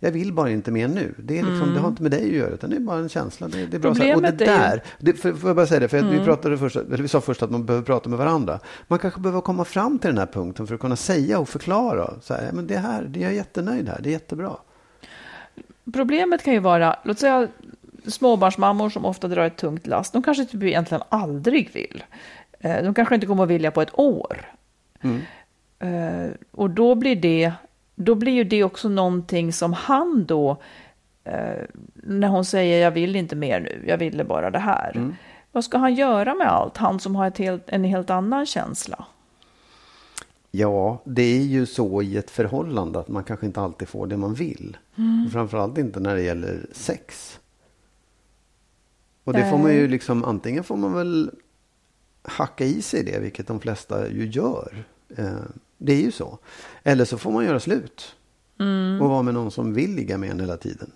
Jag 0.05 0.11
vill 0.11 0.33
bara 0.33 0.49
inte 0.49 0.71
mer 0.71 0.87
nu. 0.87 1.13
Det, 1.17 1.39
är 1.39 1.43
liksom, 1.43 1.73
det 1.73 1.79
har 1.79 1.87
inte 1.87 2.01
med 2.03 2.11
dig 2.11 2.23
att 2.23 2.35
göra, 2.35 2.49
utan 2.49 2.69
det 2.69 2.75
är 2.75 2.79
bara 2.79 2.97
en 2.99 3.09
känsla. 3.09 3.47
Det, 3.47 3.65
det 3.65 3.77
är 3.77 3.79
bra, 3.81 3.95
så 3.95 4.03
här. 4.03 4.15
Och 4.15 4.21
det 4.21 4.27
Mm. 4.27 4.37
Problemet 4.37 4.59
Mm. 4.59 4.69
där, 4.71 4.83
det, 4.99 5.13
för, 5.13 5.33
får 5.33 5.49
jag 5.49 5.55
bara 5.55 5.65
säga 5.67 5.79
det, 5.79 5.87
för 5.87 5.97
att 5.97 6.05
vi, 6.05 6.19
pratade 6.19 6.57
först, 6.57 6.75
eller 6.75 6.97
vi 6.97 7.07
sa 7.07 7.21
först 7.21 7.43
att 7.43 7.51
man 7.51 7.65
behöver 7.65 7.85
prata 7.85 8.09
med 8.09 8.19
varandra. 8.19 8.59
Man 8.87 8.99
kanske 8.99 9.19
behöver 9.19 9.41
komma 9.41 9.65
fram 9.65 9.99
till 9.99 10.09
den 10.09 10.17
här 10.17 10.25
punkten 10.25 10.67
för 10.67 10.75
att 10.75 10.81
kunna 10.81 10.95
säga 10.95 11.39
och 11.39 11.49
förklara. 11.49 12.13
Så 12.21 12.33
här, 12.33 12.51
men 12.53 12.67
det 12.67 12.77
här, 12.77 13.11
jag 13.13 13.31
är 13.31 13.35
jättenöjd 13.35 13.89
här, 13.89 13.99
det 14.03 14.09
är 14.09 14.11
jättebra. 14.11 14.51
Problemet 15.93 16.43
kan 16.43 16.53
ju 16.53 16.59
vara, 16.59 16.95
låt 17.03 17.19
säga 17.19 17.47
småbarnsmammor 18.07 18.89
som 18.89 19.05
ofta 19.05 19.27
drar 19.27 19.45
ett 19.45 19.57
tungt 19.57 19.87
last. 19.87 20.13
De 20.13 20.23
kanske 20.23 20.45
typ 20.45 20.63
egentligen 20.63 21.03
aldrig 21.09 21.69
vill. 21.73 22.03
Eh, 22.59 22.83
De 22.83 22.93
kanske 22.93 23.15
inte 23.15 23.27
kommer 23.27 23.43
att 23.43 23.49
vilja 23.49 23.71
på 23.71 23.81
ett 23.81 23.99
år. 23.99 24.37
Mm. 25.01 25.21
Eh, 25.79 26.31
Och 26.51 26.69
då 26.69 26.95
blir 26.95 27.15
det, 27.15 27.51
då 27.95 28.15
blir 28.15 28.33
ju 28.33 28.43
det 28.43 28.63
också 28.63 28.89
någonting 28.89 29.53
som 29.53 29.73
han 29.73 30.25
då, 30.25 30.57
eh, 31.23 31.63
när 31.93 32.27
hon 32.27 32.45
säger 32.45 32.83
jag 32.83 32.91
vill 32.91 33.15
inte 33.15 33.35
mer 33.35 33.59
nu, 33.59 33.83
jag 33.87 33.97
ville 33.97 34.23
bara 34.23 34.51
det 34.51 34.59
här. 34.59 34.91
Mm. 34.95 35.15
vad 35.51 35.63
ska 35.63 35.77
han 35.77 35.95
göra 35.95 36.35
med 36.35 36.47
allt? 36.47 36.77
Han 36.77 36.99
som 36.99 37.15
har 37.15 37.27
ett 37.27 37.37
helt, 37.37 37.69
en 37.69 37.83
helt 37.83 38.09
annan 38.09 38.45
känsla. 38.45 39.05
Ja, 40.51 41.01
det 41.03 41.21
är 41.21 41.43
ju 41.43 41.65
så 41.65 42.01
i 42.01 42.17
ett 42.17 42.31
förhållande 42.31 42.99
att 42.99 43.07
man 43.07 43.23
kanske 43.23 43.45
inte 43.45 43.61
alltid 43.61 43.87
får 43.87 44.07
det 44.07 44.17
man 44.17 44.33
vill. 44.33 44.77
Mm. 44.95 45.29
Framförallt 45.31 45.77
inte 45.77 45.99
när 45.99 46.15
det 46.15 46.21
gäller 46.21 46.65
sex. 46.71 47.39
Och 49.23 49.33
det 49.33 49.49
får 49.49 49.57
man 49.57 49.73
ju 49.73 49.87
liksom, 49.87 50.23
antingen 50.23 50.63
får 50.63 50.77
man 50.77 50.93
väl 50.93 51.31
hacka 52.23 52.65
i 52.65 52.81
sig 52.81 53.03
det, 53.03 53.19
vilket 53.19 53.47
de 53.47 53.59
flesta 53.59 54.09
ju 54.09 54.27
gör. 54.27 54.85
Eh, 55.17 55.33
det 55.77 55.93
är 55.93 56.01
ju 56.01 56.11
så. 56.11 56.39
Eller 56.83 57.05
så 57.05 57.17
får 57.17 57.31
man 57.31 57.45
göra 57.45 57.59
slut. 57.59 58.15
Mm. 58.59 59.01
Och 59.01 59.09
vara 59.09 59.21
med 59.21 59.33
någon 59.33 59.51
som 59.51 59.73
vill 59.73 59.95
ligga 59.95 60.17
med 60.17 60.31
en 60.31 60.39
hela 60.39 60.57
tiden. 60.57 60.91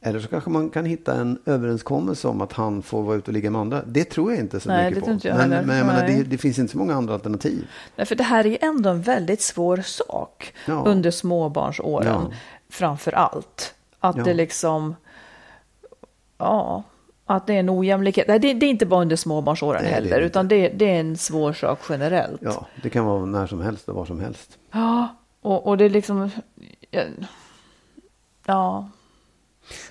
Eller 0.00 0.20
så 0.20 0.28
kanske 0.28 0.50
man 0.50 0.70
kan 0.70 0.84
hitta 0.84 1.14
en 1.14 1.38
överenskommelse 1.46 2.28
om 2.28 2.40
att 2.40 2.52
han 2.52 2.82
får 2.82 3.02
vara 3.02 3.16
ute 3.16 3.30
och 3.30 3.34
ligga 3.34 3.50
med 3.50 3.60
andra. 3.60 3.82
Det 3.86 4.04
tror 4.04 4.32
jag 4.32 4.40
inte 4.40 4.60
så 4.60 4.68
Nej, 4.68 4.90
mycket 4.90 5.04
på. 5.04 5.28
men, 5.36 5.48
men 5.48 5.76
jag 5.76 5.86
menar, 5.86 6.06
det, 6.06 6.22
det, 6.22 6.38
finns 6.38 6.58
inte 6.58 6.72
så 6.72 6.78
många 6.78 6.94
andra 6.94 7.14
alternativ. 7.14 7.66
Nej, 7.96 8.06
för 8.06 8.14
det 8.14 8.24
här 8.24 8.46
är 8.46 8.58
ändå 8.60 8.90
en 8.90 9.02
väldigt 9.02 9.40
svår 9.40 9.76
sak 9.76 10.54
ja. 10.66 10.84
under 10.86 11.10
småbarnsåren. 11.10 12.28
Ja. 12.30 12.36
Framför 12.68 13.12
allt. 13.12 13.74
Att 14.00 14.16
ja. 14.16 14.24
det 14.24 14.34
liksom... 14.34 14.94
Ja, 16.38 16.82
att 17.26 17.46
det 17.46 17.54
är 17.54 17.60
en 17.60 17.70
ojämlikhet. 17.70 18.28
Nej, 18.28 18.38
det, 18.38 18.54
det 18.54 18.66
är 18.66 18.70
inte 18.70 18.86
bara 18.86 19.00
under 19.02 19.16
småbarnsåren 19.16 19.82
det 19.82 19.88
heller, 19.88 20.20
det 20.20 20.26
utan 20.26 20.48
det, 20.48 20.68
det, 20.68 20.84
är 20.84 21.00
en 21.00 21.16
svår 21.16 21.52
sak 21.52 21.78
generellt. 21.88 22.40
Ja, 22.42 22.66
det 22.82 22.90
kan 22.90 23.04
vara 23.04 23.24
när 23.24 23.46
som 23.46 23.60
helst 23.60 23.88
och 23.88 23.94
var 23.94 24.04
som 24.04 24.20
helst. 24.20 24.58
Ja, 24.72 25.08
och, 25.40 25.66
och 25.66 25.76
det 25.76 25.84
är 25.84 25.90
liksom... 25.90 26.30
Ja. 28.46 28.88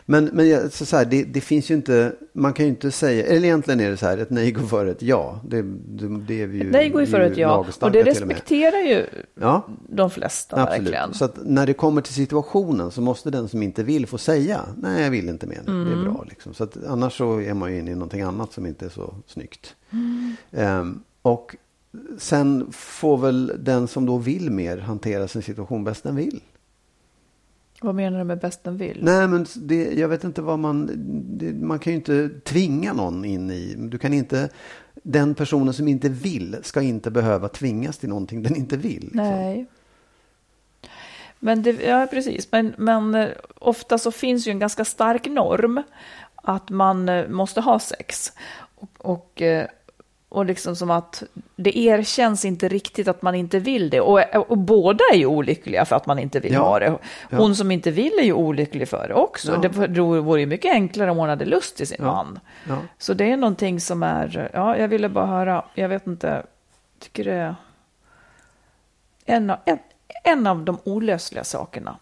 Men, 0.05 0.29
men 0.33 0.71
så, 0.71 0.85
så 0.85 0.97
här, 0.97 1.05
det, 1.05 1.23
det, 1.23 1.41
finns 1.41 1.71
ju 1.71 1.75
inte, 1.75 2.15
man 2.33 2.53
kan 2.53 2.65
ju 2.65 2.69
inte 2.69 2.91
säga, 2.91 3.25
eller 3.25 3.43
egentligen 3.43 3.79
är 3.79 3.89
det 3.89 3.97
så 3.97 4.05
här, 4.05 4.17
ett 4.17 4.29
nej 4.29 4.51
går 4.51 4.63
före 4.63 4.91
ett 4.91 5.01
ja. 5.01 5.41
Det, 5.47 5.61
det, 5.61 6.19
det 6.27 6.41
är 6.41 6.47
vi 6.47 6.57
ju, 6.57 6.65
ett 6.65 6.71
nej 6.71 6.89
går 6.89 7.01
ju 7.01 7.07
före 7.07 7.25
ett 7.25 7.37
ja, 7.37 7.65
och 7.79 7.91
det 7.91 8.03
respekterar 8.03 8.77
ju 8.77 9.05
ja, 9.39 9.67
de 9.89 10.09
flesta 10.09 10.61
absolut. 10.61 10.81
verkligen. 10.81 11.13
Så 11.13 11.25
att 11.25 11.37
när 11.45 11.65
det 11.65 11.73
kommer 11.73 12.01
till 12.01 12.13
situationen 12.13 12.91
så 12.91 13.01
måste 13.01 13.29
den 13.29 13.47
som 13.47 13.63
inte 13.63 13.83
vill 13.83 14.07
få 14.07 14.17
säga, 14.17 14.61
nej 14.77 15.03
jag 15.03 15.11
vill 15.11 15.29
inte 15.29 15.47
mer 15.47 15.61
mm. 15.67 15.85
det 15.85 15.91
är 15.91 15.93
mm. 15.93 16.13
bra. 16.13 16.25
Liksom. 16.29 16.53
Så 16.53 16.63
att 16.63 16.77
annars 16.87 17.17
så 17.17 17.41
är 17.41 17.53
man 17.53 17.73
ju 17.73 17.79
inne 17.79 17.91
i 17.91 17.95
någonting 17.95 18.21
annat 18.21 18.53
som 18.53 18.65
inte 18.65 18.85
är 18.85 18.89
så 18.89 19.15
snyggt. 19.27 19.75
Mm. 19.91 20.35
Um, 20.51 21.03
och 21.21 21.55
sen 22.17 22.67
får 22.71 23.17
väl 23.17 23.51
den 23.59 23.87
som 23.87 24.05
då 24.05 24.17
vill 24.17 24.51
mer 24.51 24.77
hantera 24.77 25.27
sin 25.27 25.41
situation 25.41 25.83
bäst 25.83 26.03
den 26.03 26.15
vill. 26.15 26.41
Vad 27.83 27.95
menar 27.95 28.17
du 28.17 28.23
med 28.23 28.39
bäst 28.39 28.63
den 28.63 28.77
vill? 28.77 28.99
Nej, 29.01 29.27
men 29.27 29.45
det, 29.55 29.93
jag 29.93 30.07
vet 30.07 30.23
inte 30.23 30.41
vad 30.41 30.59
man... 30.59 30.89
Det, 31.37 31.53
man 31.53 31.79
kan 31.79 31.93
ju 31.93 31.97
inte 31.97 32.29
tvinga 32.29 32.93
någon 32.93 33.25
in 33.25 33.51
i... 33.51 33.75
Du 33.77 33.97
kan 33.97 34.13
inte... 34.13 34.49
Den 34.93 35.35
personen 35.35 35.73
som 35.73 35.87
inte 35.87 36.09
vill 36.09 36.57
ska 36.61 36.81
inte 36.81 37.11
behöva 37.11 37.47
tvingas 37.47 37.97
till 37.97 38.09
någonting 38.09 38.43
den 38.43 38.55
inte 38.55 38.77
vill. 38.77 39.01
Liksom. 39.01 39.17
Nej. 39.17 39.65
Men 41.39 41.63
det, 41.63 41.71
ja, 41.83 42.07
precis. 42.11 42.51
Men, 42.51 42.73
men 42.77 43.15
eh, 43.15 43.29
ofta 43.55 43.97
så 43.97 44.11
finns 44.11 44.47
ju 44.47 44.51
en 44.51 44.59
ganska 44.59 44.85
stark 44.85 45.27
norm 45.27 45.83
att 46.35 46.69
man 46.69 47.09
eh, 47.09 47.27
måste 47.27 47.61
ha 47.61 47.79
sex. 47.79 48.33
Och, 48.75 48.89
och 48.97 49.41
eh, 49.41 49.67
och 50.33 50.45
liksom 50.45 50.75
som 50.75 50.91
att 50.91 51.23
det 51.55 51.77
erkänns 51.77 52.45
inte 52.45 52.67
riktigt 52.67 53.07
att 53.07 53.21
man 53.21 53.35
inte 53.35 53.59
vill 53.59 53.89
det. 53.89 54.01
Och, 54.01 54.35
och 54.51 54.57
båda 54.57 55.03
är 55.13 55.17
ju 55.17 55.25
olyckliga 55.25 55.85
för 55.85 55.95
att 55.95 56.05
man 56.05 56.19
inte 56.19 56.39
vill 56.39 56.53
ja. 56.53 56.59
ha 56.59 56.79
det. 56.79 56.97
Hon 57.31 57.49
ja. 57.49 57.55
som 57.55 57.71
inte 57.71 57.91
vill 57.91 58.19
är 58.19 58.23
ju 58.23 58.33
olycklig 58.33 58.89
för 58.89 59.07
det 59.07 59.13
också. 59.13 59.51
Ja. 59.51 59.87
Det 59.87 59.99
vore 59.99 60.39
ju 60.39 60.45
mycket 60.45 60.73
enklare 60.73 61.11
om 61.11 61.17
hon 61.17 61.29
hade 61.29 61.45
lust 61.45 61.77
till 61.77 61.87
sin 61.87 62.05
man. 62.05 62.39
Så 62.97 63.13
det 63.13 63.31
är 63.31 63.37
någonting 63.37 63.79
som 63.79 64.03
är, 64.03 64.49
ja, 64.53 64.77
jag 64.77 64.87
ville 64.87 65.09
bara 65.09 65.25
höra, 65.25 65.65
jag 65.75 65.89
vet 65.89 66.07
inte, 66.07 66.43
tycker 66.99 67.23
det 67.23 67.33
är 67.33 67.55
en 69.25 69.49
av, 69.49 69.57
en, 69.65 69.79
en 70.23 70.47
av 70.47 70.63
de 70.63 70.77
olösliga 70.83 71.43
sakerna 71.43 71.97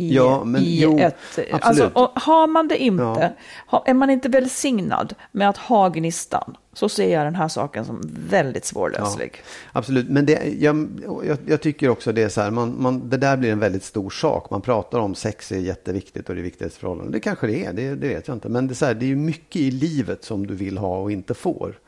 i, 0.00 0.14
ja, 0.14 0.44
men, 0.44 0.62
i 0.62 0.80
jo, 0.80 0.98
ett... 0.98 1.38
Alltså, 1.50 1.90
har 2.14 2.46
man 2.46 2.68
det 2.68 2.82
inte, 2.82 3.32
ja. 3.70 3.82
är 3.86 3.94
man 3.94 4.10
inte 4.10 4.28
välsignad 4.28 5.14
med 5.32 5.48
att 5.48 5.56
ha 5.56 5.88
gnistan, 5.88 6.56
så 6.72 6.88
ser 6.88 7.14
jag 7.14 7.26
den 7.26 7.34
här 7.34 7.48
saken 7.48 7.84
som 7.84 8.00
väldigt 8.28 8.64
svårlöslig. 8.64 9.32
Ja, 9.34 9.42
absolut, 9.72 10.08
men 10.08 10.26
det, 10.26 10.44
jag, 10.58 10.88
jag, 11.24 11.38
jag, 11.46 11.60
tycker 11.60 11.88
också 11.88 12.12
det 12.12 12.22
är 12.22 12.28
så 12.28 12.40
här, 12.40 12.50
man, 12.50 12.82
man, 12.82 13.08
det 13.08 13.16
där 13.16 13.36
blir 13.36 13.52
en 13.52 13.58
väldigt 13.58 13.84
stor 13.84 14.10
sak. 14.10 14.50
Man 14.50 14.60
pratar 14.60 14.98
om 14.98 15.14
sex 15.14 15.52
är 15.52 15.58
jätteviktigt 15.58 16.28
och 16.28 16.34
det 16.34 16.40
är 16.40 16.42
viktigt 16.42 16.74
förhållande. 16.74 17.12
Det 17.12 17.20
kanske 17.20 17.46
det 17.46 17.64
är, 17.64 17.72
det, 17.72 17.94
det 17.94 18.08
vet 18.08 18.28
jag 18.28 18.36
inte. 18.36 18.48
Men 18.48 18.66
det 18.66 18.72
är, 18.72 18.74
så 18.74 18.86
här, 18.86 18.94
det 18.94 19.12
är 19.12 19.16
mycket 19.16 19.56
i 19.56 19.70
livet 19.70 20.24
som 20.24 20.46
du 20.46 20.54
vill 20.54 20.78
ha 20.78 20.98
och 20.98 21.12
inte 21.12 21.34
får. 21.34 21.78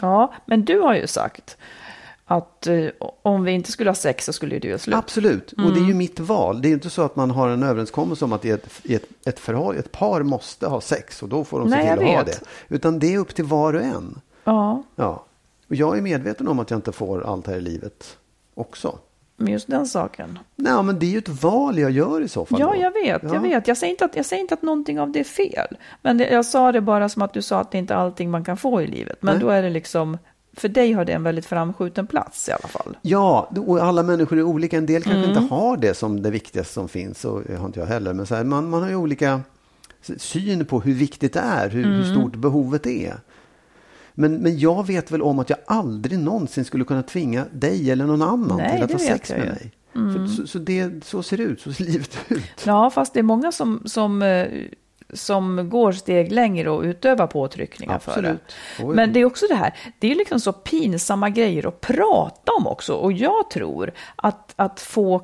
Ja, 0.00 0.34
men 0.46 0.64
du 0.64 0.78
har 0.78 0.94
ju 0.94 1.06
sagt 1.06 1.56
att 2.24 2.66
eh, 2.66 2.86
om 3.22 3.44
vi 3.44 3.52
inte 3.52 3.72
skulle 3.72 3.90
ha 3.90 3.94
sex 3.94 4.24
så 4.24 4.32
skulle 4.32 4.58
det 4.58 4.68
göra 4.68 4.78
slut. 4.78 4.96
Absolut, 4.96 5.52
mm. 5.52 5.66
och 5.66 5.72
det 5.72 5.78
är 5.78 5.82
ju 5.82 5.86
mm. 5.86 5.98
mitt 5.98 6.20
val. 6.20 6.62
Det 6.62 6.68
är 6.68 6.72
inte 6.72 6.90
så 6.90 7.02
att 7.02 7.16
man 7.16 7.30
har 7.30 7.48
en 7.48 7.62
överenskommelse 7.62 8.24
om 8.24 8.32
att 8.32 8.44
ett, 8.44 8.80
ett, 8.84 9.04
ett, 9.24 9.38
förhåll, 9.38 9.76
ett 9.76 9.92
par 9.92 10.22
måste 10.22 10.66
ha 10.66 10.80
sex 10.80 11.22
och 11.22 11.28
då 11.28 11.44
får 11.44 11.60
de 11.60 11.70
se 11.70 11.80
till 11.80 11.90
att 11.90 12.14
ha 12.14 12.22
det. 12.22 12.40
Utan 12.68 12.98
det 12.98 13.14
är 13.14 13.18
upp 13.18 13.34
till 13.34 13.44
var 13.44 13.74
och 13.74 13.82
en. 13.82 14.20
Ja. 14.44 14.82
ja. 14.96 15.24
Och 15.68 15.74
jag 15.74 15.98
är 15.98 16.02
medveten 16.02 16.48
om 16.48 16.58
att 16.58 16.70
jag 16.70 16.78
inte 16.78 16.92
får 16.92 17.26
allt 17.26 17.46
här 17.46 17.56
i 17.56 17.60
livet 17.60 18.16
också. 18.54 18.98
Med 19.36 19.52
just 19.52 19.68
den 19.68 19.86
saken. 19.86 20.38
Nej, 20.56 20.82
men 20.82 20.98
det 20.98 21.06
är 21.06 21.10
ju 21.10 21.18
ett 21.18 21.42
val 21.42 21.78
jag 21.78 21.90
gör 21.90 22.20
i 22.20 22.28
så 22.28 22.44
fall. 22.44 22.60
Ja, 22.60 22.66
då. 22.66 22.76
jag 22.76 22.90
vet. 22.90 23.22
Ja. 23.22 23.34
Jag 23.34 23.40
vet. 23.40 23.68
Jag 23.68 23.76
säger, 23.76 23.90
inte 23.90 24.04
att, 24.04 24.16
jag 24.16 24.26
säger 24.26 24.40
inte 24.40 24.54
att 24.54 24.62
någonting 24.62 25.00
av 25.00 25.10
det 25.10 25.20
är 25.20 25.24
fel. 25.24 25.76
Men 26.02 26.18
jag 26.18 26.46
sa 26.46 26.72
det 26.72 26.80
bara 26.80 27.08
som 27.08 27.22
att 27.22 27.32
du 27.32 27.42
sa 27.42 27.60
att 27.60 27.70
det 27.70 27.78
inte 27.78 27.94
är 27.94 27.98
allting 27.98 28.30
man 28.30 28.44
kan 28.44 28.56
få 28.56 28.82
i 28.82 28.86
livet. 28.86 29.18
Men 29.20 29.34
Nej. 29.34 29.44
då 29.44 29.50
är 29.50 29.62
det 29.62 29.70
liksom 29.70 30.18
för 30.52 30.68
dig 30.68 30.92
har 30.92 31.04
det 31.04 31.12
en 31.12 31.22
väldigt 31.22 31.46
framskjuten 31.46 32.06
plats 32.06 32.48
i 32.48 32.52
alla 32.52 32.68
fall. 32.68 32.96
Ja, 33.02 33.50
och 33.66 33.82
alla 33.82 34.02
människor 34.02 34.38
är 34.38 34.42
olika. 34.42 34.76
En 34.76 34.86
del 34.86 35.02
kanske 35.02 35.18
mm. 35.18 35.30
inte 35.30 35.54
har 35.54 35.76
det 35.76 35.94
som 35.94 36.22
det 36.22 36.30
viktigaste 36.30 36.74
som 36.74 36.88
finns. 36.88 37.24
Och 37.24 37.42
det 37.46 37.56
har 37.56 37.66
inte 37.66 37.80
jag 37.80 37.86
heller. 37.86 38.12
Men 38.12 38.26
så 38.26 38.34
här, 38.34 38.44
man, 38.44 38.70
man 38.70 38.82
har 38.82 38.88
ju 38.88 38.96
olika 38.96 39.40
syn 40.16 40.64
på 40.64 40.80
hur 40.80 40.94
viktigt 40.94 41.32
det 41.32 41.40
är. 41.40 41.68
Hur, 41.68 41.86
mm. 41.86 41.96
hur 41.96 42.04
stort 42.04 42.36
behovet 42.36 42.86
är. 42.86 43.16
Men, 44.14 44.34
men 44.34 44.58
jag 44.58 44.86
vet 44.86 45.10
väl 45.10 45.22
om 45.22 45.38
att 45.38 45.50
jag 45.50 45.58
aldrig 45.66 46.18
någonsin 46.18 46.64
skulle 46.64 46.84
kunna 46.84 47.02
tvinga 47.02 47.46
dig 47.52 47.90
eller 47.90 48.06
någon 48.06 48.22
annan 48.22 48.56
Nej, 48.56 48.74
till 48.74 48.84
att 48.84 48.92
ha 48.92 48.98
sex 48.98 49.30
med 49.30 49.46
mig. 49.46 49.72
Mm. 49.94 50.28
Så, 50.28 50.46
så, 50.46 50.58
det, 50.58 51.04
så 51.04 51.22
ser 51.22 51.36
det 51.36 51.42
ut, 51.42 51.60
så 51.60 51.72
ser 51.72 51.84
livet 51.92 52.18
ut. 52.28 52.42
Ja, 52.64 52.90
fast 52.90 53.14
det 53.14 53.18
är 53.18 53.22
många 53.22 53.52
som, 53.52 53.82
som 53.84 54.22
eh, 54.22 54.46
som 55.12 55.68
går 55.70 55.92
steg 55.92 56.32
längre 56.32 56.70
och 56.70 56.82
utövar 56.82 57.26
påtryckningar 57.26 57.94
Absolut. 57.94 58.52
för 58.76 58.86
det. 58.86 58.94
Men 58.94 59.12
det 59.12 59.20
är 59.20 59.24
också 59.24 59.46
det 59.48 59.54
här, 59.54 59.74
det 59.98 60.10
är 60.10 60.14
liksom 60.14 60.40
så 60.40 60.52
pinsamma 60.52 61.30
grejer 61.30 61.68
att 61.68 61.80
prata 61.80 62.52
om 62.58 62.66
också. 62.66 62.94
Och 62.94 63.12
jag 63.12 63.50
tror 63.50 63.92
att, 64.16 64.52
att 64.56 64.80
få 64.80 65.18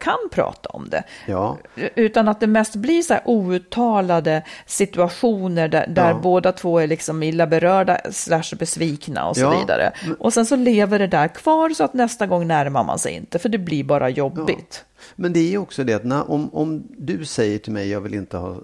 kan 0.00 0.28
prata 0.30 0.68
om 0.68 0.88
det. 0.90 1.02
Ja. 1.26 1.58
Utan 1.94 2.28
att 2.28 2.40
det 2.40 2.46
mest 2.46 2.76
blir 2.76 3.02
så 3.02 3.14
här 3.14 3.22
outtalade 3.24 4.42
situationer 4.66 5.68
där, 5.68 5.86
där 5.86 6.10
ja. 6.10 6.20
båda 6.22 6.52
två 6.52 6.78
är 6.78 6.86
liksom 6.86 7.22
illa 7.22 7.46
berörda 7.46 8.00
slash 8.10 8.56
besvikna 8.58 9.28
och 9.28 9.36
så 9.36 9.42
ja. 9.42 9.60
vidare. 9.60 9.92
Och 10.18 10.32
sen 10.32 10.46
så 10.46 10.56
lever 10.56 10.98
det 10.98 11.06
där 11.06 11.28
kvar 11.28 11.70
så 11.70 11.84
att 11.84 11.94
nästa 11.94 12.26
gång 12.26 12.46
närmar 12.46 12.84
man 12.84 12.98
sig 12.98 13.12
inte, 13.12 13.38
för 13.38 13.48
det 13.48 13.58
blir 13.58 13.84
bara 13.84 14.08
jobbigt. 14.08 14.84
Men 15.16 15.32
det 15.32 15.54
är 15.54 15.58
också 15.58 15.84
det 15.84 15.94
att 15.94 16.04
när, 16.04 16.30
om, 16.30 16.54
om 16.54 16.82
du 16.98 17.24
säger 17.24 17.58
till 17.58 17.72
mig 17.72 17.88
jag 17.88 18.00
vill 18.00 18.14
inte 18.14 18.36
ha 18.36 18.56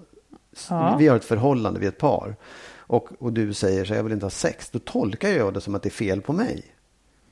Ja. 0.69 0.95
Vi 0.99 1.07
har 1.07 1.15
ett 1.15 1.25
förhållande, 1.25 1.79
vi 1.79 1.85
är 1.85 1.89
ett 1.89 1.97
par. 1.97 2.35
Och, 2.77 3.09
och 3.19 3.33
du 3.33 3.53
säger 3.53 3.85
så 3.85 3.93
jag 3.93 4.03
vill 4.03 4.13
inte 4.13 4.25
ha 4.25 4.31
sex. 4.31 4.69
Då 4.69 4.79
tolkar 4.79 5.29
jag 5.29 5.53
det 5.53 5.61
som 5.61 5.75
att 5.75 5.83
det 5.83 5.89
är 5.89 5.91
fel 5.91 6.21
på 6.21 6.33
mig. 6.33 6.63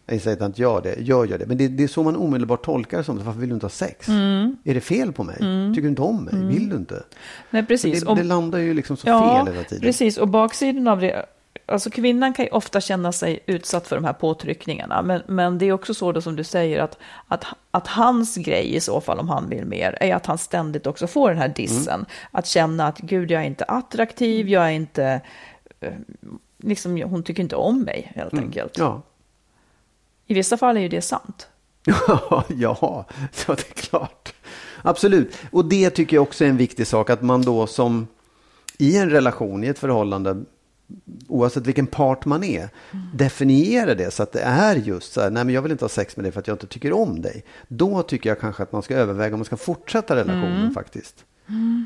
Jag 0.10 0.22
säger 0.22 0.46
inte 0.46 0.62
gör 0.62 0.82
det, 0.82 0.96
jag 1.00 1.30
gör 1.30 1.38
det. 1.38 1.46
Men 1.46 1.58
det, 1.58 1.68
det 1.68 1.84
är 1.84 1.88
så 1.88 2.04
man 2.04 2.16
omedelbart 2.16 2.66
tolkar 2.66 2.98
det 2.98 3.04
som. 3.04 3.18
Varför 3.18 3.40
vill 3.40 3.50
du 3.50 3.54
inte 3.54 3.66
ha 3.66 3.72
sex? 3.72 4.08
Mm. 4.08 4.58
Är 4.64 4.74
det 4.74 4.82
fel 4.82 5.14
på 5.14 5.24
mig? 5.24 5.38
Mm. 5.40 5.74
Tycker 5.74 5.82
du 5.82 5.90
inte 5.90 6.02
om 6.02 6.24
mig? 6.24 6.34
Mm. 6.34 6.48
Vill 6.48 6.70
du 6.70 6.76
inte? 6.76 7.04
Nej, 7.50 7.66
precis. 7.66 8.04
Det, 8.04 8.16
det, 8.16 8.24
landar 8.24 8.60
ju 8.60 8.74
liksom 8.74 8.98
så 8.98 9.08
ja, 9.08 9.46
fel 9.46 9.54
hela 9.54 9.64
tiden. 9.64 9.82
Precis, 9.82 10.18
och 10.18 10.28
baksidan 10.28 10.88
av 10.88 11.00
det 11.00 11.26
alltså 11.68 11.90
kvinnan 11.90 12.34
kan 12.34 12.46
ju 12.46 12.52
ofta 12.52 12.82
känna 12.82 13.12
sig 13.12 13.40
utsatt 13.46 13.88
för 13.88 13.96
de 13.96 14.06
här 14.06 14.14
påtryckningarna. 14.14 15.02
Men, 15.02 15.22
men 15.28 15.58
det 15.58 15.66
är 15.66 15.72
också 15.72 15.94
så 15.94 16.12
då 16.12 16.22
som 16.22 16.36
du 16.36 16.44
säger 16.44 16.80
att, 16.80 16.98
att, 17.28 17.46
att 17.72 17.88
hans 17.88 18.36
grej 18.36 18.76
i 18.76 18.80
så 18.80 19.02
fall, 19.02 19.20
om 19.20 19.30
han 19.30 19.50
vill 19.50 19.66
mer, 19.66 19.98
är 20.02 20.16
att 20.16 20.26
han 20.26 20.38
ständigt 20.38 20.88
också 20.88 21.08
får 21.08 21.30
den 21.30 21.38
här 21.38 21.48
dissen. 21.48 21.94
Mm. 21.94 22.06
Att 22.32 22.48
känna 22.48 22.88
att 22.88 22.98
gud, 22.98 23.32
jag 23.32 23.42
är 23.42 23.46
inte 23.46 23.64
attraktiv, 23.64 24.50
jag 24.50 24.64
är 24.64 24.72
inte... 24.72 25.22
Eh, 25.80 25.94
liksom, 26.58 27.02
hon 27.02 27.24
tycker 27.24 27.44
inte 27.44 27.56
om 27.56 27.82
mig, 27.82 28.12
helt 28.16 28.34
mm. 28.34 28.46
enkelt. 28.46 28.78
Ja. 28.78 29.02
I 30.28 30.34
vissa 30.34 30.58
fall 30.58 30.78
är 30.78 30.82
ju 30.82 30.90
det 30.90 31.02
sant. 31.02 31.48
ja, 31.86 32.44
ja, 32.48 33.06
det 33.48 33.52
är 33.52 33.74
klart. 33.74 34.34
Absolut. 34.82 35.38
Och 35.52 35.66
det 35.66 35.90
tycker 35.90 36.18
jag 36.18 36.24
också 36.24 36.46
är 36.46 36.50
en 36.50 36.58
viktig 36.58 36.88
sak, 36.88 37.10
att 37.10 37.22
man 37.22 37.42
då 37.42 37.68
som 37.68 38.08
i 38.78 38.98
en 38.98 39.10
relation, 39.10 39.64
i 39.64 39.68
ett 39.68 39.80
förhållande, 39.80 40.44
oavsett 41.28 41.68
vilken 41.68 41.88
part 41.88 42.26
man 42.26 42.44
är, 42.44 42.70
mm. 42.92 43.06
definiera 43.14 43.96
det 43.96 44.12
så 44.12 44.24
att 44.24 44.32
det 44.32 44.42
är 44.42 44.76
just 44.76 45.14
så 45.14 45.22
här, 45.22 45.30
nej 45.30 45.46
men 45.46 45.56
jag 45.56 45.62
vill 45.62 45.72
inte 45.72 45.84
ha 45.84 45.90
sex 45.90 46.18
med 46.18 46.26
dig 46.26 46.32
för 46.32 46.40
att 46.40 46.48
jag 46.48 46.56
inte 46.56 46.68
tycker 46.68 46.94
om 46.94 47.22
dig. 47.22 47.44
Då 47.68 48.04
tycker 48.04 48.30
jag 48.30 48.40
kanske 48.40 48.64
att 48.64 48.72
man 48.72 48.84
ska 48.84 48.96
överväga 48.96 49.34
om 49.34 49.40
man 49.40 49.46
ska 49.46 49.58
fortsätta 49.58 50.16
relationen 50.16 50.62
mm. 50.62 50.74
faktiskt. 50.74 51.26
Mm. 51.50 51.86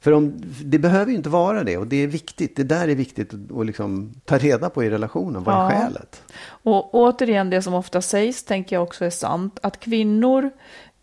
För 0.00 0.12
om, 0.12 0.34
det 0.64 0.78
behöver 0.78 1.10
ju 1.10 1.16
inte 1.16 1.28
vara 1.28 1.64
det 1.64 1.76
och 1.76 1.86
det 1.86 1.96
är 1.96 2.06
viktigt. 2.06 2.56
Det 2.56 2.64
där 2.64 2.88
är 2.88 2.94
viktigt 2.94 3.34
att, 3.34 3.56
att 3.58 3.66
liksom 3.66 4.14
ta 4.24 4.38
reda 4.38 4.70
på 4.70 4.84
i 4.84 4.90
relationen. 4.90 5.44
Vad 5.44 5.54
är 5.54 5.60
Ja. 5.60 5.80
skälet? 5.80 6.22
Och 6.46 6.94
återigen, 6.94 7.50
det 7.50 7.62
som 7.62 7.74
ofta 7.74 8.02
sägs 8.02 8.44
tänker 8.44 8.76
jag 8.76 8.82
också 8.82 9.04
är 9.04 9.10
sant, 9.10 9.58
att 9.62 9.80
kvinnor 9.80 10.50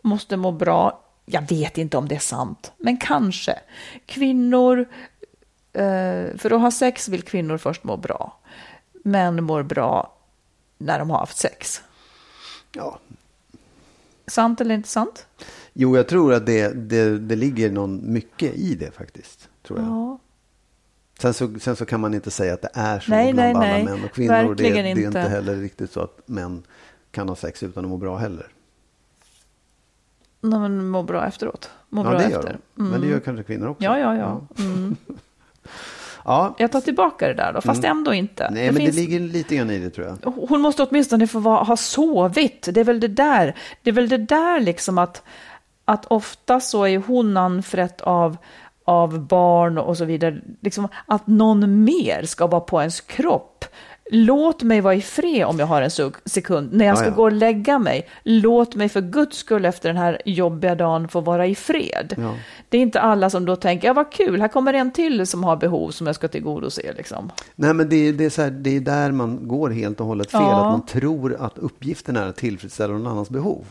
måste 0.02 0.38
må 0.38 0.52
bra. 0.52 1.06
Jag 1.26 1.50
vet 1.50 1.78
inte 1.78 1.98
om 1.98 2.08
det 2.08 2.16
är 2.16 2.20
sant, 2.20 2.72
men 2.78 2.98
kanske. 2.98 3.56
Kvinnor, 4.06 4.86
för 6.38 6.52
att 6.54 6.62
ha 6.62 6.72
sex 6.72 7.10
vill 7.10 7.22
kvinnor 7.22 7.58
först 7.58 7.84
må 7.84 7.98
bra. 7.98 8.40
Män 9.04 9.44
mår 9.44 9.64
bra 9.64 10.18
när 10.78 11.00
de 11.00 11.10
har 11.10 11.18
haft 11.18 11.38
sex. 11.38 11.82
Ja. 12.72 13.00
Sant 14.28 14.62
eller 14.62 14.76
inte 14.76 14.90
sant? 14.90 15.28
Jo, 15.74 15.96
jag 15.98 16.08
tror 16.08 16.34
att 16.34 16.46
det, 16.46 16.90
det, 16.90 17.20
det 17.20 17.36
ligger 17.36 17.72
någon 17.72 18.14
mycket 18.14 18.54
i 18.56 18.76
det 18.76 18.92
faktiskt. 18.92 19.50
Tror 19.64 19.80
jag. 19.80 19.88
Ja. 19.88 20.20
Sen, 21.20 21.34
så, 21.34 21.60
sen 21.60 21.76
så 21.76 21.86
kan 21.86 22.00
man 22.00 22.14
inte 22.14 22.32
säga 22.32 22.54
att 22.54 22.62
det 22.62 22.70
är 22.74 23.00
så 23.00 23.12
Nej, 23.12 23.34
bland 23.34 23.58
alla 23.58 23.68
nej. 23.68 23.84
män 23.86 24.04
och 24.04 24.12
kvinnor. 24.12 24.34
Det, 24.34 24.64
Verkligen 24.64 24.74
det 24.74 24.82
är 24.82 24.90
inte 24.90 25.02
inte. 25.02 25.20
heller 25.20 25.56
riktigt 25.56 25.92
så 25.92 26.00
att 26.02 26.22
män 26.26 26.64
kan 27.12 27.30
ha 27.30 27.36
sex 27.36 27.64
utan 27.64 27.86
att 27.86 27.90
må 27.90 27.98
bra 27.98 28.18
heller. 28.18 28.48
Nej, 30.42 30.60
men 30.60 30.88
må 30.88 31.04
bra 31.04 31.28
efteråt. 31.28 31.72
Må 31.90 32.04
ja, 32.06 32.10
bra 32.10 32.20
det 32.20 32.30
gör 32.30 32.40
efter. 32.40 32.58
de. 32.76 32.84
Men 32.90 33.02
det 33.02 33.08
gör 33.08 33.20
kanske 33.20 33.44
kvinnor 33.44 33.68
också. 33.68 33.84
Ja, 33.84 34.00
ja, 34.00 34.18
ja. 34.18 34.42
Mm. 34.64 34.96
Ja, 36.26 36.56
Jag 36.58 36.72
tar 36.72 36.82
tillbaka 36.82 37.28
det 37.28 37.34
där 37.34 37.54
då, 37.54 37.62
fast 37.62 37.84
ändå 37.84 38.14
inte. 38.14 38.50
nej, 38.52 38.66
Det 38.66 38.72
men 38.72 38.82
finns- 38.82 38.96
det 38.96 39.02
ligger 39.02 39.20
lite 39.20 39.56
grann 39.56 39.70
i 39.72 39.80
det 39.80 39.90
tror 39.90 40.08
jag. 40.24 40.32
Hon 40.32 40.62
måste 40.62 40.84
åtminstone 40.84 41.28
få 41.28 41.40
vara, 41.40 41.64
ha 41.64 41.78
sovit. 41.78 42.68
Det 42.72 42.80
är 42.80 42.84
väl 42.84 43.00
det 43.00 43.08
där. 43.08 43.56
Det 43.84 43.90
är 43.90 43.94
väl 43.94 44.10
det 44.10 44.18
där 44.18 44.60
liksom 44.60 44.98
att, 44.98 45.24
att 45.86 46.06
ofta 46.06 46.60
så 46.60 46.84
är 46.88 46.98
hon 46.98 47.38
anfrätt 47.38 48.02
av, 48.02 48.38
av 48.86 49.20
barn 49.28 49.78
och 49.78 49.98
så 49.98 50.06
vidare. 50.06 50.42
Liksom 50.62 50.88
att 51.06 51.28
någon 51.28 51.84
mer 51.84 52.24
ska 52.26 52.48
vara 52.48 52.62
på 52.62 52.80
ens 52.80 53.02
kropp. 53.02 53.66
Låt 54.14 54.64
mig 54.64 54.82
vara 54.82 54.96
i 54.96 55.02
fred 55.02 55.46
om 55.46 55.60
jag 55.60 55.66
har 55.68 55.82
en 55.82 55.90
sek- 55.90 56.16
sekund. 56.26 56.74
När 56.74 56.86
jag 56.86 56.98
ska 56.98 57.06
Ja, 57.08 57.12
ja. 57.12 57.16
gå 57.16 57.24
och 57.24 57.32
lägga 57.32 57.80
mig, 57.80 58.08
låt 58.24 58.76
mig 58.76 58.90
för 58.90 59.02
guds 59.02 59.38
skull 59.38 59.66
efter 59.66 59.90
den 59.90 59.98
här 59.98 60.22
jobbiga 60.26 60.76
dagen 60.76 61.08
få 61.08 61.22
vara 61.22 61.48
i 61.48 61.56
fred. 61.56 62.16
Ja. 62.18 62.34
Det 62.70 62.78
är 62.78 62.82
inte 62.82 63.02
alla 63.02 63.30
som 63.30 63.46
då 63.46 63.56
tänker, 63.56 63.88
ja 63.88 63.94
vad 63.94 64.12
kul, 64.12 64.42
här 64.42 64.48
kommer 64.48 64.74
en 64.74 64.92
till 64.92 65.28
som 65.28 65.44
har 65.44 65.56
behov 65.56 65.90
som 65.92 66.08
jag 66.08 66.16
ska 66.16 66.28
tillgodose. 66.28 66.94
Liksom. 66.98 67.32
Nej, 67.56 67.74
men 67.74 67.90
det, 67.90 67.96
är- 68.08 68.14
det, 68.14 68.26
är 68.26 68.30
så 68.30 68.42
här, 68.42 68.50
det 68.52 68.76
är 68.76 68.80
där 68.80 69.12
man 69.12 69.48
går 69.48 69.70
helt 69.70 70.00
och 70.00 70.06
hållet 70.06 70.32
fel. 70.32 70.42
Ja. 70.42 70.66
Att 70.66 70.72
man 70.72 70.86
tror 70.86 71.36
att 71.40 71.58
uppgiften 71.58 72.16
är 72.18 72.28
att 72.28 72.36
tillfredsställa 72.36 72.94
någon 72.94 73.08
annans 73.08 73.30
behov. 73.30 73.66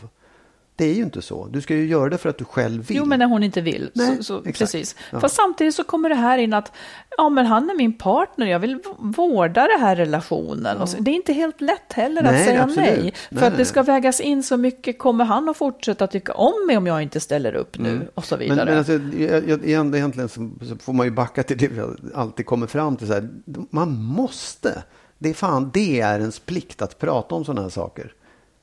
Det 0.75 0.85
är 0.85 0.93
ju 0.93 1.03
inte 1.03 1.21
så. 1.21 1.47
Du 1.47 1.61
ska 1.61 1.75
ju 1.75 1.85
göra 1.87 2.09
det 2.09 2.17
för 2.17 2.29
att 2.29 2.37
du 2.37 2.45
själv 2.45 2.87
vill. 2.87 2.97
Jo, 2.97 3.05
men 3.05 3.19
när 3.19 3.25
hon 3.25 3.43
inte 3.43 3.61
vill. 3.61 3.91
Nej, 3.93 4.17
så, 4.17 4.23
så, 4.23 4.41
precis. 4.41 4.95
Ja. 5.11 5.19
Fast 5.19 5.35
samtidigt 5.35 5.75
så 5.75 5.83
kommer 5.83 6.09
det 6.09 6.15
här 6.15 6.37
in 6.37 6.53
att 6.53 6.71
ja, 7.17 7.29
men 7.29 7.45
han 7.45 7.69
är 7.69 7.75
min 7.77 7.97
partner, 7.97 8.47
jag 8.47 8.59
vill 8.59 8.79
vårda 8.99 9.67
den 9.67 9.79
här 9.79 9.95
relationen. 9.95 10.87
Så, 10.87 10.97
det 10.99 11.11
är 11.11 11.15
inte 11.15 11.33
helt 11.33 11.61
lätt 11.61 11.93
heller 11.93 12.23
att 12.23 12.31
Nej, 12.31 12.45
säga 12.45 12.63
absolut. 12.63 12.89
nej. 12.89 13.01
Nej, 13.01 13.39
För 13.39 13.47
att 13.47 13.53
nej, 13.53 13.57
det 13.57 13.65
ska 13.65 13.83
vägas 13.83 14.19
in 14.19 14.43
så 14.43 14.57
mycket, 14.57 14.99
kommer 14.99 15.25
han 15.25 15.49
att 15.49 15.57
fortsätta 15.57 16.07
tycka 16.07 16.33
om 16.33 16.53
mig 16.67 16.77
om 16.77 16.87
jag 16.87 17.01
inte 17.01 17.19
ställer 17.19 17.55
upp 17.55 17.77
nu? 17.79 18.07
Och 18.13 18.25
så 18.25 18.35
vidare. 18.37 18.61
Mm. 18.61 18.65
Men, 18.65 18.85
men 18.85 18.99
alltså, 19.01 19.17
jag, 19.21 19.49
jag, 19.49 19.65
igen- 19.65 19.95
egentligen 19.95 20.29
så, 20.29 20.49
så 20.69 20.75
får 20.77 20.93
man 20.93 21.05
ju 21.05 21.11
backa 21.11 21.43
till 21.43 21.57
det 21.57 21.67
vi 21.67 21.81
alltid 22.15 22.45
kommer 22.45 22.67
fram 22.67 22.95
till. 22.97 23.07
Så 23.07 23.13
här, 23.13 23.29
man 23.69 24.03
måste. 24.03 24.83
Det 25.17 25.29
är 25.29 25.33
fan, 25.33 25.71
det 25.73 26.01
är 26.01 26.19
ens 26.19 26.39
plikt 26.39 26.81
att 26.81 26.99
prata 26.99 27.35
om 27.35 27.45
sådana 27.45 27.61
här 27.61 27.69
saker. 27.69 28.13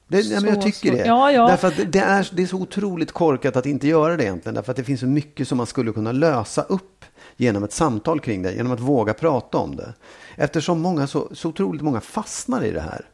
Det, 0.09 0.31
men 0.31 0.45
jag 0.45 0.55
Så 0.55 0.63
tycker 0.63 0.91
så- 0.91 0.97
det. 0.97 1.07
ja, 1.07 1.33
ja. 1.33 1.47
Därför 1.49 1.69
att 1.69 1.93
det- 1.93 1.99
är, 1.99 2.29
det 2.33 2.43
är 2.43 2.47
så 2.47 2.57
otroligt 2.57 3.13
korkat 3.13 3.57
att 3.57 3.67
inte 3.67 3.89
göra 3.89 4.17
det 4.17 4.25
egentligen. 4.25 4.55
Därför 4.55 4.71
att 4.73 4.77
det 4.77 4.85
finns 4.85 5.01
så 5.01 5.07
mycket 5.07 5.49
som 5.49 5.57
man 5.59 5.67
skulle 5.67 5.93
kunna 5.93 6.13
lösa 6.13 6.63
upp 6.63 7.05
genom 7.37 7.65
ett 7.65 7.73
samtal 7.73 8.21
kring 8.21 8.43
det. 8.43 8.53
Genom 8.53 8.73
att 8.73 8.81
våga 8.81 9.15
prata 9.15 9.59
om 9.59 9.77
det. 9.77 9.95
Eftersom 10.37 10.81
många 10.81 11.07
så, 11.07 11.29
så 11.33 11.49
otroligt 11.49 11.83
många 11.83 12.01
fastnar 12.01 12.65
i 12.65 12.71
det 12.71 12.81
här. 12.81 13.07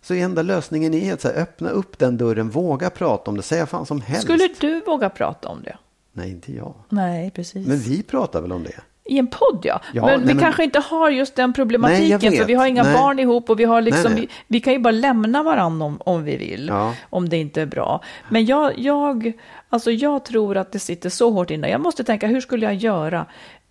Så 0.00 0.14
enda 0.14 0.42
lösningen 0.42 0.94
är 0.94 1.12
att 1.14 1.20
så 1.20 1.28
här, 1.28 1.34
öppna 1.34 1.68
upp 1.70 1.98
den 1.98 2.16
dörren, 2.16 2.50
våga 2.50 2.90
prata 2.90 3.30
om 3.30 3.36
det, 3.36 3.42
säga 3.42 3.66
fan 3.66 3.86
som 3.86 4.00
helst. 4.00 4.22
Skulle 4.22 4.48
du 4.60 4.80
våga 4.80 5.10
prata 5.10 5.48
om 5.48 5.62
det? 5.62 5.76
Nej, 6.12 6.30
inte 6.30 6.52
jag. 6.52 6.74
Nej, 6.88 7.30
precis. 7.30 7.66
Men 7.66 7.78
vi 7.78 8.02
pratar 8.02 8.40
väl 8.40 8.52
om 8.52 8.62
det? 8.62 8.80
I 9.08 9.18
en 9.18 9.26
podd 9.26 9.60
ja. 9.62 9.80
Ja, 9.92 10.06
men 10.06 10.20
nej, 10.20 10.28
vi 10.28 10.34
men- 10.34 10.42
kanske 10.44 10.64
inte 10.64 10.78
har 10.78 11.10
just 11.10 11.34
den 11.36 11.50
Nej, 11.50 11.54
problematiken. 11.54 12.18
vet. 12.30 12.38
för 12.38 12.44
vi 12.46 12.54
har 12.54 12.66
inga 12.66 12.82
Nej. 12.82 12.94
barn 12.94 13.18
ihop 13.18 13.50
och 13.50 13.60
vi 13.60 13.64
har 13.64 13.80
liksom, 13.80 14.12
Nej, 14.12 14.20
nej. 14.20 14.28
Vi, 14.30 14.44
vi 14.56 14.60
kan 14.60 14.72
ju 14.72 14.78
bara 14.78 14.90
lämna 14.90 15.42
varandra 15.42 15.86
om, 15.86 16.00
om 16.04 16.24
vi 16.24 16.36
vill. 16.36 16.68
Ja. 16.68 16.94
Om 17.10 17.28
det 17.28 17.36
inte 17.36 17.62
är 17.62 17.66
bra. 17.66 18.02
Men 18.28 18.46
jag, 18.46 18.78
jag, 18.78 19.32
alltså 19.68 19.90
jag 19.90 20.24
tror 20.24 20.56
att 20.56 20.72
det 20.72 20.78
sitter 20.78 21.10
så 21.10 21.30
hårt 21.30 21.50
inne. 21.50 21.68
Jag 21.70 21.80
måste 21.80 22.04
tänka, 22.04 22.26
hur 22.26 22.40
skulle 22.40 22.66
jag 22.66 22.74
göra? 22.74 23.26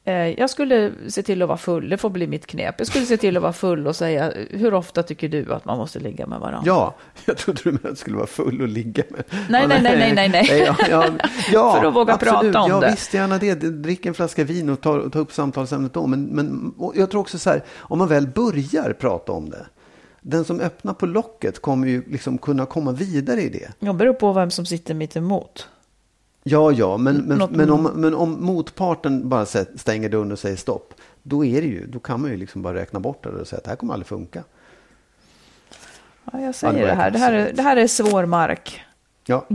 Eh, 0.07 0.39
Jag 0.39 0.49
skulle 0.49 0.91
se 1.07 1.23
till 1.23 1.41
att 1.41 1.47
vara 1.47 1.57
full, 1.57 1.89
det 1.89 1.97
får 1.97 2.09
bli 2.09 2.27
mitt 2.27 2.47
knep. 2.47 2.75
Jag 2.77 2.87
skulle 2.87 3.05
se 3.05 3.17
till 3.17 3.37
att 3.37 3.43
vara 3.43 3.53
full 3.53 3.87
och 3.87 3.95
säga, 3.95 4.33
hur 4.49 4.73
ofta 4.73 5.03
tycker 5.03 5.29
du 5.29 5.53
att 5.53 5.65
man 5.65 5.77
måste 5.77 5.99
ligga 5.99 6.27
med 6.27 6.39
varandra? 6.39 6.61
Ja, 6.65 6.95
jag 7.25 7.37
trodde 7.37 7.61
du 7.63 7.69
menade 7.71 7.87
att 7.87 7.91
jag 7.91 7.97
skulle 7.97 8.15
vara 8.17 8.27
full 8.27 8.61
och 8.61 8.67
ligga 8.67 9.03
med. 9.09 9.23
Nej, 9.49 9.61
Ja, 9.61 9.67
nej, 9.67 9.81
nej, 9.83 9.97
nej, 9.97 10.13
nej, 10.15 10.29
nej. 10.29 10.59
ja, 10.65 10.75
ja, 10.89 11.05
ja, 11.51 11.75
För 11.81 11.87
att 11.87 11.93
våga 11.95 12.13
absolut. 12.13 12.41
prata 12.53 12.59
om 12.61 12.69
ja, 12.71 12.79
det. 12.79 12.91
visst, 12.91 13.13
gärna 13.13 13.37
det. 13.37 13.53
Drick 13.55 14.05
en 14.05 14.13
flaska 14.13 14.43
vin 14.43 14.69
och 14.69 14.81
ta, 14.81 15.09
ta 15.09 15.19
upp 15.19 15.31
samtalsämnet 15.31 15.93
då. 15.93 16.07
Men, 16.07 16.23
men 16.23 16.73
jag 16.95 17.11
tror 17.11 17.21
också 17.21 17.39
så 17.39 17.49
här, 17.49 17.63
om 17.77 17.97
man 17.99 18.07
väl 18.07 18.27
börjar 18.27 18.93
prata 18.93 19.31
om 19.31 19.49
det. 19.49 19.65
Den 20.21 20.45
som 20.45 20.59
öppnar 20.59 20.93
på 20.93 21.05
locket 21.05 21.61
kommer 21.61 21.87
ju 21.87 22.03
liksom 22.07 22.37
kunna 22.37 22.65
komma 22.65 22.91
vidare 22.91 23.41
i 23.41 23.49
det. 23.49 23.71
Jag 23.79 23.95
beror 23.95 24.13
på 24.13 24.33
vem 24.33 24.51
som 24.51 24.65
sitter 24.65 24.93
mitt 24.93 25.15
emot. 25.15 25.67
Ja, 26.49 26.71
ja, 26.71 26.97
men, 26.97 27.15
men, 27.17 27.47
men, 27.51 27.69
om, 27.69 27.83
men 27.95 28.13
om 28.15 28.45
motparten 28.45 29.29
bara 29.29 29.45
stänger 29.75 30.09
dörren 30.09 30.31
och 30.31 30.39
säger 30.39 30.55
stopp. 30.55 30.93
Då 31.23 31.45
är 31.45 31.61
det 31.61 31.67
ju, 31.67 31.85
då 31.87 31.99
kan 31.99 32.21
man 32.21 32.31
ju 32.31 32.37
liksom 32.37 32.61
bara 32.61 32.73
räkna 32.73 32.99
bort 32.99 33.23
det 33.23 33.29
och 33.29 33.47
säga 33.47 33.57
att 33.57 33.63
det 33.63 33.69
här 33.69 33.75
kommer 33.77 33.93
aldrig 33.93 34.07
funka. 34.07 34.43
Ja, 36.23 36.39
jag 36.39 36.47
Ja, 36.47 36.53
säger 36.53 36.85
det 36.87 36.93
här. 36.93 37.11
Det 37.11 37.19
här, 37.19 37.33
är, 37.33 37.53
det 37.53 37.61
här 37.61 37.77
är 37.77 37.87
svår 37.87 38.25
mark. 38.25 38.81
Ja, 39.25 39.45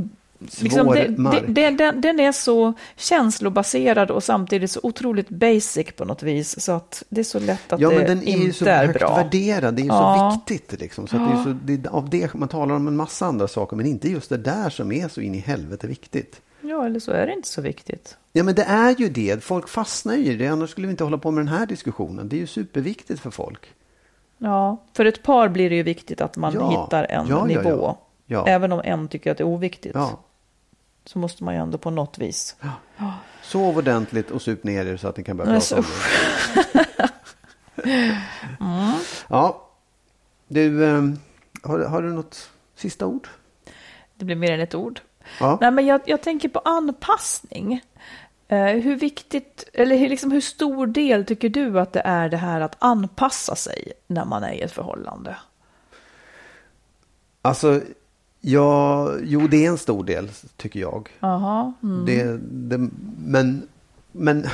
svår 0.48 0.64
Liksom 0.64 0.86
det, 0.86 1.18
mark. 1.18 1.42
det, 1.48 1.70
den, 1.70 2.00
den 2.00 2.20
är 2.20 2.32
så 2.32 2.72
känslobaserad 2.96 4.10
och 4.10 4.24
samtidigt 4.24 4.70
så 4.70 4.80
otroligt 4.82 5.28
basic 5.28 5.86
på 5.96 6.04
något 6.04 6.22
vis. 6.22 6.60
Så 6.60 6.72
att 6.72 7.02
det 7.08 7.20
är 7.20 7.24
så 7.24 7.38
lätt 7.40 7.72
att 7.72 7.80
Ja, 7.80 7.88
det 7.90 7.96
men 7.96 8.06
den 8.06 8.18
är 8.18 8.26
inte 8.26 8.46
ju 8.46 8.52
så 8.52 8.64
är 8.64 8.86
högt 8.86 8.98
bra. 8.98 9.16
värderad. 9.16 9.74
Det 9.74 9.82
är 9.82 9.84
ju 9.84 9.88
Ja. 9.88 10.32
så 10.46 10.52
viktigt. 10.54 10.80
Liksom. 10.80 11.06
Så 11.06 11.16
det 11.16 11.22
är 11.22 11.44
så, 11.44 11.56
det 11.64 11.72
är 11.72 11.88
av 11.90 12.10
det 12.10 12.34
man 12.34 12.48
talar 12.48 12.74
om 12.74 12.86
en 12.88 12.96
massa 12.96 13.26
andra 13.26 13.48
saker. 13.48 13.76
Men 13.76 13.86
inte 13.86 14.08
just 14.10 14.28
det 14.28 14.36
där 14.36 14.70
som 14.70 14.92
är 14.92 15.08
så 15.08 15.20
in 15.20 15.34
i 15.34 15.38
helvete 15.38 15.86
viktigt. 15.86 16.40
Ja, 16.72 16.86
eller 16.86 17.00
så 17.00 17.12
är 17.12 17.26
det 17.26 17.32
inte 17.32 17.48
så 17.48 17.60
viktigt. 17.62 18.16
Ja, 18.32 18.42
men 18.44 18.54
det 18.54 18.62
är 18.62 18.94
ju 18.98 19.08
det. 19.08 19.44
Folk 19.44 19.68
fastnar 19.68 20.14
ju 20.14 20.32
i 20.32 20.36
det. 20.36 20.46
Annars 20.48 20.70
skulle 20.70 20.86
vi 20.86 20.90
inte 20.90 21.04
hålla 21.04 21.18
på 21.18 21.30
med 21.30 21.44
den 21.44 21.54
här 21.54 21.66
diskussionen. 21.66 22.28
Det 22.28 22.36
är 22.36 22.40
ju 22.40 22.46
superviktigt 22.46 23.20
för 23.20 23.30
folk. 23.30 23.74
Ja, 24.38 24.76
för 24.92 25.04
ett 25.04 25.22
par 25.22 25.48
blir 25.48 25.70
det 25.70 25.76
ju 25.76 25.82
viktigt 25.82 26.20
att 26.20 26.36
man 26.36 26.52
Ja. 26.54 26.70
hittar 26.84 27.04
en 27.04 27.26
Ja, 27.28 27.38
ja, 27.38 27.44
nivå. 27.44 27.70
ja. 27.70 27.98
Ja. 28.26 28.46
Även 28.46 28.72
om 28.72 28.80
en 28.84 29.08
tycker 29.08 29.30
att 29.32 29.38
det 29.38 29.42
är 29.42 29.46
oviktigt. 29.48 29.94
Ja. 29.94 30.20
Så 31.04 31.18
måste 31.18 31.44
man 31.44 31.54
ju 31.54 31.60
ändå 31.60 31.78
på 31.78 31.90
något 31.90 32.18
vis. 32.18 32.56
Sov 33.42 33.78
ordentligt 33.78 34.30
och 34.30 34.42
sup 34.42 34.64
ner 34.64 34.86
er 34.86 34.96
så 34.96 35.08
att 35.08 35.16
ni 35.16 35.24
kan 35.24 35.36
börja 35.36 35.50
Men 35.50 35.60
prata 35.60 35.76
om 35.76 35.84
det. 36.72 37.08
Ja. 39.28 39.68
Du, 40.48 40.84
eh, 40.84 41.02
har, 41.62 41.78
har 41.78 42.02
du 42.02 42.12
något 42.12 42.50
sista 42.76 43.06
ord? 43.06 43.28
Det 44.16 44.24
blir 44.24 44.36
mer 44.36 44.52
än 44.52 44.60
ett 44.60 44.74
ord. 44.74 45.00
Ja. 45.40 45.58
Nej, 45.60 45.70
men 45.70 45.86
jag, 45.86 46.00
jag 46.04 46.20
tänker 46.22 46.48
på 46.48 46.58
anpassning. 46.58 47.80
Eh, 48.48 48.64
hur 48.66 48.96
viktigt, 48.96 49.64
eller 49.72 49.96
hur, 49.96 50.08
liksom, 50.08 50.32
hur 50.32 50.40
stor 50.40 50.86
del 50.86 51.24
tycker 51.24 51.48
du 51.48 51.80
att 51.80 51.92
det 51.92 52.02
är 52.04 52.28
det 52.28 52.36
här 52.36 52.60
att 52.60 52.76
anpassa 52.78 53.54
sig 53.54 53.92
när 54.06 54.24
man 54.24 54.44
är 54.44 54.52
i 54.52 54.60
ett 54.60 54.72
förhållande? 54.72 55.36
Alltså, 57.42 57.80
ja, 58.40 59.10
jo 59.22 59.46
det 59.48 59.64
är 59.64 59.68
en 59.68 59.78
stor 59.78 60.04
del 60.04 60.28
tycker 60.56 60.80
jag. 60.80 61.08
Jaha. 61.20 61.72
Mm. 61.82 62.06
Det, 62.06 62.38
det, 62.42 62.88
men, 63.18 63.68
men, 64.12 64.46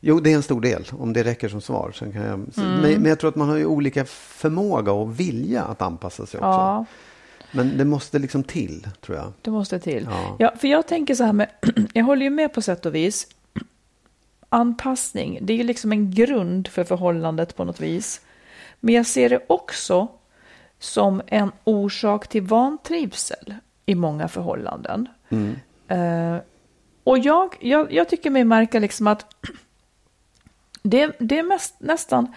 jo 0.00 0.20
det 0.20 0.32
är 0.32 0.36
en 0.36 0.42
stor 0.42 0.60
del 0.60 0.84
om 0.98 1.12
det 1.12 1.22
räcker 1.24 1.48
som 1.48 1.60
svar. 1.60 1.92
Sen 1.94 2.12
kan 2.12 2.22
jag, 2.22 2.34
Mm. 2.34 2.50
men, 2.56 2.92
men 2.92 3.04
jag 3.04 3.18
tror 3.18 3.28
att 3.30 3.36
man 3.36 3.48
har 3.48 3.56
ju 3.56 3.66
olika 3.66 4.04
förmåga 4.04 4.92
och 4.92 5.20
vilja 5.20 5.64
att 5.64 5.82
anpassa 5.82 6.26
sig 6.26 6.38
också. 6.38 6.48
Ja, 6.48 6.84
Men 7.56 7.78
det 7.78 7.84
måste 7.84 8.18
liksom 8.18 8.44
till, 8.44 8.88
tror 9.00 9.18
jag. 9.18 9.32
det 9.42 9.50
måste 9.50 9.78
till. 9.78 10.08
Ja. 10.10 10.36
Ja, 10.38 10.52
för 10.58 10.68
jag 10.68 10.86
tänker 10.86 11.14
så 11.14 11.24
här 11.24 11.32
med, 11.32 11.50
jag 11.92 12.04
håller 12.04 12.22
ju 12.22 12.30
med 12.30 12.52
på 12.52 12.62
sätt 12.62 12.86
och 12.86 12.94
vis. 12.94 13.26
Anpassning, 14.48 15.38
det 15.42 15.52
är 15.52 15.56
ju 15.56 15.62
liksom 15.62 15.92
en 15.92 16.10
grund 16.10 16.68
för 16.68 16.84
förhållandet 16.84 17.56
på 17.56 17.64
något 17.64 17.80
vis. 17.80 18.20
Men 18.80 18.94
jag 18.94 19.06
ser 19.06 19.28
det 19.28 19.40
också 19.46 20.08
som 20.78 21.22
en 21.26 21.52
orsak 21.64 22.28
till 22.28 22.42
vantrivsel 22.42 23.54
i 23.86 23.94
många 23.94 24.28
förhållanden. 24.28 25.08
Eh, 25.88 26.36
och 27.04 27.18
jag, 27.18 27.56
jag, 27.60 27.92
jag 27.92 28.08
tycker 28.08 28.30
mig 28.30 28.44
märka 28.44 28.78
liksom 28.78 29.06
att 29.06 29.34
Det, 30.90 31.16
det 31.18 31.38
är 31.38 31.42
mest, 31.42 31.74
nästan, 31.78 32.34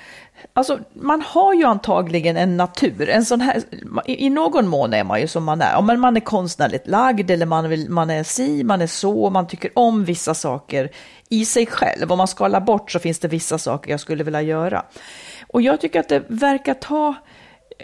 alltså 0.54 0.80
man 0.94 1.22
har 1.22 1.54
ju 1.54 1.64
antagligen 1.64 2.38
en 2.38 2.58
natur, 2.58 3.10
en 3.10 3.26
sån 3.26 3.42
här, 3.42 3.64
i, 4.06 4.26
i 4.26 4.30
någon 4.30 4.68
mån 4.68 4.94
är 4.94 5.04
man 5.04 5.22
ju 5.22 5.28
som 5.28 5.44
man 5.44 5.62
är, 5.62 5.72
ja, 5.72 5.82
men 5.82 6.00
man 6.00 6.16
är 6.16 6.22
konstnärligt 6.22 6.88
lagd 6.88 7.32
eller 7.32 7.46
man, 7.46 7.70
vill, 7.70 7.90
man 7.90 8.10
är 8.10 8.24
si, 8.24 8.64
man 8.64 8.82
är 8.82 8.88
så, 8.88 9.30
man 9.30 9.48
tycker 9.48 9.72
om 9.76 10.06
vissa 10.06 10.34
saker 10.34 10.90
i 11.30 11.46
sig 11.46 11.66
själv. 11.66 12.12
Om 12.12 12.18
man 12.18 12.28
skalar 12.28 12.62
bort 12.62 12.92
så 12.92 13.00
finns 13.00 13.20
det 13.20 13.28
vissa 13.28 13.58
saker 13.58 13.92
jag 13.92 14.00
skulle 14.00 14.24
vilja 14.24 14.42
göra. 14.42 14.86
Och 15.48 15.62
jag 15.62 15.82
tycker 15.82 16.00
att 16.00 16.10
det 16.10 16.24
verkar 16.28 16.74
ta, 16.74 17.16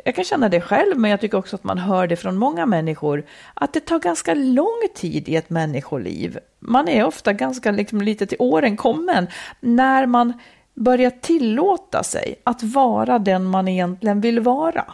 jag 0.03 0.15
kan 0.15 0.23
känna 0.23 0.49
det 0.49 0.61
själv, 0.61 0.97
men 0.97 1.11
jag 1.11 1.21
tycker 1.21 1.37
också 1.37 1.55
att 1.55 1.63
man 1.63 1.77
hör 1.77 2.07
det 2.07 2.15
från 2.15 2.37
många 2.37 2.65
människor, 2.65 3.25
att 3.53 3.73
det 3.73 3.79
tar 3.79 3.99
ganska 3.99 4.33
lång 4.33 4.81
tid 4.95 5.29
i 5.29 5.35
ett 5.35 5.49
människoliv. 5.49 6.39
Man 6.59 6.87
är 6.87 7.05
ofta 7.05 7.33
ganska 7.33 7.71
liksom, 7.71 8.01
lite 8.01 8.25
till 8.25 8.37
åren 8.39 8.77
kommen 8.77 9.27
när 9.59 10.05
man 10.05 10.33
börjar 10.73 11.09
tillåta 11.09 12.03
sig 12.03 12.35
att 12.43 12.63
vara 12.63 13.19
den 13.19 13.45
man 13.45 13.67
egentligen 13.67 14.21
vill 14.21 14.39
vara. 14.39 14.85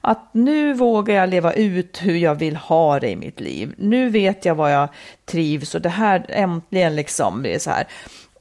Att 0.00 0.34
nu 0.34 0.72
vågar 0.72 1.14
jag 1.14 1.28
leva 1.28 1.52
ut 1.52 1.98
hur 2.02 2.16
jag 2.16 2.34
vill 2.34 2.56
ha 2.56 3.00
det 3.00 3.10
i 3.10 3.16
mitt 3.16 3.40
liv. 3.40 3.74
Nu 3.78 4.08
vet 4.08 4.44
jag 4.44 4.54
vad 4.54 4.72
jag 4.72 4.88
trivs 5.24 5.74
och 5.74 5.80
det 5.80 5.88
här 5.88 6.26
äntligen 6.28 6.96
liksom 6.96 7.42
det 7.42 7.54
är 7.54 7.58
så 7.58 7.70
här. 7.70 7.86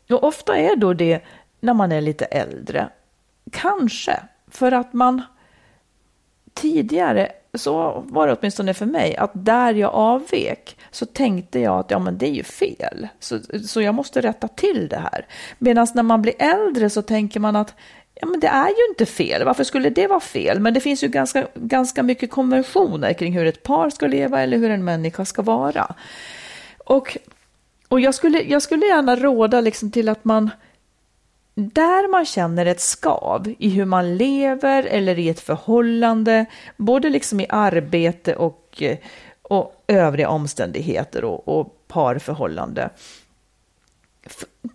Och 0.09 0.23
ofta 0.23 0.57
är 0.57 0.75
då 0.75 0.93
det 0.93 1.23
när 1.59 1.73
man 1.73 1.91
är 1.91 2.01
lite 2.01 2.25
äldre. 2.25 2.89
Kanske 3.51 4.19
för 4.51 4.71
att 4.71 4.93
man 4.93 5.21
tidigare 6.55 7.31
så 7.53 8.03
var 8.07 8.27
det 8.27 8.33
åtminstone 8.39 8.73
för 8.73 8.85
mig, 8.85 9.15
att 9.15 9.31
där 9.33 9.73
jag 9.73 9.93
avvek 9.93 10.77
så 10.91 11.05
tänkte 11.05 11.59
jag 11.59 11.79
att 11.79 11.91
ja, 11.91 11.99
men 11.99 12.17
det 12.17 12.27
är 12.27 12.33
ju 12.33 12.43
fel, 12.43 13.07
så, 13.19 13.39
så 13.67 13.81
jag 13.81 13.95
måste 13.95 14.21
rätta 14.21 14.47
till 14.47 14.87
det 14.87 14.97
här. 15.11 15.25
Medan 15.57 15.87
när 15.93 16.03
man 16.03 16.21
blir 16.21 16.33
äldre 16.39 16.89
så 16.89 17.01
tänker 17.01 17.39
man 17.39 17.55
att 17.55 17.73
ja, 18.15 18.27
men 18.27 18.39
det 18.39 18.47
är 18.47 18.67
ju 18.67 18.89
inte 18.89 19.05
fel, 19.05 19.43
varför 19.43 19.63
skulle 19.63 19.89
det 19.89 20.07
vara 20.07 20.19
fel? 20.19 20.59
Men 20.59 20.73
det 20.73 20.79
finns 20.79 21.03
ju 21.03 21.07
ganska, 21.07 21.47
ganska 21.55 22.03
mycket 22.03 22.31
konventioner 22.31 23.13
kring 23.13 23.33
hur 23.33 23.45
ett 23.45 23.63
par 23.63 23.89
ska 23.89 24.07
leva 24.07 24.41
eller 24.41 24.57
hur 24.57 24.69
en 24.71 24.85
människa 24.85 25.25
ska 25.25 25.41
vara. 25.41 25.95
Och, 26.77 27.17
och 27.87 27.99
jag, 27.99 28.15
skulle, 28.15 28.41
jag 28.41 28.61
skulle 28.61 28.85
gärna 28.85 29.15
råda 29.15 29.61
liksom 29.61 29.91
till 29.91 30.09
att 30.09 30.25
man 30.25 30.49
där 31.55 32.11
man 32.11 32.25
känner 32.25 32.65
ett 32.65 32.81
skav 32.81 33.53
i 33.59 33.69
hur 33.69 33.85
man 33.85 34.17
lever 34.17 34.83
eller 34.83 35.19
i 35.19 35.29
ett 35.29 35.39
förhållande, 35.39 36.45
både 36.77 37.09
liksom 37.09 37.39
i 37.39 37.45
arbete 37.49 38.35
och, 38.35 38.81
eh, 38.81 38.97
och 39.41 39.83
övriga 39.87 40.29
omständigheter 40.29 41.23
och, 41.23 41.59
och 41.59 41.87
parförhållande. 41.87 42.89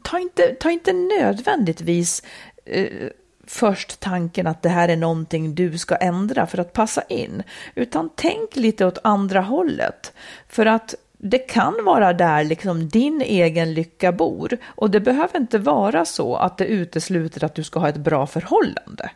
Ta 0.03 0.18
inte, 0.18 0.55
ta 0.55 0.70
inte 0.70 0.93
nödvändigtvis 0.93 2.22
eh, 2.64 3.09
först 3.47 4.01
tanken 4.01 4.47
att 4.47 4.62
det 4.62 4.68
här 4.68 4.89
är 4.89 4.97
någonting 4.97 5.55
du 5.55 5.78
ska 5.78 5.97
ändra 5.97 6.47
för 6.47 6.59
att 6.59 6.72
passa 6.72 7.03
in, 7.03 7.43
utan 7.74 8.11
tänk 8.14 8.57
lite 8.57 8.87
åt 8.87 8.99
andra 9.05 9.41
hållet. 9.41 10.12
För 10.49 10.66
att 10.66 10.95
det 11.23 11.39
kan 11.39 11.85
vara 11.85 12.12
där 12.12 12.45
liksom 12.45 12.89
din 12.89 13.21
egen 13.23 13.75
lycka 13.75 14.12
bor 14.12 14.59
och 14.64 14.91
det 14.91 15.01
behöver 15.01 15.37
inte 15.41 15.59
vara 15.59 16.05
så 16.05 16.37
att 16.37 16.59
det 16.59 16.64
utesluter 16.64 17.45
att 17.45 17.55
du 17.55 17.64
ska 17.64 17.81
ha 17.81 17.89
ett 17.89 17.97
bra 17.97 18.27
förhållande. 18.27 19.11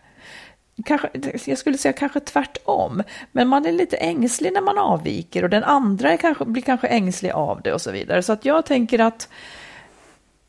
Kanske, 0.85 1.09
jag 1.47 1.59
skulle 1.59 1.79
säga 1.79 1.93
kanske 1.93 2.21
tvärtom, 2.21 3.03
men 3.33 3.49
man 3.49 3.67
är 3.67 3.73
lite 3.73 3.97
ängslig 3.97 4.53
när 4.53 4.61
man 4.61 4.79
avviker 4.79 5.43
och 5.43 5.51
den 5.51 5.65
andra 5.65 6.13
är 6.13 6.17
kanske, 6.17 6.45
blir 6.45 6.63
kanske 6.63 6.87
ängslig 6.87 7.31
av 7.31 7.61
det 7.63 7.73
och 7.73 7.81
så 7.81 7.91
vidare. 7.91 8.23
Så 8.23 8.33
att 8.33 8.45
jag 8.45 8.67
tänker 8.67 8.99
att 8.99 9.29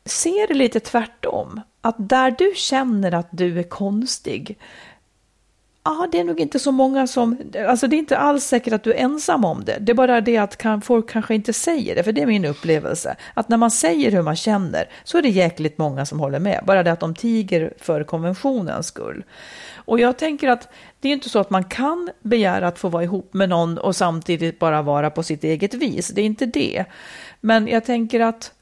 se 0.04 0.46
det 0.48 0.54
lite 0.54 0.80
tvärtom, 0.80 1.60
att 1.80 1.96
där 1.98 2.30
du 2.30 2.52
känner 2.56 3.14
att 3.14 3.28
du 3.30 3.58
är 3.58 3.62
konstig, 3.62 4.58
ah, 5.86 6.06
det 6.12 6.18
är 6.18 6.24
nog 6.24 6.40
inte 6.40 6.58
så 6.58 6.72
många 6.72 7.06
som, 7.06 7.38
alltså 7.68 7.86
det 7.86 7.96
är 7.96 7.98
inte 7.98 8.18
alls 8.18 8.44
säkert 8.44 8.72
att 8.72 8.82
du 8.82 8.92
är 8.92 8.96
ensam 8.96 9.44
om 9.44 9.64
det. 9.64 9.78
Det 9.80 9.92
är 9.92 9.94
bara 9.94 10.20
det 10.20 10.36
att 10.36 10.56
kan, 10.56 10.80
folk 10.80 11.10
kanske 11.10 11.34
inte 11.34 11.52
säger 11.52 11.94
det, 11.94 12.02
för 12.02 12.12
det 12.12 12.22
är 12.22 12.26
min 12.26 12.44
upplevelse. 12.44 13.16
Att 13.34 13.48
när 13.48 13.56
man 13.56 13.70
säger 13.70 14.12
hur 14.12 14.22
man 14.22 14.36
känner 14.36 14.88
så 15.04 15.18
är 15.18 15.22
det 15.22 15.28
jäkligt 15.28 15.78
många 15.78 16.06
som 16.06 16.20
håller 16.20 16.38
med. 16.38 16.64
Bara 16.66 16.82
det 16.82 16.92
att 16.92 17.00
de 17.00 17.14
tiger 17.14 17.74
för 17.78 18.04
konventionens 18.04 18.86
skull. 18.86 19.24
Och 19.74 20.00
jag 20.00 20.18
tänker 20.18 20.48
att 20.48 20.68
det 21.00 21.08
är 21.08 21.12
inte 21.12 21.28
så 21.28 21.38
att 21.38 21.50
man 21.50 21.64
kan 21.64 22.10
begära 22.20 22.68
att 22.68 22.78
få 22.78 22.88
vara 22.88 23.04
ihop 23.04 23.34
med 23.34 23.48
någon 23.48 23.78
och 23.78 23.96
samtidigt 23.96 24.58
bara 24.58 24.82
vara 24.82 25.10
på 25.10 25.22
sitt 25.22 25.44
eget 25.44 25.74
vis. 25.74 26.08
Det 26.08 26.20
är 26.20 26.26
inte 26.26 26.46
det. 26.46 26.84
Men 27.40 27.68
jag 27.68 27.84
tänker 27.84 28.20
att 28.20 28.52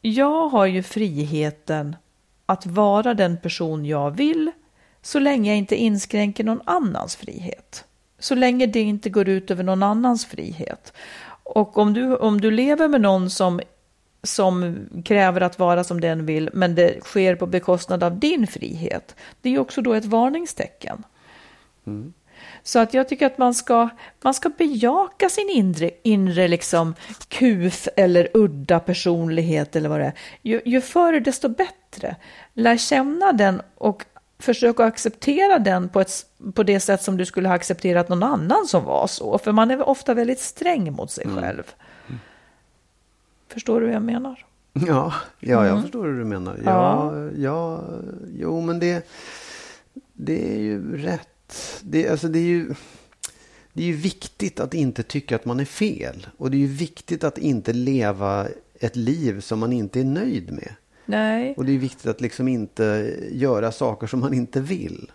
jag 0.00 0.48
har 0.48 0.66
ju 0.66 0.82
friheten 0.82 1.96
att 2.46 2.66
vara 2.66 3.14
den 3.14 3.36
person 3.36 3.86
jag 3.86 4.10
vill 4.10 4.52
så 5.06 5.18
länge 5.18 5.50
jag 5.50 5.58
inte 5.58 5.76
inskränker 5.76 6.44
någon 6.44 6.60
annans 6.64 7.16
frihet. 7.16 7.84
Så 8.18 8.34
länge 8.34 8.66
det 8.66 8.80
inte 8.80 9.10
går 9.10 9.28
ut 9.28 9.50
över 9.50 9.64
någon 9.64 9.82
annans 9.82 10.26
frihet. 10.26 10.92
Och 11.42 11.78
om 11.78 11.94
du, 11.94 12.16
om 12.16 12.40
du 12.40 12.50
lever 12.50 12.88
med 12.88 13.00
någon 13.00 13.30
som, 13.30 13.60
som 14.22 14.76
kräver 15.04 15.40
att 15.40 15.58
vara 15.58 15.84
som 15.84 16.00
den 16.00 16.26
vill, 16.26 16.50
men 16.52 16.74
det 16.74 17.04
sker 17.04 17.34
på 17.34 17.46
bekostnad 17.46 18.02
av 18.02 18.18
din 18.18 18.46
frihet, 18.46 19.14
det 19.40 19.54
är 19.54 19.58
också 19.58 19.82
då 19.82 19.94
ett 19.94 20.04
varningstecken. 20.04 21.04
Mm. 21.86 22.12
Så 22.62 22.78
att 22.78 22.94
jag 22.94 23.08
tycker 23.08 23.26
att 23.26 23.38
man 23.38 23.54
ska, 23.54 23.88
man 24.22 24.34
ska 24.34 24.48
bejaka 24.48 25.28
sin 25.28 25.50
inre, 25.50 25.90
inre 26.02 26.48
liksom 26.48 26.94
kuf 27.28 27.88
eller 27.96 28.28
udda 28.34 28.80
personlighet 28.80 29.76
eller 29.76 29.88
vad 29.88 30.00
det 30.00 30.06
är. 30.06 30.14
Ju, 30.42 30.60
ju 30.64 30.80
förr 30.80 31.20
desto 31.20 31.48
bättre. 31.48 32.16
Lär 32.54 32.76
känna 32.76 33.32
den 33.32 33.62
och 33.74 34.04
försök 34.38 34.80
att 34.80 34.86
acceptera 34.86 35.58
den 35.58 35.88
på, 35.88 36.00
ett, 36.00 36.26
på 36.54 36.62
det 36.62 36.80
sätt 36.80 37.02
som 37.02 37.16
du 37.16 37.24
skulle 37.24 37.48
ha 37.48 37.54
accepterat 37.54 38.08
någon 38.08 38.22
annan 38.22 38.66
som 38.66 38.84
var 38.84 39.06
så. 39.06 39.38
För 39.38 39.52
man 39.52 39.70
är 39.70 39.88
ofta 39.88 40.14
väldigt 40.14 40.40
sträng 40.40 40.92
mot 40.92 41.10
sig 41.10 41.24
mm. 41.24 41.36
själv. 41.36 41.62
Mm. 42.08 42.20
Förstår 43.48 43.80
du 43.80 43.86
vad 43.86 43.94
jag 43.94 44.02
menar? 44.02 44.44
Ja, 44.72 45.14
ja 45.40 45.64
jag 45.64 45.66
mm. 45.66 45.82
förstår 45.82 46.04
hur 46.04 46.18
du 46.18 46.24
menar. 46.24 46.60
Ja, 46.64 47.12
ja. 47.14 47.30
ja, 47.36 47.84
jo, 48.32 48.60
men 48.60 48.78
det, 48.78 49.08
det 50.12 50.54
är 50.54 50.58
ju 50.58 50.96
rätt. 50.96 51.80
Det, 51.82 52.08
alltså, 52.08 52.28
det 52.28 52.38
är 52.38 52.42
ju... 52.42 52.74
Det 53.72 53.82
är 53.82 53.86
ju 53.86 53.96
viktigt 53.96 54.60
att 54.60 54.74
inte 54.74 55.02
tycka 55.02 55.36
att 55.36 55.44
man 55.44 55.60
är 55.60 55.64
fel. 55.64 56.26
Och 56.36 56.50
det 56.50 56.56
är 56.56 56.58
ju 56.58 56.66
viktigt 56.66 57.24
att 57.24 57.38
inte 57.38 57.72
leva 57.72 58.46
ett 58.80 58.96
liv 58.96 59.40
som 59.40 59.58
man 59.58 59.72
inte 59.72 60.00
är 60.00 60.04
nöjd 60.04 60.52
med. 60.52 60.74
Nej. 61.06 61.54
Och 61.56 61.64
det 61.64 61.72
är 61.72 61.78
viktigt 61.78 62.06
att 62.06 62.20
liksom 62.20 62.48
inte 62.48 63.14
göra 63.32 63.72
saker 63.72 64.06
som 64.06 64.20
man 64.20 64.34
inte 64.34 64.60
vill. 64.60 65.12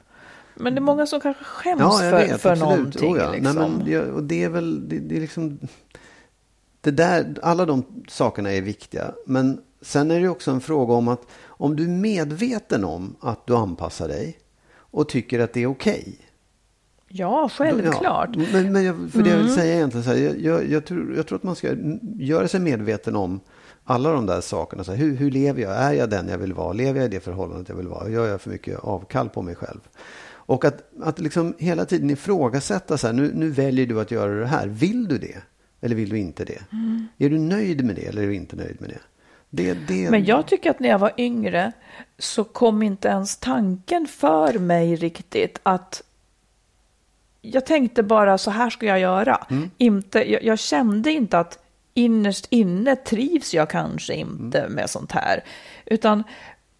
Men 0.55 0.75
det 0.75 0.79
är 0.79 0.81
många 0.81 1.05
som 1.05 1.21
kanske 1.21 1.43
skäms 1.43 1.81
ja, 1.81 1.97
för, 1.99 2.11
vet, 2.11 2.41
för 2.41 2.51
absolut. 2.51 2.77
någonting. 2.77 3.13
Oh, 3.13 3.19
ja. 3.19 3.31
liksom. 3.31 3.55
Nej, 3.55 3.69
men 3.69 3.85
det, 3.85 3.99
och 3.99 4.23
det 4.23 4.43
är 4.43 4.49
väl, 4.49 4.89
det, 4.89 4.99
det, 4.99 5.15
är 5.15 5.21
liksom, 5.21 5.59
det 6.81 6.91
där, 6.91 7.35
alla 7.41 7.65
de 7.65 8.03
sakerna 8.07 8.51
är 8.51 8.61
viktiga. 8.61 9.11
Men 9.25 9.61
sen 9.81 10.11
är 10.11 10.19
det 10.19 10.29
också 10.29 10.51
en 10.51 10.61
fråga 10.61 10.93
om 10.93 11.07
att 11.07 11.21
om 11.45 11.75
du 11.75 11.83
är 11.83 11.89
medveten 11.89 12.83
om 12.83 13.15
att 13.19 13.47
du 13.47 13.55
anpassar 13.55 14.07
dig 14.07 14.37
och 14.73 15.09
tycker 15.09 15.39
att 15.39 15.53
det 15.53 15.63
är 15.63 15.67
okej. 15.67 16.01
Okay, 16.01 16.13
Ja, 17.13 17.49
självklart. 17.49 18.29
Ja, 18.33 18.45
men, 18.53 18.71
men 18.71 18.83
jag, 18.83 19.11
för 19.11 19.23
det 19.23 19.29
jag 19.29 19.37
vill 19.37 19.45
mm. 19.45 19.55
säga 19.55 19.75
egentligen 19.75 20.03
så 20.03 20.09
här, 20.09 20.17
jag, 20.17 20.41
jag, 20.41 20.69
jag, 20.69 20.85
tror, 20.85 21.15
jag 21.15 21.27
tror 21.27 21.35
att 21.35 21.43
man 21.43 21.55
ska 21.55 21.75
göra 22.19 22.47
sig 22.47 22.59
medveten 22.59 23.15
om 23.15 23.39
alla 23.91 24.11
de 24.11 24.25
där 24.25 24.41
sakerna. 24.41 24.83
Så 24.83 24.91
här, 24.91 24.97
hur, 24.97 25.15
hur 25.15 25.31
lever 25.31 25.61
jag? 25.61 25.75
Är 25.75 25.93
jag 25.93 26.09
den 26.09 26.27
jag 26.27 26.37
vill 26.37 26.53
vara? 26.53 26.73
Lever 26.73 26.99
jag 26.99 27.05
i 27.05 27.09
det 27.15 27.19
förhållandet 27.19 27.69
jag 27.69 27.75
vill 27.75 27.87
vara? 27.87 28.09
Gör 28.09 28.27
jag 28.27 28.41
för 28.41 28.49
mycket 28.49 28.79
avkall 28.79 29.29
på 29.29 29.41
mig 29.41 29.55
själv? 29.55 29.79
Och 30.51 30.65
att, 30.65 30.83
att 31.01 31.19
liksom 31.19 31.53
hela 31.57 31.85
tiden 31.85 32.09
ifrågasätta 32.09 32.97
så 32.97 33.07
här, 33.07 33.13
nu, 33.13 33.31
nu 33.33 33.49
väljer 33.49 33.85
du 33.85 34.01
att 34.01 34.11
göra 34.11 34.39
det 34.39 34.47
här. 34.47 34.67
Vill 34.67 35.07
du 35.07 35.17
det? 35.17 35.37
Eller 35.81 35.95
vill 35.95 36.09
du 36.09 36.17
inte 36.17 36.45
det? 36.45 36.61
Mm. 36.71 37.07
Är 37.17 37.29
du 37.29 37.39
nöjd 37.39 37.85
med 37.85 37.95
det 37.95 38.05
eller 38.05 38.21
är 38.23 38.27
du 38.27 38.35
inte 38.35 38.55
nöjd 38.55 38.81
med 38.81 38.89
det? 38.89 38.99
Det, 39.49 39.73
det? 39.73 40.11
Men 40.11 40.25
jag 40.25 40.47
tycker 40.47 40.69
att 40.69 40.79
när 40.79 40.89
jag 40.89 40.99
var 40.99 41.11
yngre 41.17 41.71
så 42.17 42.43
kom 42.43 42.83
inte 42.83 43.07
ens 43.07 43.37
tanken 43.37 44.07
för 44.07 44.59
mig 44.59 44.95
riktigt 44.95 45.59
att 45.63 46.03
jag 47.41 47.65
tänkte 47.65 48.03
bara 48.03 48.37
så 48.37 48.51
här 48.51 48.69
ska 48.69 48.85
jag 48.85 48.99
göra. 48.99 49.47
Mm. 49.49 49.71
Inte, 49.77 50.31
jag, 50.31 50.43
jag, 50.43 50.59
kände 50.59 51.11
inte 51.11 51.39
att 51.39 51.60
innerst 52.01 52.47
inne 52.49 52.95
trivs 52.95 53.53
jag 53.53 53.69
kanske 53.69 54.13
inte 54.13 54.59
mm. 54.59 54.73
med 54.73 54.89
sånt 54.89 55.11
här. 55.11 55.43
Utan 55.85 56.23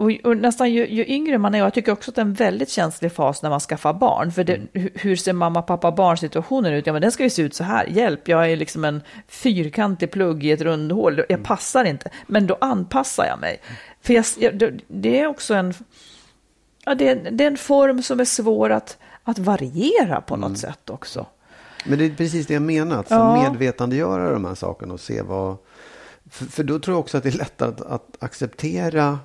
och, 0.02 0.12
och 0.24 0.38
nästan 0.38 0.74
ju, 0.74 0.88
ju, 0.88 1.06
yngre 1.08 1.38
man 1.38 1.56
är, 1.56 1.62
och 1.62 1.66
jag 1.66 1.74
tycker 1.74 1.92
också 1.92 2.12
att 2.12 2.16
det 2.16 2.22
är 2.22 2.26
en 2.26 2.34
väldigt 2.34 2.70
känslig 2.70 3.12
fas 3.12 3.42
när 3.42 3.50
man 3.50 3.60
skaffar 3.60 3.94
barn. 3.94 4.32
För 4.32 4.44
det, 4.44 4.56
mm. 4.56 4.90
hur 4.96 5.16
ser 5.16 5.34
mamma, 5.34 5.62
pappa, 5.62 5.92
barnsituationen 5.92 6.74
ut? 6.74 6.88
Ja, 6.88 6.94
men 6.94 7.02
den 7.02 7.12
ska 7.12 7.24
ju 7.24 7.30
se 7.30 7.42
ut 7.42 7.54
så 7.54 7.64
här. 7.64 7.86
Hjälp, 7.86 8.28
jag 8.28 8.52
är 8.52 8.56
liksom 8.56 8.86
en 8.86 9.02
fyrkantig 9.28 10.12
plugg 10.12 10.44
i 10.44 10.52
ett 10.52 10.62
rundhål. 10.62 11.18
Jag 11.18 11.32
mm. 11.32 11.44
passar 11.44 11.86
inte. 11.86 12.10
Men 12.28 12.48
då 12.48 12.58
anpassar 12.62 13.26
jag 13.26 13.40
mig. 13.40 13.62
För 14.02 14.14
jag, 14.14 14.26
jag, 14.38 14.82
det 14.88 15.20
är 15.20 15.28
också 15.28 15.54
en... 15.54 15.74
Ja, 16.86 16.96
det, 16.96 17.08
är, 17.08 17.32
det 17.32 17.44
är 17.44 17.48
en 17.48 17.58
form 17.58 18.04
som 18.04 18.20
är 18.20 18.26
svår 18.26 18.70
att, 18.70 18.98
att 19.24 19.40
variera 19.40 20.22
på 20.22 20.36
något 20.36 20.48
mm. 20.48 20.58
sätt 20.58 20.90
också. 20.90 21.26
Men 21.86 22.00
det 22.00 22.06
är 22.06 22.10
precis 22.10 22.48
det 22.48 22.54
jag 22.54 22.64
menar, 22.64 23.00
att 23.00 23.10
ja. 23.10 23.42
medvetandegöra 23.44 24.32
de 24.32 24.46
här 24.46 24.56
sakerna 24.56 24.94
och 24.94 25.00
se 25.00 25.22
vad... 25.22 25.58
För, 26.30 26.46
för, 26.46 26.64
då 26.64 26.80
tror 26.80 26.96
jag 26.96 27.00
också 27.00 27.18
att 27.18 27.24
det 27.24 27.30
är 27.30 27.38
lättare 27.38 27.70
att, 27.70 27.82
att 27.82 28.18
acceptera 28.20 29.20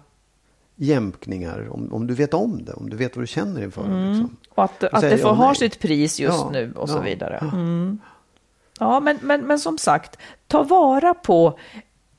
jämkningar. 0.76 1.68
Om, 1.70 1.92
om 1.92 2.06
du 2.06 2.14
vet 2.14 2.34
om 2.34 2.64
det, 2.64 2.72
om 2.72 2.90
du 2.90 2.96
vet 2.96 3.16
vad 3.16 3.22
du 3.22 3.26
känner 3.26 3.62
inför 3.62 3.82
det. 3.82 4.08
Liksom. 4.08 4.36
Och 4.48 4.64
att, 4.64 4.84
att 4.84 5.00
säger 5.00 5.16
det 5.16 5.22
får 5.22 5.34
ha 5.34 5.54
sitt 5.54 5.80
pris 5.80 6.20
just 6.20 6.38
Ja, 6.38 6.50
nu 6.52 6.72
och 6.76 6.88
så 6.88 6.96
ja, 6.96 7.00
vidare. 7.00 7.38
ja. 7.40 7.46
Mm. 7.52 7.98
Ja, 8.80 9.00
men, 9.00 9.18
men, 9.22 9.40
men 9.40 9.58
som 9.58 9.78
sagt, 9.78 10.18
ta 10.46 10.62
vara 10.62 11.14
på, 11.14 11.58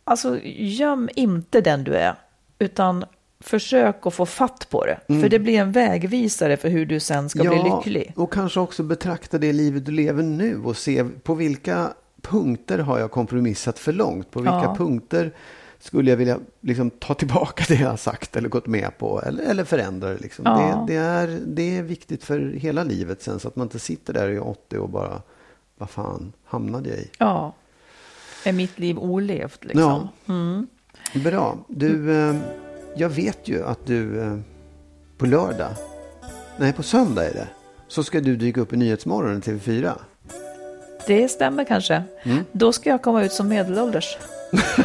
alltså 0.03 0.39
göm 0.43 1.09
inte 1.15 1.61
den 1.61 1.83
du 1.83 1.93
är, 1.93 2.15
utan 2.59 3.05
försök 3.39 4.05
att 4.05 4.13
få 4.13 4.25
fatt 4.25 4.67
på 4.69 4.85
det. 4.85 4.99
För 5.21 5.29
det 5.29 5.39
blir 5.39 5.59
en 5.59 5.71
vägvisare 5.71 6.57
för 6.57 6.69
hur 6.69 6.85
du 6.85 6.99
sen 6.99 7.29
ska 7.29 7.39
bli 7.43 7.63
lycklig. 7.63 8.13
och 8.15 8.33
kanske 8.33 8.59
också 8.59 8.83
betrakta 8.83 9.37
det 9.37 9.53
livet 9.53 9.85
du 9.85 9.91
lever 9.91 10.23
nu 10.23 10.61
och 10.63 10.77
se 10.77 11.03
på 11.23 11.33
vilka 11.35 11.93
punkter 12.21 12.79
har 12.79 12.99
jag 12.99 13.11
kompromissat 13.11 13.79
för 13.79 13.91
långt? 13.93 14.31
På 14.31 14.39
vilka 14.39 14.55
Ja. 14.55 14.75
punkter 14.77 15.31
skulle 15.79 16.09
jag 16.09 16.17
vilja 16.17 16.39
liksom, 16.61 16.89
ta 16.89 17.13
tillbaka 17.13 17.63
det 17.67 17.75
jag 17.75 17.89
har 17.89 17.97
sagt 17.97 18.35
eller 18.35 18.49
gått 18.49 18.67
med 18.67 18.97
på 18.97 19.21
eller, 19.21 19.43
eller 19.43 19.63
förändra 19.63 20.09
det, 20.09 20.17
liksom. 20.21 20.45
Ja. 20.45 20.85
det, 20.87 20.93
det, 20.93 20.99
är, 20.99 21.39
det 21.47 21.77
är 21.77 21.83
viktigt 21.83 22.23
för 22.23 22.39
hela 22.53 22.83
livet 22.83 23.21
sen 23.21 23.39
så 23.39 23.47
att 23.47 23.55
man 23.55 23.65
inte 23.65 23.79
sitter 23.79 24.13
där 24.13 24.29
i 24.29 24.39
80 24.39 24.77
och 24.77 24.89
bara 24.89 25.21
vad 25.77 25.89
fan 25.89 26.33
hamnade 26.45 26.89
jag 26.89 26.97
i? 26.99 27.09
Ja, 27.19 27.53
är 28.45 28.53
mitt 28.53 28.79
liv 28.79 28.99
olevt 28.99 29.65
liksom? 29.65 30.07
Mm. 30.27 30.67
Bra. 31.23 31.57
Du, 31.67 32.19
eh, 32.29 32.35
jag 32.97 33.09
vet 33.09 33.47
ju 33.47 33.65
att 33.65 33.85
du 33.85 34.21
eh, 34.21 34.37
på 35.17 35.25
lördag, 35.25 35.69
nej 36.57 36.73
på 36.73 36.83
söndag 36.83 37.25
är 37.25 37.33
det, 37.33 37.47
så 37.87 38.03
ska 38.03 38.19
du 38.21 38.35
dyka 38.35 38.61
upp 38.61 38.73
i 38.73 38.77
Nyhetsmorgon 38.77 39.37
i 39.37 39.39
TV4. 39.39 39.91
Det 41.07 41.27
stämmer 41.29 41.63
kanske. 41.63 42.03
Mm. 42.23 42.43
Då 42.51 42.71
ska 42.73 42.89
jag 42.89 43.01
komma 43.01 43.23
ut 43.23 43.31
som 43.33 43.47
medelålders. 43.47 44.17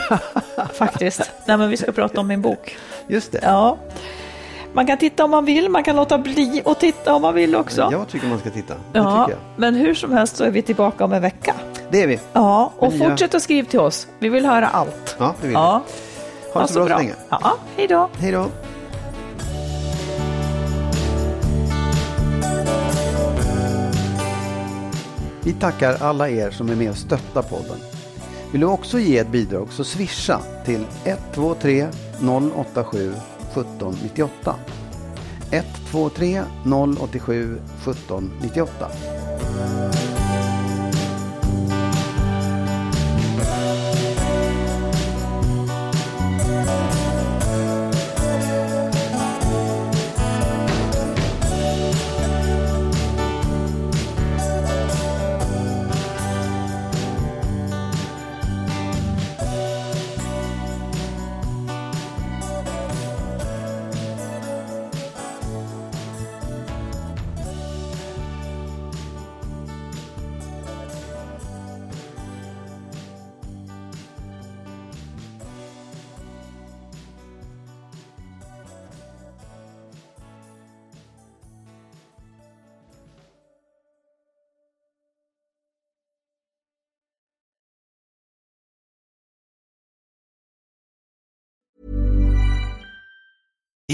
Faktiskt. 0.72 1.20
Nej, 1.46 1.56
men 1.56 1.70
vi 1.70 1.76
ska 1.76 1.92
prata 1.92 2.20
om 2.20 2.26
min 2.28 2.42
bok. 2.42 2.76
Just 3.08 3.32
det. 3.32 3.38
Ja. 3.42 3.78
Man 4.72 4.86
kan 4.86 4.98
titta 4.98 5.24
om 5.24 5.30
man 5.30 5.44
vill, 5.44 5.68
man 5.68 5.84
kan 5.84 5.96
låta 5.96 6.18
bli 6.18 6.62
och 6.64 6.78
titta 6.78 7.14
om 7.14 7.22
man 7.22 7.34
vill 7.34 7.56
också. 7.56 7.88
Jag 7.92 8.08
tycker 8.08 8.26
man 8.26 8.38
ska 8.38 8.50
titta. 8.50 8.74
Det 8.74 8.98
Ja, 8.98 9.26
jag. 9.30 9.38
men 9.56 9.74
hur 9.74 9.94
som 9.94 10.12
helst 10.12 10.36
så 10.36 10.44
är 10.44 10.50
vi 10.50 10.62
tillbaka 10.62 11.04
om 11.04 11.12
en 11.12 11.22
vecka. 11.22 11.54
Det 11.90 12.02
är 12.02 12.06
vi. 12.06 12.20
Ja, 12.32 12.72
och 12.78 12.92
Men 12.92 13.00
jag- 13.00 13.10
fortsätt 13.10 13.34
att 13.34 13.42
skriva 13.42 13.68
till 13.68 13.80
oss. 13.80 14.06
Vi 14.18 14.28
vill 14.28 14.46
höra 14.46 14.66
allt. 14.68 15.16
Ja, 15.18 15.34
det 15.40 15.46
vill 15.46 15.54
Ja, 15.54 15.82
vi. 15.86 15.92
Ha 16.52 16.62
det 16.62 16.68
så 16.68 16.84
bra 16.84 16.88
så 16.88 17.02
länge. 17.02 17.14
Ja, 17.28 17.56
hej 17.76 17.88
då. 17.88 18.08
Hej 18.18 18.32
då. 18.32 18.48
Vi 25.44 25.52
tackar 25.52 25.96
alla 26.00 26.28
er 26.28 26.50
som 26.50 26.68
är 26.68 26.76
med 26.76 26.90
och 26.90 26.96
stöttar 26.96 27.42
podden. 27.42 27.78
Vill 28.52 28.60
du 28.60 28.66
också 28.66 28.98
ge 28.98 29.18
ett 29.18 29.28
bidrag 29.28 29.72
så 29.72 29.84
swisha 29.84 30.40
till 30.64 30.86
123 31.04 31.86
087 32.54 33.12
1798. 33.52 34.54
123 35.50 36.42
087 37.00 37.60
1798. 37.82 38.88